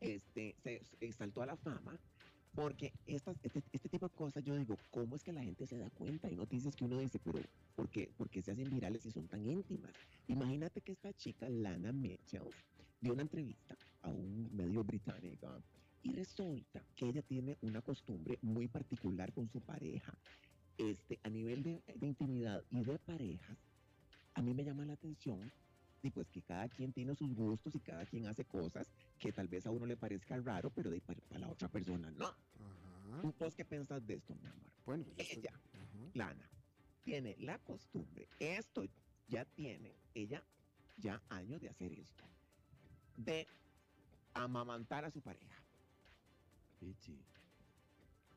este, 0.00 0.54
se, 0.62 0.84
se 0.84 1.12
saltó 1.12 1.42
a 1.42 1.46
la 1.46 1.56
fama 1.56 1.98
porque 2.56 2.94
estas, 3.06 3.36
este, 3.42 3.62
este, 3.70 3.88
tipo 3.90 4.08
de 4.08 4.14
cosas, 4.14 4.42
yo 4.42 4.56
digo, 4.56 4.78
¿cómo 4.90 5.14
es 5.14 5.22
que 5.22 5.32
la 5.32 5.42
gente 5.42 5.66
se 5.66 5.76
da 5.76 5.90
cuenta? 5.90 6.26
Hay 6.26 6.36
noticias 6.36 6.74
que 6.74 6.86
uno 6.86 6.98
dice, 6.98 7.18
pero 7.18 7.38
¿por 7.76 7.88
qué, 7.90 8.10
¿por 8.16 8.30
qué 8.30 8.40
se 8.40 8.50
hacen 8.50 8.70
virales 8.70 9.04
y 9.04 9.10
son 9.10 9.28
tan 9.28 9.44
íntimas? 9.44 9.92
Imagínate 10.26 10.80
que 10.80 10.92
esta 10.92 11.12
chica, 11.12 11.48
Lana 11.50 11.92
Mitchell, 11.92 12.48
dio 13.00 13.12
una 13.12 13.22
entrevista 13.22 13.76
a 14.02 14.08
un 14.08 14.48
medio 14.56 14.82
británico 14.82 15.62
y 16.02 16.12
resulta 16.12 16.82
que 16.96 17.10
ella 17.10 17.20
tiene 17.20 17.58
una 17.60 17.82
costumbre 17.82 18.38
muy 18.40 18.68
particular 18.68 19.32
con 19.34 19.48
su 19.50 19.60
pareja. 19.60 20.16
Este, 20.78 21.20
a 21.24 21.28
nivel 21.28 21.62
de, 21.62 21.82
de 21.94 22.06
intimidad 22.06 22.64
y 22.70 22.84
de 22.84 22.98
parejas, 22.98 23.58
a 24.32 24.40
mí 24.40 24.54
me 24.54 24.64
llama 24.64 24.86
la 24.86 24.94
atención 24.94 25.52
y 26.02 26.10
pues 26.10 26.28
que 26.30 26.42
cada 26.42 26.68
quien 26.68 26.92
tiene 26.92 27.14
sus 27.14 27.34
gustos 27.34 27.74
y 27.74 27.80
cada 27.80 28.04
quien 28.06 28.26
hace 28.26 28.44
cosas 28.44 28.88
que 29.18 29.32
tal 29.32 29.48
vez 29.48 29.66
a 29.66 29.70
uno 29.70 29.86
le 29.86 29.96
parezca 29.96 30.36
raro, 30.38 30.70
pero 30.70 30.90
de, 30.90 31.00
para, 31.00 31.20
la 31.38 31.48
otra 31.48 31.68
persona 31.68 32.10
no. 32.10 32.26
Ajá. 32.26 33.50
qué 33.56 33.64
piensas 33.64 34.06
de 34.06 34.14
esto, 34.14 34.34
mi 34.34 34.46
amor? 34.46 34.72
Bueno, 34.84 35.04
pues 35.14 35.32
ella, 35.32 35.52
Lana, 36.14 36.48
tiene 37.02 37.36
la 37.38 37.58
costumbre, 37.58 38.28
esto 38.38 38.84
ya 39.28 39.44
tiene, 39.44 39.96
ella 40.14 40.42
ya 40.96 41.20
años 41.28 41.60
de 41.60 41.68
hacer 41.68 41.92
esto, 41.92 42.24
de 43.16 43.46
amamantar 44.34 45.04
a 45.04 45.10
su 45.10 45.20
pareja. 45.20 45.62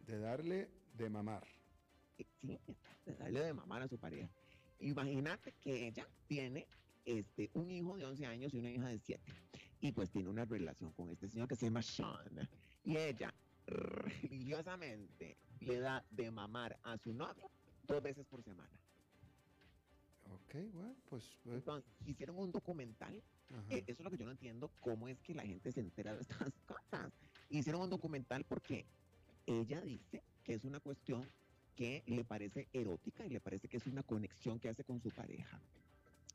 De 0.05 0.20
darle 0.20 0.70
de 0.93 1.10
mamar. 1.10 1.45
Sí, 2.41 2.60
de 3.05 3.16
darle 3.16 3.41
de 3.41 3.53
mamar 3.53 3.84
a 3.84 3.88
su 3.88 3.97
pareja. 3.97 4.30
Imagínate 4.80 5.53
que 5.62 5.88
ella 5.88 6.07
tiene 6.28 6.68
este, 7.10 7.49
un 7.53 7.72
hijo 7.72 7.97
de 7.97 8.05
11 8.05 8.26
años 8.26 8.53
y 8.53 8.60
una 8.60 8.70
hija 8.70 8.88
de 8.88 8.99
7. 8.99 9.34
Y 9.82 9.91
pues 9.91 10.12
tiene 10.12 10.30
una 10.30 10.45
relación 10.45 10.91
con 10.93 11.10
este 11.10 11.28
señor 11.28 11.47
que 11.47 11.55
se 11.55 11.66
llama 11.66 11.82
Sean. 11.82 12.47
Y 12.84 12.97
ella 12.97 13.34
religiosamente 13.66 15.38
le 15.62 15.80
da 15.80 16.05
de 16.12 16.32
mamar 16.32 16.80
a 16.84 16.97
su 16.97 17.14
novio 17.14 17.49
dos 17.88 18.03
veces 18.03 18.26
por 18.28 18.43
semana. 18.43 18.70
Ok, 20.26 20.55
bueno, 20.74 20.95
pues... 21.10 21.38
pues, 21.43 21.55
Entonces, 21.57 21.91
hicieron 22.05 22.38
un 22.38 22.51
documental. 22.51 23.24
Eh, 23.70 23.84
eso 23.88 24.01
es 24.01 24.03
lo 24.03 24.12
que 24.12 24.18
yo 24.18 24.26
no 24.26 24.32
entiendo, 24.32 24.72
cómo 24.80 25.07
es 25.07 25.20
que 25.22 25.34
la 25.34 25.41
gente 25.43 25.72
se 25.72 25.80
entera 25.80 26.14
de 26.14 26.22
estas 26.22 26.53
cosas. 26.68 27.12
Hicieron 27.49 27.82
un 27.82 27.89
documental 27.89 28.43
porque 28.43 28.86
ella 29.47 29.82
dice 29.82 30.22
que 30.43 30.53
es 30.53 30.64
una 30.64 30.80
cuestión 30.80 31.28
que 31.76 32.03
le 32.05 32.24
parece 32.24 32.68
erótica 32.74 33.26
y 33.26 33.30
le 33.30 33.39
parece 33.39 33.68
que 33.68 33.78
es 33.78 33.88
una 33.88 34.03
conexión 34.03 34.60
que 34.60 34.70
hace 34.70 34.84
con 34.84 35.01
su 35.01 35.10
pareja. 35.10 35.60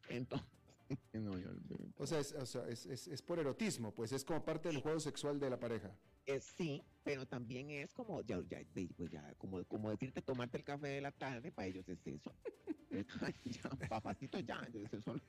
Entonces, 0.09 0.49
no, 1.13 1.39
yo- 1.39 1.51
O 1.97 2.07
sea, 2.07 2.21
es, 2.21 2.33
o 2.33 2.47
sea, 2.47 2.69
es, 2.69 2.87
es- 2.87 3.09
es 3.09 3.23
por 3.23 3.39
erotismo, 3.39 3.95
pues 3.95 4.13
es 4.13 4.25
como 4.25 4.45
parte 4.45 4.69
del 4.69 4.81
juego 4.81 5.01
sexual 5.01 5.39
de 5.41 5.51
la 5.51 5.59
pareja. 5.59 5.97
Eh, 6.27 6.41
sí, 6.41 6.83
pero 7.03 7.27
también 7.27 7.71
es 7.71 7.93
como, 7.93 8.23
ya, 8.23 8.41
ya, 8.49 8.59
pues 8.97 9.11
ya, 9.11 9.35
como, 9.37 9.63
como 9.65 9.91
decirte 9.91 10.23
tomarte 10.23 10.57
el 10.59 10.65
café 10.65 10.89
de 10.89 11.01
la 11.01 11.13
tarde, 11.13 11.53
para 11.53 11.69
ellos 11.69 11.89
es 11.89 12.07
eso. 12.07 12.33
Ya, 13.45 13.71
papacito, 13.89 14.39
ya, 14.39 14.67
yo 14.73 14.81
eso 14.81 15.01
solo- 15.01 15.21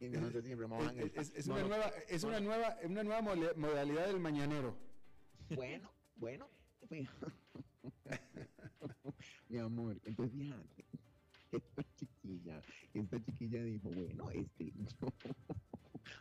no 0.00 0.30
sé 0.30 0.42
si 0.42 0.54
me 0.54 0.66
mojan 0.66 0.98
el- 0.98 1.12
Es, 1.16 1.46
no, 1.46 1.54
una 1.54 1.62
no, 1.62 1.68
nueva, 1.68 1.88
es 2.08 2.24
una 2.24 2.40
nueva, 2.40 2.76
una 2.84 3.02
nueva 3.04 3.22
modalidad 3.56 4.06
del 4.08 4.20
mañanero. 4.20 4.76
Bueno, 5.54 5.90
bueno, 6.16 6.48
mi 9.48 9.58
amor, 9.58 9.98
entonces 10.04 10.36
fíjate, 10.38 10.84
chiquilla, 12.26 12.62
esta 12.94 13.24
chiquilla 13.24 13.62
dijo, 13.62 13.90
bueno, 13.90 14.30
este, 14.30 14.72
yo, 15.00 15.08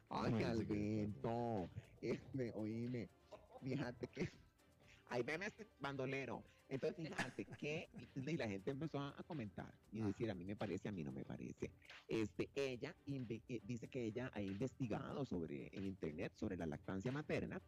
ay, 0.09 0.43
Alberto, 0.43 1.69
este, 2.01 2.51
oíme, 2.55 3.09
fíjate 3.61 4.07
que, 4.07 4.29
ahí 5.09 5.23
veme 5.23 5.47
este 5.47 5.67
bandolero, 5.79 6.43
entonces 6.69 7.07
fíjate 7.07 7.45
que, 7.45 7.89
y 8.15 8.37
la 8.37 8.47
gente 8.47 8.71
empezó 8.71 8.99
a, 8.99 9.15
comentar 9.27 9.73
y 9.91 10.01
decir, 10.01 10.29
a 10.29 10.35
mí 10.35 10.45
me 10.45 10.55
parece, 10.55 10.89
a 10.89 10.91
mí 10.91 11.03
no 11.03 11.11
me 11.11 11.25
parece, 11.25 11.71
este, 12.07 12.49
ella 12.55 12.95
eh, 13.07 13.61
dice 13.63 13.87
que 13.87 14.05
ella 14.05 14.31
ha 14.33 14.41
investigado 14.41 15.25
sobre, 15.25 15.69
en 15.75 15.85
internet, 15.85 16.33
sobre 16.35 16.57
la 16.57 16.65
lactancia 16.65 17.11
materna, 17.11 17.61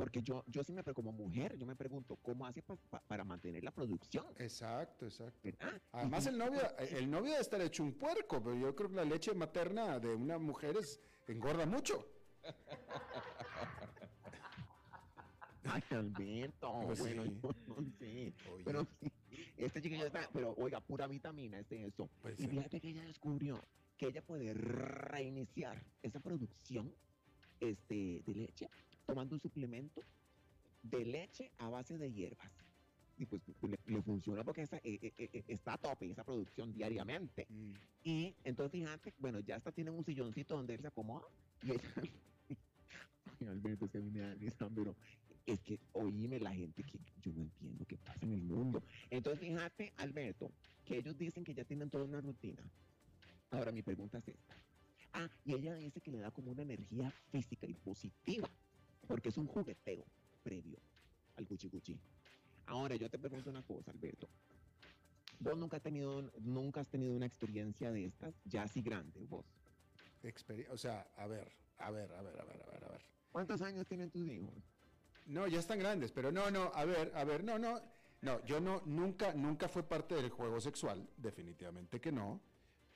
porque 0.00 0.22
yo, 0.22 0.42
yo 0.46 0.64
sí 0.64 0.72
me, 0.72 0.82
como 0.82 1.12
mujer, 1.12 1.58
yo 1.58 1.66
me 1.66 1.76
pregunto, 1.76 2.16
¿cómo 2.22 2.46
hace 2.46 2.62
pa- 2.62 2.74
pa- 2.88 3.02
para 3.06 3.22
mantener 3.22 3.62
la 3.62 3.70
producción? 3.70 4.24
Exacto, 4.38 5.04
exacto. 5.04 5.38
¿Verdad? 5.44 5.78
Además 5.92 6.26
el 6.26 6.38
novio, 6.38 6.60
el 6.78 7.10
novio 7.10 7.32
debe 7.32 7.42
estar 7.42 7.60
hecho 7.60 7.82
un 7.82 7.92
puerco, 7.92 8.42
pero 8.42 8.56
yo 8.56 8.74
creo 8.74 8.88
que 8.88 8.96
la 8.96 9.04
leche 9.04 9.34
materna 9.34 10.00
de 10.00 10.14
una 10.14 10.38
mujer 10.38 10.78
es, 10.78 10.98
engorda 11.28 11.66
mucho. 11.66 12.02
Ay, 15.64 15.82
Alberto, 15.90 16.80
Pues 16.86 16.98
bueno, 16.98 17.24
sí. 17.24 17.38
yo 17.42 17.54
no 17.66 17.90
sé. 17.98 18.32
Pero 18.64 18.86
sí, 18.98 19.12
este 19.58 19.82
chiquillo 19.82 20.06
está, 20.06 20.30
pero 20.32 20.54
oiga, 20.56 20.80
pura 20.80 21.06
vitamina, 21.08 21.58
este 21.58 21.84
eso. 21.84 22.08
Pues 22.22 22.40
y 22.40 22.44
sí. 22.44 22.48
fíjate 22.48 22.80
que 22.80 22.88
ella 22.88 23.04
descubrió 23.04 23.62
que 23.98 24.06
ella 24.06 24.22
puede 24.22 24.54
reiniciar 24.54 25.84
esa 26.02 26.20
producción 26.20 26.90
este, 27.60 28.22
de 28.26 28.34
leche 28.34 28.70
tomando 29.10 29.34
un 29.34 29.40
suplemento 29.40 30.02
de 30.82 31.04
leche 31.04 31.50
a 31.58 31.68
base 31.68 31.98
de 31.98 32.12
hierbas. 32.12 32.50
Y 33.18 33.26
pues 33.26 33.42
le, 33.62 33.78
le 33.86 34.02
funciona 34.02 34.42
porque 34.44 34.62
esa, 34.62 34.76
eh, 34.78 34.98
eh, 35.02 35.12
eh, 35.18 35.44
está 35.48 35.74
a 35.74 35.78
tope 35.78 36.10
esa 36.10 36.24
producción 36.24 36.72
diariamente. 36.72 37.46
Mm. 37.50 37.72
Y 38.04 38.34
entonces 38.44 38.72
fíjate, 38.72 39.12
bueno, 39.18 39.40
ya 39.40 39.56
hasta 39.56 39.72
tienen 39.72 39.94
un 39.94 40.04
silloncito 40.04 40.56
donde 40.56 40.74
él 40.74 40.80
se 40.80 40.86
acomoda. 40.86 41.26
Y 41.62 41.72
ella, 41.72 41.82
Ay, 43.40 43.46
Alberto, 43.48 43.84
es 43.84 43.90
que 43.90 43.98
a 43.98 44.00
mí 44.00 44.10
me 44.10 44.20
da 44.20 44.34
risa, 44.34 44.70
pero 44.74 44.96
es 45.44 45.60
que 45.60 45.80
oíme 45.92 46.38
la 46.38 46.54
gente 46.54 46.82
que 46.82 46.98
yo 47.20 47.32
no 47.32 47.42
entiendo 47.42 47.84
qué 47.84 47.98
pasa 47.98 48.24
en 48.24 48.32
el 48.32 48.42
mundo. 48.42 48.82
Entonces 49.10 49.40
fíjate, 49.40 49.92
Alberto, 49.98 50.50
que 50.84 50.98
ellos 50.98 51.18
dicen 51.18 51.44
que 51.44 51.52
ya 51.52 51.64
tienen 51.64 51.90
toda 51.90 52.04
una 52.04 52.20
rutina. 52.20 52.62
Ahora 53.50 53.72
mi 53.72 53.82
pregunta 53.82 54.18
es 54.18 54.28
esta. 54.28 54.54
Ah, 55.12 55.28
y 55.44 55.54
ella 55.54 55.74
dice 55.74 56.00
que 56.00 56.10
le 56.10 56.20
da 56.20 56.30
como 56.30 56.52
una 56.52 56.62
energía 56.62 57.10
física 57.30 57.66
y 57.66 57.74
positiva, 57.74 58.48
porque 59.10 59.30
es 59.30 59.36
un 59.38 59.46
jugueteo 59.48 60.04
previo 60.44 60.78
al 61.36 61.44
cuchi 61.46 61.68
cuchi. 61.68 61.98
Ahora 62.66 62.94
yo 62.94 63.10
te 63.10 63.18
pregunto 63.18 63.50
una 63.50 63.62
cosa, 63.64 63.90
Alberto. 63.90 64.28
Vos 65.40 65.58
nunca 65.58 65.78
has 65.78 65.82
tenido, 65.82 66.30
nunca 66.40 66.80
has 66.80 66.88
tenido 66.88 67.12
una 67.16 67.26
experiencia 67.26 67.90
de 67.90 68.04
estas, 68.04 68.34
ya 68.44 68.62
así 68.62 68.82
grande, 68.82 69.24
vos. 69.24 69.44
Experi- 70.22 70.68
o 70.70 70.76
sea, 70.76 71.10
a 71.16 71.26
ver, 71.26 71.50
a 71.78 71.90
ver, 71.90 72.12
a 72.12 72.22
ver, 72.22 72.40
a 72.40 72.44
ver, 72.44 72.62
a 72.62 72.70
ver, 72.70 72.84
a 72.84 72.88
ver. 72.88 73.02
¿Cuántos 73.32 73.60
años 73.62 73.84
tienen 73.88 74.10
tus 74.10 74.28
hijos? 74.28 74.54
No, 75.26 75.48
ya 75.48 75.58
están 75.58 75.78
grandes, 75.80 76.12
pero 76.12 76.30
no, 76.30 76.50
no, 76.52 76.70
a 76.74 76.84
ver, 76.84 77.10
a 77.16 77.24
ver, 77.24 77.42
no, 77.42 77.58
no, 77.58 77.80
no, 78.20 78.44
yo 78.44 78.60
no, 78.60 78.80
nunca, 78.86 79.32
nunca 79.34 79.68
fue 79.68 79.82
parte 79.82 80.14
del 80.14 80.30
juego 80.30 80.60
sexual, 80.60 81.08
definitivamente 81.16 82.00
que 82.00 82.12
no, 82.12 82.40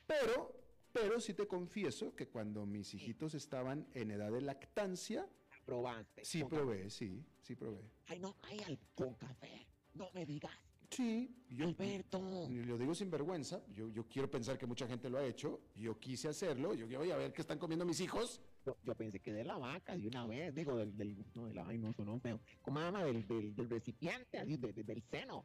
pero, 0.07 0.55
pero 0.93 1.19
sí 1.19 1.35
te 1.35 1.49
confieso 1.49 2.15
que 2.15 2.29
cuando 2.29 2.67
mis 2.67 2.93
hijitos 2.95 3.35
estaban 3.35 3.89
en 3.95 4.11
edad 4.13 4.31
de 4.31 4.43
lactancia, 4.43 5.27
¿Probaste? 5.65 6.25
sí 6.25 6.45
probé, 6.45 6.91
sí, 6.91 7.25
sí 7.41 7.55
probé. 7.55 7.91
Ay, 8.07 8.19
no, 8.21 8.37
ay, 8.43 8.61
al- 8.67 8.79
con 8.95 9.15
café. 9.15 9.67
No 9.95 10.11
me 10.13 10.27
digas. 10.27 10.53
Sí, 10.91 11.35
yo, 11.49 11.67
Alberto. 11.69 12.21
lo 12.49 12.79
digo 12.79 12.95
sin 12.95 13.11
vergüenza, 13.11 13.65
yo, 13.73 13.89
yo 13.89 14.07
quiero 14.07 14.31
pensar 14.31 14.57
que 14.59 14.67
mucha 14.67 14.87
gente 14.87 15.11
lo 15.11 15.19
ha 15.19 15.25
hecho, 15.25 15.61
yo 15.75 15.99
quise 15.99 16.29
hacerlo, 16.29 16.73
yo 16.75 16.87
voy 16.87 17.11
a 17.11 17.17
ver 17.17 17.33
qué 17.33 17.41
están 17.41 17.59
comiendo 17.59 17.85
mis 17.85 17.99
hijos. 18.01 18.41
Yo, 18.65 18.77
yo 18.85 18.95
pensé 18.95 19.19
que 19.21 19.33
de 19.33 19.43
la 19.45 19.59
vaca, 19.59 19.97
de 19.97 20.07
una 20.07 20.25
vez, 20.27 20.55
digo, 20.55 20.77
del, 20.77 20.97
del 20.97 21.17
no, 21.35 21.47
de 21.47 21.55
la, 21.55 21.67
ay, 21.67 21.79
no, 21.79 21.93
sonó 21.95 22.21
feo. 22.21 22.39
¿Cómo 22.63 22.79
se 22.79 22.85
llama? 22.85 23.05
Del, 23.05 23.27
del, 23.27 23.57
del 23.57 23.71
recipiente, 23.71 24.39
así, 24.39 24.57
de- 24.57 24.73
de- 24.73 24.85
del 24.85 25.03
seno. 25.11 25.45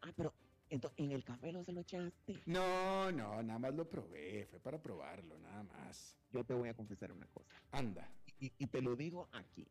Ah, 0.00 0.12
pero, 0.16 0.34
entonces, 0.68 0.98
en 0.98 1.12
el 1.12 1.22
café 1.24 1.52
no 1.52 1.62
se 1.62 1.72
lo 1.72 1.80
echaste. 1.82 2.40
No, 2.46 3.12
no, 3.12 3.40
nada 3.42 3.58
más 3.60 3.74
lo 3.74 3.88
probé, 3.88 4.46
fue 4.50 4.58
para 4.58 4.82
probarlo, 4.82 5.38
nada 5.38 5.62
más. 5.62 6.16
Yo 6.32 6.42
te 6.44 6.54
voy 6.54 6.68
a 6.70 6.74
confesar 6.74 7.12
una 7.12 7.26
cosa. 7.28 7.54
Anda. 7.70 8.10
Y, 8.40 8.52
y 8.58 8.66
te 8.66 8.80
lo 8.80 8.96
digo 8.96 9.28
aquí. 9.32 9.66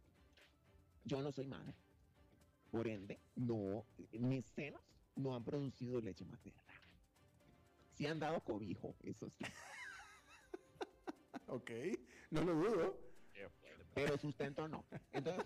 Yo 1.06 1.22
no 1.22 1.32
soy 1.32 1.48
madre. 1.48 1.74
Por 2.72 2.88
ende, 2.88 3.20
no, 3.36 3.86
mis 4.12 4.46
senos 4.46 4.82
no 5.16 5.36
han 5.36 5.44
producido 5.44 6.02
leche 6.02 6.26
materna. 6.26 6.62
Sí 7.94 8.06
han 8.06 8.20
dado 8.20 8.42
cobijo, 8.42 8.96
eso 9.04 9.30
sí. 9.30 9.44
Ok, 11.50 11.72
no 12.32 12.44
lo 12.44 12.54
dudo. 12.56 12.98
Pero 13.94 14.18
sustento 14.18 14.68
no. 14.68 14.84
Entonces, 15.14 15.46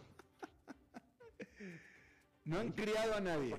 No 2.44 2.60
han 2.60 2.72
criado 2.72 3.16
a 3.16 3.22
nadie. 3.22 3.56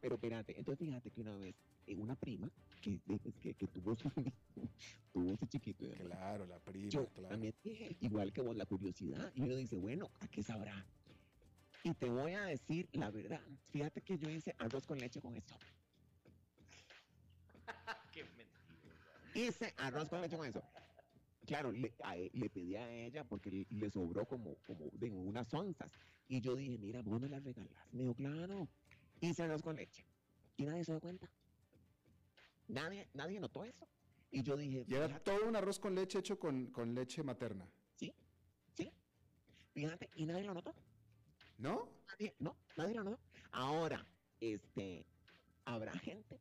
Pero 0.00 0.16
espérate, 0.16 0.56
entonces 0.56 0.86
fíjate 0.86 1.10
que 1.10 1.20
una 1.20 1.34
vez 1.36 1.56
una 1.94 2.14
prima 2.16 2.50
que, 2.80 3.00
que, 3.40 3.54
que 3.54 3.66
tuvo 3.68 3.94
su 3.96 4.10
tuvo 5.12 5.32
ese 5.32 5.46
chiquito. 5.48 5.86
Claro, 5.90 6.46
la 6.46 6.58
prima, 6.60 6.88
yo 6.88 7.06
claro. 7.08 7.28
también 7.30 7.54
dije, 7.62 7.96
igual 8.00 8.32
que 8.32 8.40
vos, 8.42 8.56
la 8.56 8.66
curiosidad. 8.66 9.32
Y 9.34 9.42
uno 9.42 9.56
dice, 9.56 9.76
bueno, 9.76 10.10
¿a 10.20 10.28
qué 10.28 10.42
sabrá? 10.42 10.86
Y 11.84 11.94
te 11.94 12.08
voy 12.10 12.32
a 12.32 12.42
decir 12.42 12.88
la 12.92 13.10
verdad. 13.10 13.40
Fíjate 13.70 14.00
que 14.02 14.18
yo 14.18 14.28
hice 14.28 14.54
arroz 14.58 14.86
con 14.86 14.98
leche 14.98 15.20
con 15.20 15.36
eso. 15.36 15.56
Hice 19.34 19.74
arroz 19.76 20.08
con 20.08 20.20
leche 20.20 20.36
con 20.36 20.46
eso. 20.46 20.62
Claro, 21.46 21.70
le, 21.72 21.94
a 22.02 22.14
le 22.16 22.50
pedí 22.50 22.76
a 22.76 22.90
ella 22.90 23.24
porque 23.24 23.50
le, 23.50 23.66
le 23.70 23.90
sobró 23.90 24.26
como, 24.26 24.56
como 24.66 24.90
de 24.92 25.10
unas 25.10 25.52
onzas. 25.54 25.92
Y 26.28 26.40
yo 26.40 26.56
dije, 26.56 26.76
mira, 26.78 27.00
vos 27.02 27.20
me 27.20 27.28
la 27.28 27.40
regalás. 27.40 27.92
Me 27.92 28.02
dijo, 28.02 28.14
claro. 28.14 28.68
Hice 29.20 29.42
arroz 29.44 29.62
con 29.62 29.76
leche. 29.76 30.04
Y 30.56 30.64
nadie 30.64 30.84
se 30.84 30.92
dio 30.92 31.00
cuenta. 31.00 31.30
Nadie, 32.68 33.08
nadie 33.14 33.40
notó 33.40 33.64
eso. 33.64 33.86
Y 34.30 34.42
yo 34.42 34.56
dije, 34.56 34.84
Y 34.86 34.94
era 34.94 35.18
todo 35.20 35.46
un 35.46 35.56
arroz 35.56 35.78
con 35.78 35.94
leche 35.94 36.18
hecho 36.18 36.38
con, 36.38 36.66
con 36.66 36.94
leche 36.94 37.22
materna. 37.22 37.66
sí, 37.96 38.12
sí. 38.74 38.92
Fíjate, 39.72 40.10
y 40.16 40.26
nadie 40.26 40.44
lo 40.44 40.54
notó. 40.54 40.74
¿No? 41.56 41.88
Nadie, 42.08 42.34
no, 42.38 42.56
nadie 42.76 42.94
lo 42.94 43.04
notó. 43.04 43.20
Ahora, 43.52 44.06
este, 44.40 45.06
habrá 45.64 45.92
gente 45.98 46.40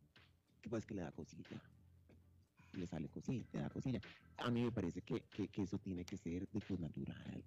que 0.62 0.70
pues 0.70 0.86
que 0.86 0.96
le 0.96 1.02
da 1.02 1.12
cosilla. 1.12 1.62
Le 2.74 2.86
sale 2.88 3.10
cosilla, 3.10 3.46
le 3.54 3.60
da 3.62 3.70
cosilla. 3.70 4.02
A 4.38 4.52
mí 4.52 4.64
me 4.64 4.72
parece 4.72 5.02
que, 5.02 5.22
que, 5.22 5.48
que 5.48 5.62
eso 5.64 5.80
tiene 5.80 6.04
que 6.04 6.18
ser 6.18 6.48
de 6.48 6.60
pues, 6.60 6.80
natural. 6.80 7.44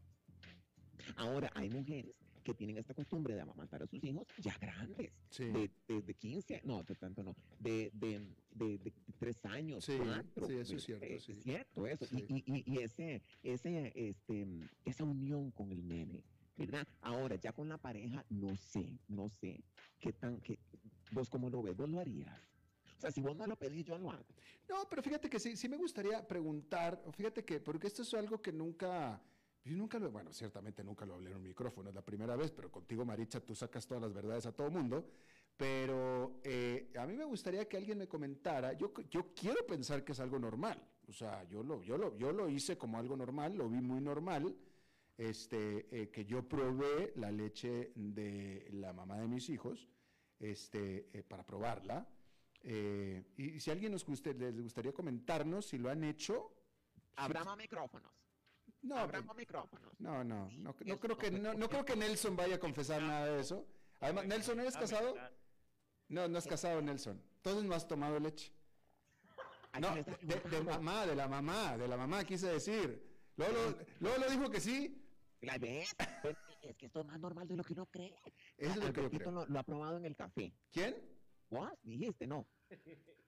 Ahora, 1.17 1.51
hay 1.55 1.69
mujeres 1.69 2.15
que 2.43 2.55
tienen 2.55 2.79
esta 2.79 2.95
costumbre 2.95 3.35
de 3.35 3.41
amamantar 3.41 3.83
a 3.83 3.87
sus 3.87 4.03
hijos 4.05 4.27
ya 4.39 4.57
grandes, 4.59 5.13
Sí. 5.31 5.45
de, 5.45 5.71
de, 5.89 6.03
de 6.03 6.15
15, 6.15 6.63
no, 6.65 6.83
de 6.83 6.95
tanto 6.95 7.23
no, 7.23 7.35
de, 7.59 7.91
de, 7.95 8.27
de, 8.51 8.79
de 8.79 8.93
tres 9.19 9.45
años, 9.45 9.85
Sí, 9.85 9.99
cuatro, 9.99 10.47
sí, 10.47 10.55
eso 10.55 10.75
es 10.77 10.83
eh, 10.83 10.87
cierto, 10.87 11.05
eh, 11.07 11.21
sí. 11.21 11.33
Es 11.33 11.43
cierto 11.43 11.87
eso. 11.87 12.07
Sí. 12.07 12.25
Y, 12.29 12.37
y, 12.47 12.75
y 12.75 12.79
ese, 12.83 13.23
ese, 13.43 13.93
este, 13.95 14.47
esa 14.85 15.05
unión 15.05 15.51
con 15.51 15.71
el 15.73 15.87
nene, 15.87 16.25
¿verdad? 16.57 16.87
Ahora, 17.01 17.37
ya 17.37 17.53
con 17.53 17.69
la 17.69 17.79
pareja, 17.79 18.25
no 18.31 18.57
sé, 18.57 18.99
no 19.09 19.29
sé 19.29 19.63
qué 19.99 20.13
tan, 20.13 20.41
qué, 20.41 20.59
vos 21.13 21.29
cómo 21.31 21.49
lo 21.51 21.63
ves, 21.63 21.77
vos 21.77 21.89
lo 21.89 22.01
harías. 22.01 22.39
O 22.97 23.01
sea, 23.01 23.11
si 23.11 23.23
vos 23.23 23.35
no 23.35 23.47
lo 23.47 23.57
pedís, 23.57 23.85
yo 23.87 23.97
lo 23.97 24.11
hago. 24.11 24.27
No, 24.69 24.87
pero 24.89 25.03
fíjate 25.03 25.31
que 25.31 25.41
sí, 25.41 25.57
sí 25.57 25.69
me 25.71 25.79
gustaría 25.79 26.27
preguntar, 26.29 27.03
o 27.07 27.13
fíjate 27.13 27.45
que, 27.47 27.59
porque 27.59 27.87
esto 27.87 28.03
es 28.03 28.13
algo 28.13 28.43
que 28.43 28.53
nunca, 28.53 29.23
yo 29.65 29.77
nunca 29.77 29.99
lo, 29.99 30.11
bueno, 30.11 30.33
ciertamente 30.33 30.83
nunca 30.83 31.05
lo 31.05 31.15
hablé 31.15 31.31
en 31.31 31.37
un 31.37 31.43
micrófono, 31.43 31.89
es 31.91 31.95
la 31.95 32.05
primera 32.05 32.37
vez, 32.37 32.51
pero 32.51 32.71
contigo, 32.71 33.05
Maricha, 33.05 33.41
tú 33.41 33.55
sacas 33.55 33.87
todas 33.87 34.03
las 34.03 34.13
verdades 34.13 34.47
a 34.47 34.53
todo 34.53 34.71
mundo, 34.71 35.11
pero 35.57 36.41
eh, 36.43 36.93
a 36.99 37.07
mí 37.07 37.17
me 37.17 37.25
gustaría 37.25 37.69
que 37.69 37.77
alguien 37.77 37.99
me 37.99 38.09
comentara, 38.09 38.73
yo, 38.73 38.93
yo 39.11 39.35
quiero 39.35 39.67
pensar 39.67 40.05
que 40.05 40.13
es 40.13 40.21
algo 40.21 40.39
normal, 40.39 40.83
o 41.07 41.13
sea, 41.13 41.45
yo 41.45 41.63
lo, 41.63 41.83
yo 41.83 41.99
lo, 41.99 42.17
yo 42.17 42.33
lo 42.33 42.49
hice 42.49 42.79
como 42.79 42.99
algo 42.99 43.17
normal, 43.17 43.57
lo 43.57 43.69
vi 43.69 43.81
muy 43.81 44.01
normal, 44.01 44.57
este, 45.19 45.87
eh, 45.91 46.11
que 46.11 46.25
yo 46.25 46.49
probé 46.49 47.13
la 47.17 47.31
leche 47.31 47.93
de 47.95 48.69
la 48.73 48.93
mamá 48.93 49.19
de 49.19 49.29
mis 49.29 49.51
hijos, 49.51 49.89
este, 50.39 51.11
eh, 51.13 51.23
para 51.23 51.45
probarla, 51.45 52.09
eh, 52.63 53.25
y 53.37 53.61
si 53.61 53.71
alguien 53.71 53.93
nos 53.93 54.05
guste, 54.05 54.35
les 54.35 54.61
gustaría 54.61 54.93
comentarnos 54.93 55.67
si 55.67 55.79
lo 55.79 55.91
han 55.91 56.05
hecho. 56.05 56.53
Abramos 57.17 57.57
micrófonos. 57.57 58.20
No, 58.83 58.97
Abramos 58.97 59.37
micrófonos. 59.37 59.93
no, 59.99 60.25
no, 60.25 60.51
no, 60.53 60.75
no 60.85 60.99
creo 61.01 61.17
que 61.19 61.31
no, 61.31 61.53
no 61.55 61.69
creo 61.69 61.85
que 61.85 61.97
Nelson 61.97 62.35
vaya 62.37 62.57
a 62.57 62.59
confesar 62.59 63.03
nada 63.03 63.27
de 63.27 63.41
eso. 63.41 63.67
Además, 64.01 64.27
Nelson, 64.27 64.61
¿eres 64.61 64.77
casado? 64.77 65.15
No, 66.09 66.27
no 66.29 66.39
es 66.39 66.47
casado, 66.47 66.81
Nelson. 66.81 67.23
Entonces 67.37 67.65
no 67.65 67.75
has 67.75 67.87
tomado 67.87 68.19
leche. 68.19 68.53
No, 69.81 69.95
de, 69.95 70.03
de 70.51 70.61
mamá, 70.63 71.07
de 71.07 71.15
la 71.15 71.29
mamá, 71.29 71.77
de 71.77 71.87
la 71.87 71.97
mamá, 71.97 72.25
quise 72.25 72.49
decir. 72.49 73.07
Luego, 73.37 73.53
lo- 73.55 73.79
luego 74.01 74.19
lo 74.25 74.31
dijo 74.31 74.51
que 74.51 74.61
sí. 74.61 74.97
¿La 75.43 75.57
ves? 75.59 75.95
Pues, 76.23 76.37
es 76.63 76.77
que 76.77 76.87
esto 76.87 77.01
es 77.01 77.07
más 77.07 77.21
normal 77.21 77.47
de 77.47 77.57
lo 77.57 77.63
que 77.65 77.73
uno 77.75 77.87
cree. 77.87 78.15
Eso 78.57 78.73
es 78.73 78.77
lo 78.85 78.93
que 78.93 79.03
yo 79.03 79.11
creo. 79.11 79.31
Lo, 79.31 79.47
lo 79.47 79.59
ha 79.59 79.63
probado 79.63 79.97
en 79.99 80.05
el 80.07 80.17
café. 80.17 80.53
¿Quién? 80.73 80.97
¿Vos? 81.51 81.71
Dijiste, 81.83 82.27
no. 82.27 82.47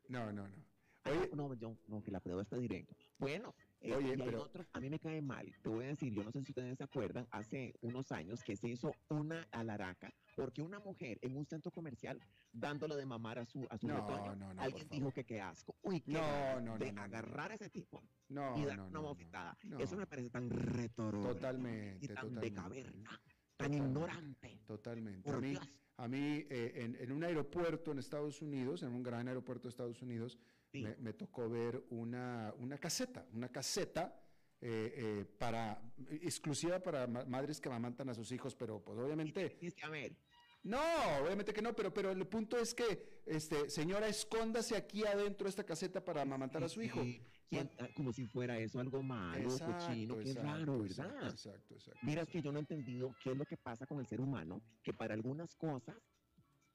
No, 0.09 0.32
no, 0.32 0.48
no. 0.48 0.64
Ah, 1.05 1.11
no, 1.34 1.55
yo, 1.55 1.76
no, 1.88 2.03
que 2.03 2.11
la 2.11 2.20
prueba 2.20 2.42
está 2.42 2.57
directo. 2.57 2.94
Bueno, 3.18 3.55
eh, 3.83 3.95
Oye, 3.95 4.09
y 4.09 4.11
hay 4.12 4.16
pero- 4.18 4.43
otros, 4.43 4.66
a 4.72 4.80
mí 4.80 4.89
me 4.91 4.99
cae 4.99 5.20
mal. 5.20 5.53
Te 5.62 5.68
voy 5.68 5.85
a 5.85 5.89
decir, 5.89 6.12
yo 6.12 6.22
no 6.24 6.30
sé 6.30 6.43
si 6.43 6.53
ustedes 6.53 6.78
se 6.78 6.85
acuerdan, 6.85 7.26
hace 7.30 7.74
unos 7.83 8.11
años 8.12 8.43
que 8.45 8.57
se 8.57 8.68
hizo 8.68 8.93
una 9.09 9.47
alaraca 9.51 10.12
porque 10.37 10.62
una 10.62 10.78
mujer 10.78 11.18
en 11.20 11.37
un 11.37 11.45
centro 11.47 11.70
comercial 11.70 12.18
dándole 12.53 12.97
de 12.97 13.05
mamar 13.05 13.39
a 13.39 13.45
su, 13.47 13.66
a 13.70 13.76
su 13.76 13.87
No, 13.87 13.97
retoño, 13.97 14.35
no, 14.37 14.55
no, 14.55 14.62
alguien 14.62 14.89
dijo 14.89 15.11
que 15.12 15.24
qué 15.24 15.41
asco. 15.41 15.76
Uy, 15.83 16.01
qué 16.01 16.12
No, 16.12 16.61
no, 16.61 16.78
de 16.78 16.91
agarrar 16.91 17.53
a 17.53 17.55
ese 17.55 17.68
tipo 17.70 18.03
No, 18.28 18.57
y 18.59 18.64
dar 18.64 18.76
no, 18.78 18.87
una 18.87 19.01
bofetada. 19.01 19.59
Eso 19.78 19.97
me 19.97 20.07
parece 20.07 20.30
tan 20.30 20.49
retorno 20.49 21.28
Totalmente, 21.35 22.05
y 22.05 22.09
tan 22.09 22.16
totalmente. 22.16 22.49
de 22.51 22.53
caverna, 22.55 23.11
tan 23.57 23.70
Totalmente. 23.70 23.76
ignorante. 23.89 24.61
Totalmente. 24.66 25.30
A 25.30 25.39
mí, 25.39 25.51
Dios. 25.51 25.72
a 25.99 26.09
mí 26.09 26.47
eh, 26.51 26.72
en, 26.76 26.97
en 26.97 27.12
un 27.12 27.24
aeropuerto 27.24 27.93
en 27.93 27.99
Estados 27.99 28.41
Unidos, 28.43 28.83
en 28.83 28.93
un 28.93 29.03
gran 29.03 29.28
aeropuerto 29.28 29.64
de 29.64 29.70
Estados 29.70 30.01
Unidos, 30.03 30.39
Sí. 30.73 30.83
me, 30.83 30.97
me 30.97 31.12
tocó 31.12 31.49
ver 31.51 31.85
una, 31.91 32.55
una 32.59 32.79
caseta, 32.79 33.27
una 33.35 33.51
caseta 33.51 34.18
eh, 34.61 34.95
eh, 34.97 35.25
para, 35.39 35.83
exclusiva 36.23 36.81
para 36.81 37.07
ma- 37.07 37.25
madres 37.27 37.61
que 37.61 37.68
amamantan 37.68 38.09
a 38.09 38.14
sus 38.14 38.33
hijos, 38.33 38.55
pero 38.55 38.83
pues 38.83 38.99
obviamente... 38.99 39.59
Que 39.59 39.89
ver. 39.89 40.16
No, 40.62 40.81
obviamente 41.23 41.53
que 41.53 41.61
no, 41.61 41.75
pero, 41.75 41.93
pero 41.93 42.12
el 42.12 42.27
punto 42.27 42.57
es 42.57 42.73
que, 42.73 43.20
este, 43.27 43.68
señora, 43.68 44.07
escóndase 44.09 44.77
aquí 44.77 45.05
adentro 45.05 45.45
de 45.45 45.51
esta 45.51 45.64
caseta 45.64 46.03
para 46.05 46.23
amamantar 46.23 46.62
a 46.62 46.68
su 46.68 46.81
hijo. 46.81 47.03
Sí, 47.03 47.20
¿quién- 47.51 47.70
ah, 47.81 47.89
como 47.97 48.12
si 48.12 48.25
fuera 48.27 48.57
eso 48.59 48.79
algo 48.81 49.03
malo, 49.03 49.49
cochino, 49.51 50.14
qué 50.18 50.31
exacto, 50.31 50.43
raro, 50.43 50.85
exacto, 50.87 51.12
¿verdad? 51.14 51.31
Exacto, 51.31 51.75
exacto. 51.75 52.01
Mira, 52.03 52.23
es 52.23 52.29
que 52.29 52.41
yo 52.41 52.51
no 52.53 52.59
he 52.59 52.61
entendido 52.61 53.14
qué 53.23 53.33
es 53.33 53.37
lo 53.37 53.45
que 53.45 53.57
pasa 53.59 53.85
con 53.87 53.99
el 53.99 54.07
ser 54.07 54.20
humano, 54.20 54.62
que 54.85 54.95
para 54.95 55.12
algunas 55.14 55.55
cosas 55.57 55.97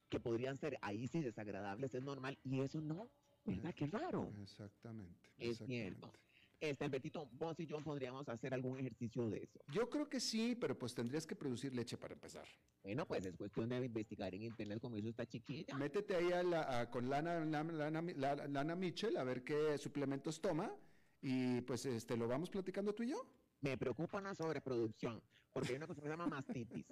que 0.10 0.20
podrían 0.20 0.58
ser 0.58 0.78
ahí 0.82 1.08
sí 1.08 1.22
desagradables 1.22 1.94
es 1.96 2.04
normal 2.04 2.38
y 2.44 2.60
eso 2.60 2.80
no, 2.82 3.10
¿verdad? 3.48 3.74
Qué 3.76 3.88
raro. 3.88 4.32
Exactamente. 4.42 5.30
Es 5.38 5.58
cierto. 5.58 6.12
Este, 6.60 6.86
Albertito, 6.86 7.30
vos 7.34 7.60
y 7.60 7.68
yo 7.68 7.80
podríamos 7.84 8.28
hacer 8.30 8.52
algún 8.54 8.80
ejercicio 8.80 9.30
de 9.30 9.44
eso. 9.44 9.60
Yo 9.72 9.90
creo 9.92 10.10
que 10.10 10.20
sí, 10.20 10.56
pero 10.60 10.78
pues 10.78 10.96
tendrías 10.96 11.28
que 11.28 11.36
producir 11.36 11.74
leche 11.76 11.98
para 11.98 12.14
empezar. 12.16 12.48
Bueno, 12.82 13.06
pues 13.06 13.26
es 13.26 13.36
cuestión 13.38 13.70
de 13.70 13.86
investigar 13.86 14.34
en 14.34 14.42
internet 14.42 14.80
como 14.82 14.98
hizo 14.98 15.10
esta 15.10 15.28
chiquilla. 15.28 15.76
Métete 15.78 16.16
ahí 16.16 16.32
a 16.32 16.42
la- 16.42 16.80
a- 16.82 16.90
con 16.90 17.10
Lana, 17.10 17.46
Lana, 17.46 17.72
Lana, 17.72 18.02
La- 18.16 18.48
Lana 18.48 18.76
Mitchell 18.76 19.18
a 19.18 19.24
ver 19.24 19.44
qué 19.44 19.78
suplementos 19.78 20.42
toma 20.42 20.74
y 21.22 21.62
pues 21.62 21.86
este 21.86 22.18
lo 22.18 22.28
vamos 22.28 22.50
platicando 22.50 22.94
tú 22.96 23.04
y 23.04 23.10
yo. 23.12 23.28
Me 23.62 23.78
preocupa 23.78 24.18
una 24.18 24.34
sobreproducción, 24.34 25.22
porque 25.54 25.70
hay 25.70 25.76
una 25.78 25.86
cosa 25.88 26.02
que 26.02 26.08
se 26.08 26.12
llama 26.12 26.28
mastitis. 26.28 26.86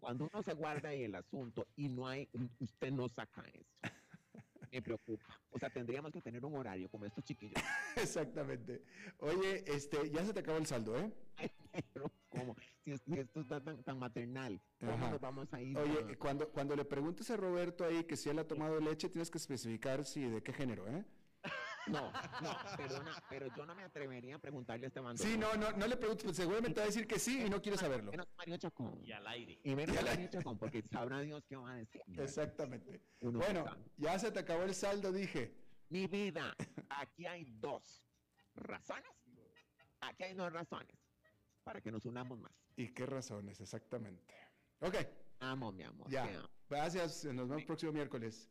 Cuando 0.00 0.28
uno 0.30 0.42
se 0.42 0.52
guarda 0.52 0.90
ahí 0.90 1.04
el 1.04 1.14
asunto 1.14 1.66
y 1.76 1.88
no 1.88 2.06
hay, 2.08 2.28
usted 2.58 2.92
no 2.92 3.08
saca 3.08 3.42
eso. 3.54 3.94
Me 4.72 4.82
preocupa. 4.82 5.24
O 5.50 5.58
sea, 5.58 5.70
tendríamos 5.70 6.12
que 6.12 6.20
tener 6.20 6.44
un 6.44 6.54
horario 6.56 6.88
como 6.90 7.04
estos 7.06 7.24
chiquillos. 7.24 7.54
Exactamente. 7.96 8.82
Oye, 9.18 9.64
este, 9.66 10.10
ya 10.10 10.24
se 10.24 10.32
te 10.34 10.40
acabó 10.40 10.58
el 10.58 10.66
saldo, 10.66 10.96
¿eh? 10.98 11.12
Pero, 11.92 12.10
¿cómo? 12.28 12.56
Si 12.84 12.92
es- 12.92 13.02
si 13.02 13.12
esto 13.18 13.40
está 13.40 13.62
tan, 13.62 13.82
tan 13.82 13.98
maternal, 13.98 14.60
¿cómo 14.80 14.92
Ajá. 14.92 15.10
nos 15.10 15.20
vamos 15.20 15.52
a 15.54 15.60
ir? 15.62 15.76
Oye, 15.78 16.16
cuando, 16.18 16.48
cuando 16.50 16.74
le 16.76 16.84
preguntes 16.84 17.30
a 17.30 17.36
Roberto 17.36 17.84
ahí 17.84 18.04
que 18.04 18.16
si 18.16 18.28
él 18.28 18.38
ha 18.38 18.46
tomado 18.46 18.80
leche, 18.80 19.08
tienes 19.08 19.30
que 19.30 19.38
especificar 19.38 20.04
si 20.04 20.22
de 20.24 20.42
qué 20.42 20.52
género, 20.52 20.88
¿eh? 20.88 21.04
No, 21.88 22.12
no, 22.42 22.56
perdona, 22.76 23.22
pero 23.28 23.46
yo 23.56 23.66
no 23.66 23.74
me 23.74 23.82
atrevería 23.84 24.36
a 24.36 24.38
preguntarle 24.38 24.86
a 24.86 24.88
este 24.88 25.00
mando. 25.00 25.22
Sí, 25.22 25.36
no, 25.38 25.54
no, 25.56 25.72
no 25.72 25.86
le 25.86 25.96
preguntes, 25.96 26.24
pues 26.24 26.36
seguramente 26.36 26.80
va 26.80 26.84
a 26.84 26.86
decir 26.86 27.06
que 27.06 27.18
sí 27.18 27.42
y 27.44 27.50
no 27.50 27.60
quiere 27.62 27.78
saberlo. 27.78 28.10
Menos 28.10 28.28
Mario 28.36 28.56
Chacón. 28.58 29.00
Y 29.04 29.12
al 29.12 29.26
aire. 29.26 29.60
Y 29.64 29.74
menos 29.74 29.94
Y 29.94 29.98
al 29.98 30.06
aire. 30.08 30.24
Mario 30.24 30.38
Chacón, 30.38 30.58
porque 30.58 30.82
sabrá 30.90 31.20
Dios 31.20 31.44
qué 31.46 31.56
va 31.56 31.72
a 31.72 31.76
decir. 31.76 32.02
Exactamente. 32.18 33.00
Uno 33.20 33.38
Bueno, 33.38 33.64
ya 33.96 34.18
se 34.18 34.30
te 34.30 34.40
acabó 34.40 34.62
el 34.64 34.74
saldo, 34.74 35.12
dije. 35.12 35.54
Mi 35.90 36.06
vida, 36.06 36.54
aquí 36.90 37.26
hay 37.26 37.44
dos 37.58 38.04
razones. 38.54 39.04
Aquí 40.00 40.22
hay 40.24 40.34
dos 40.34 40.52
razones 40.52 40.96
para 41.64 41.80
que 41.80 41.90
nos 41.90 42.04
unamos 42.06 42.38
más. 42.38 42.52
¿Y 42.76 42.88
qué 42.94 43.04
razones? 43.06 43.60
Exactamente. 43.60 44.34
Ok, 44.80 44.94
Amo, 45.40 45.72
mi 45.72 45.84
amor. 45.84 46.08
ya. 46.10 46.24
amo. 46.24 46.48
Gracias, 46.68 47.24
nos 47.24 47.48
vemos 47.48 47.60
el 47.62 47.66
próximo 47.66 47.92
miércoles. 47.92 48.50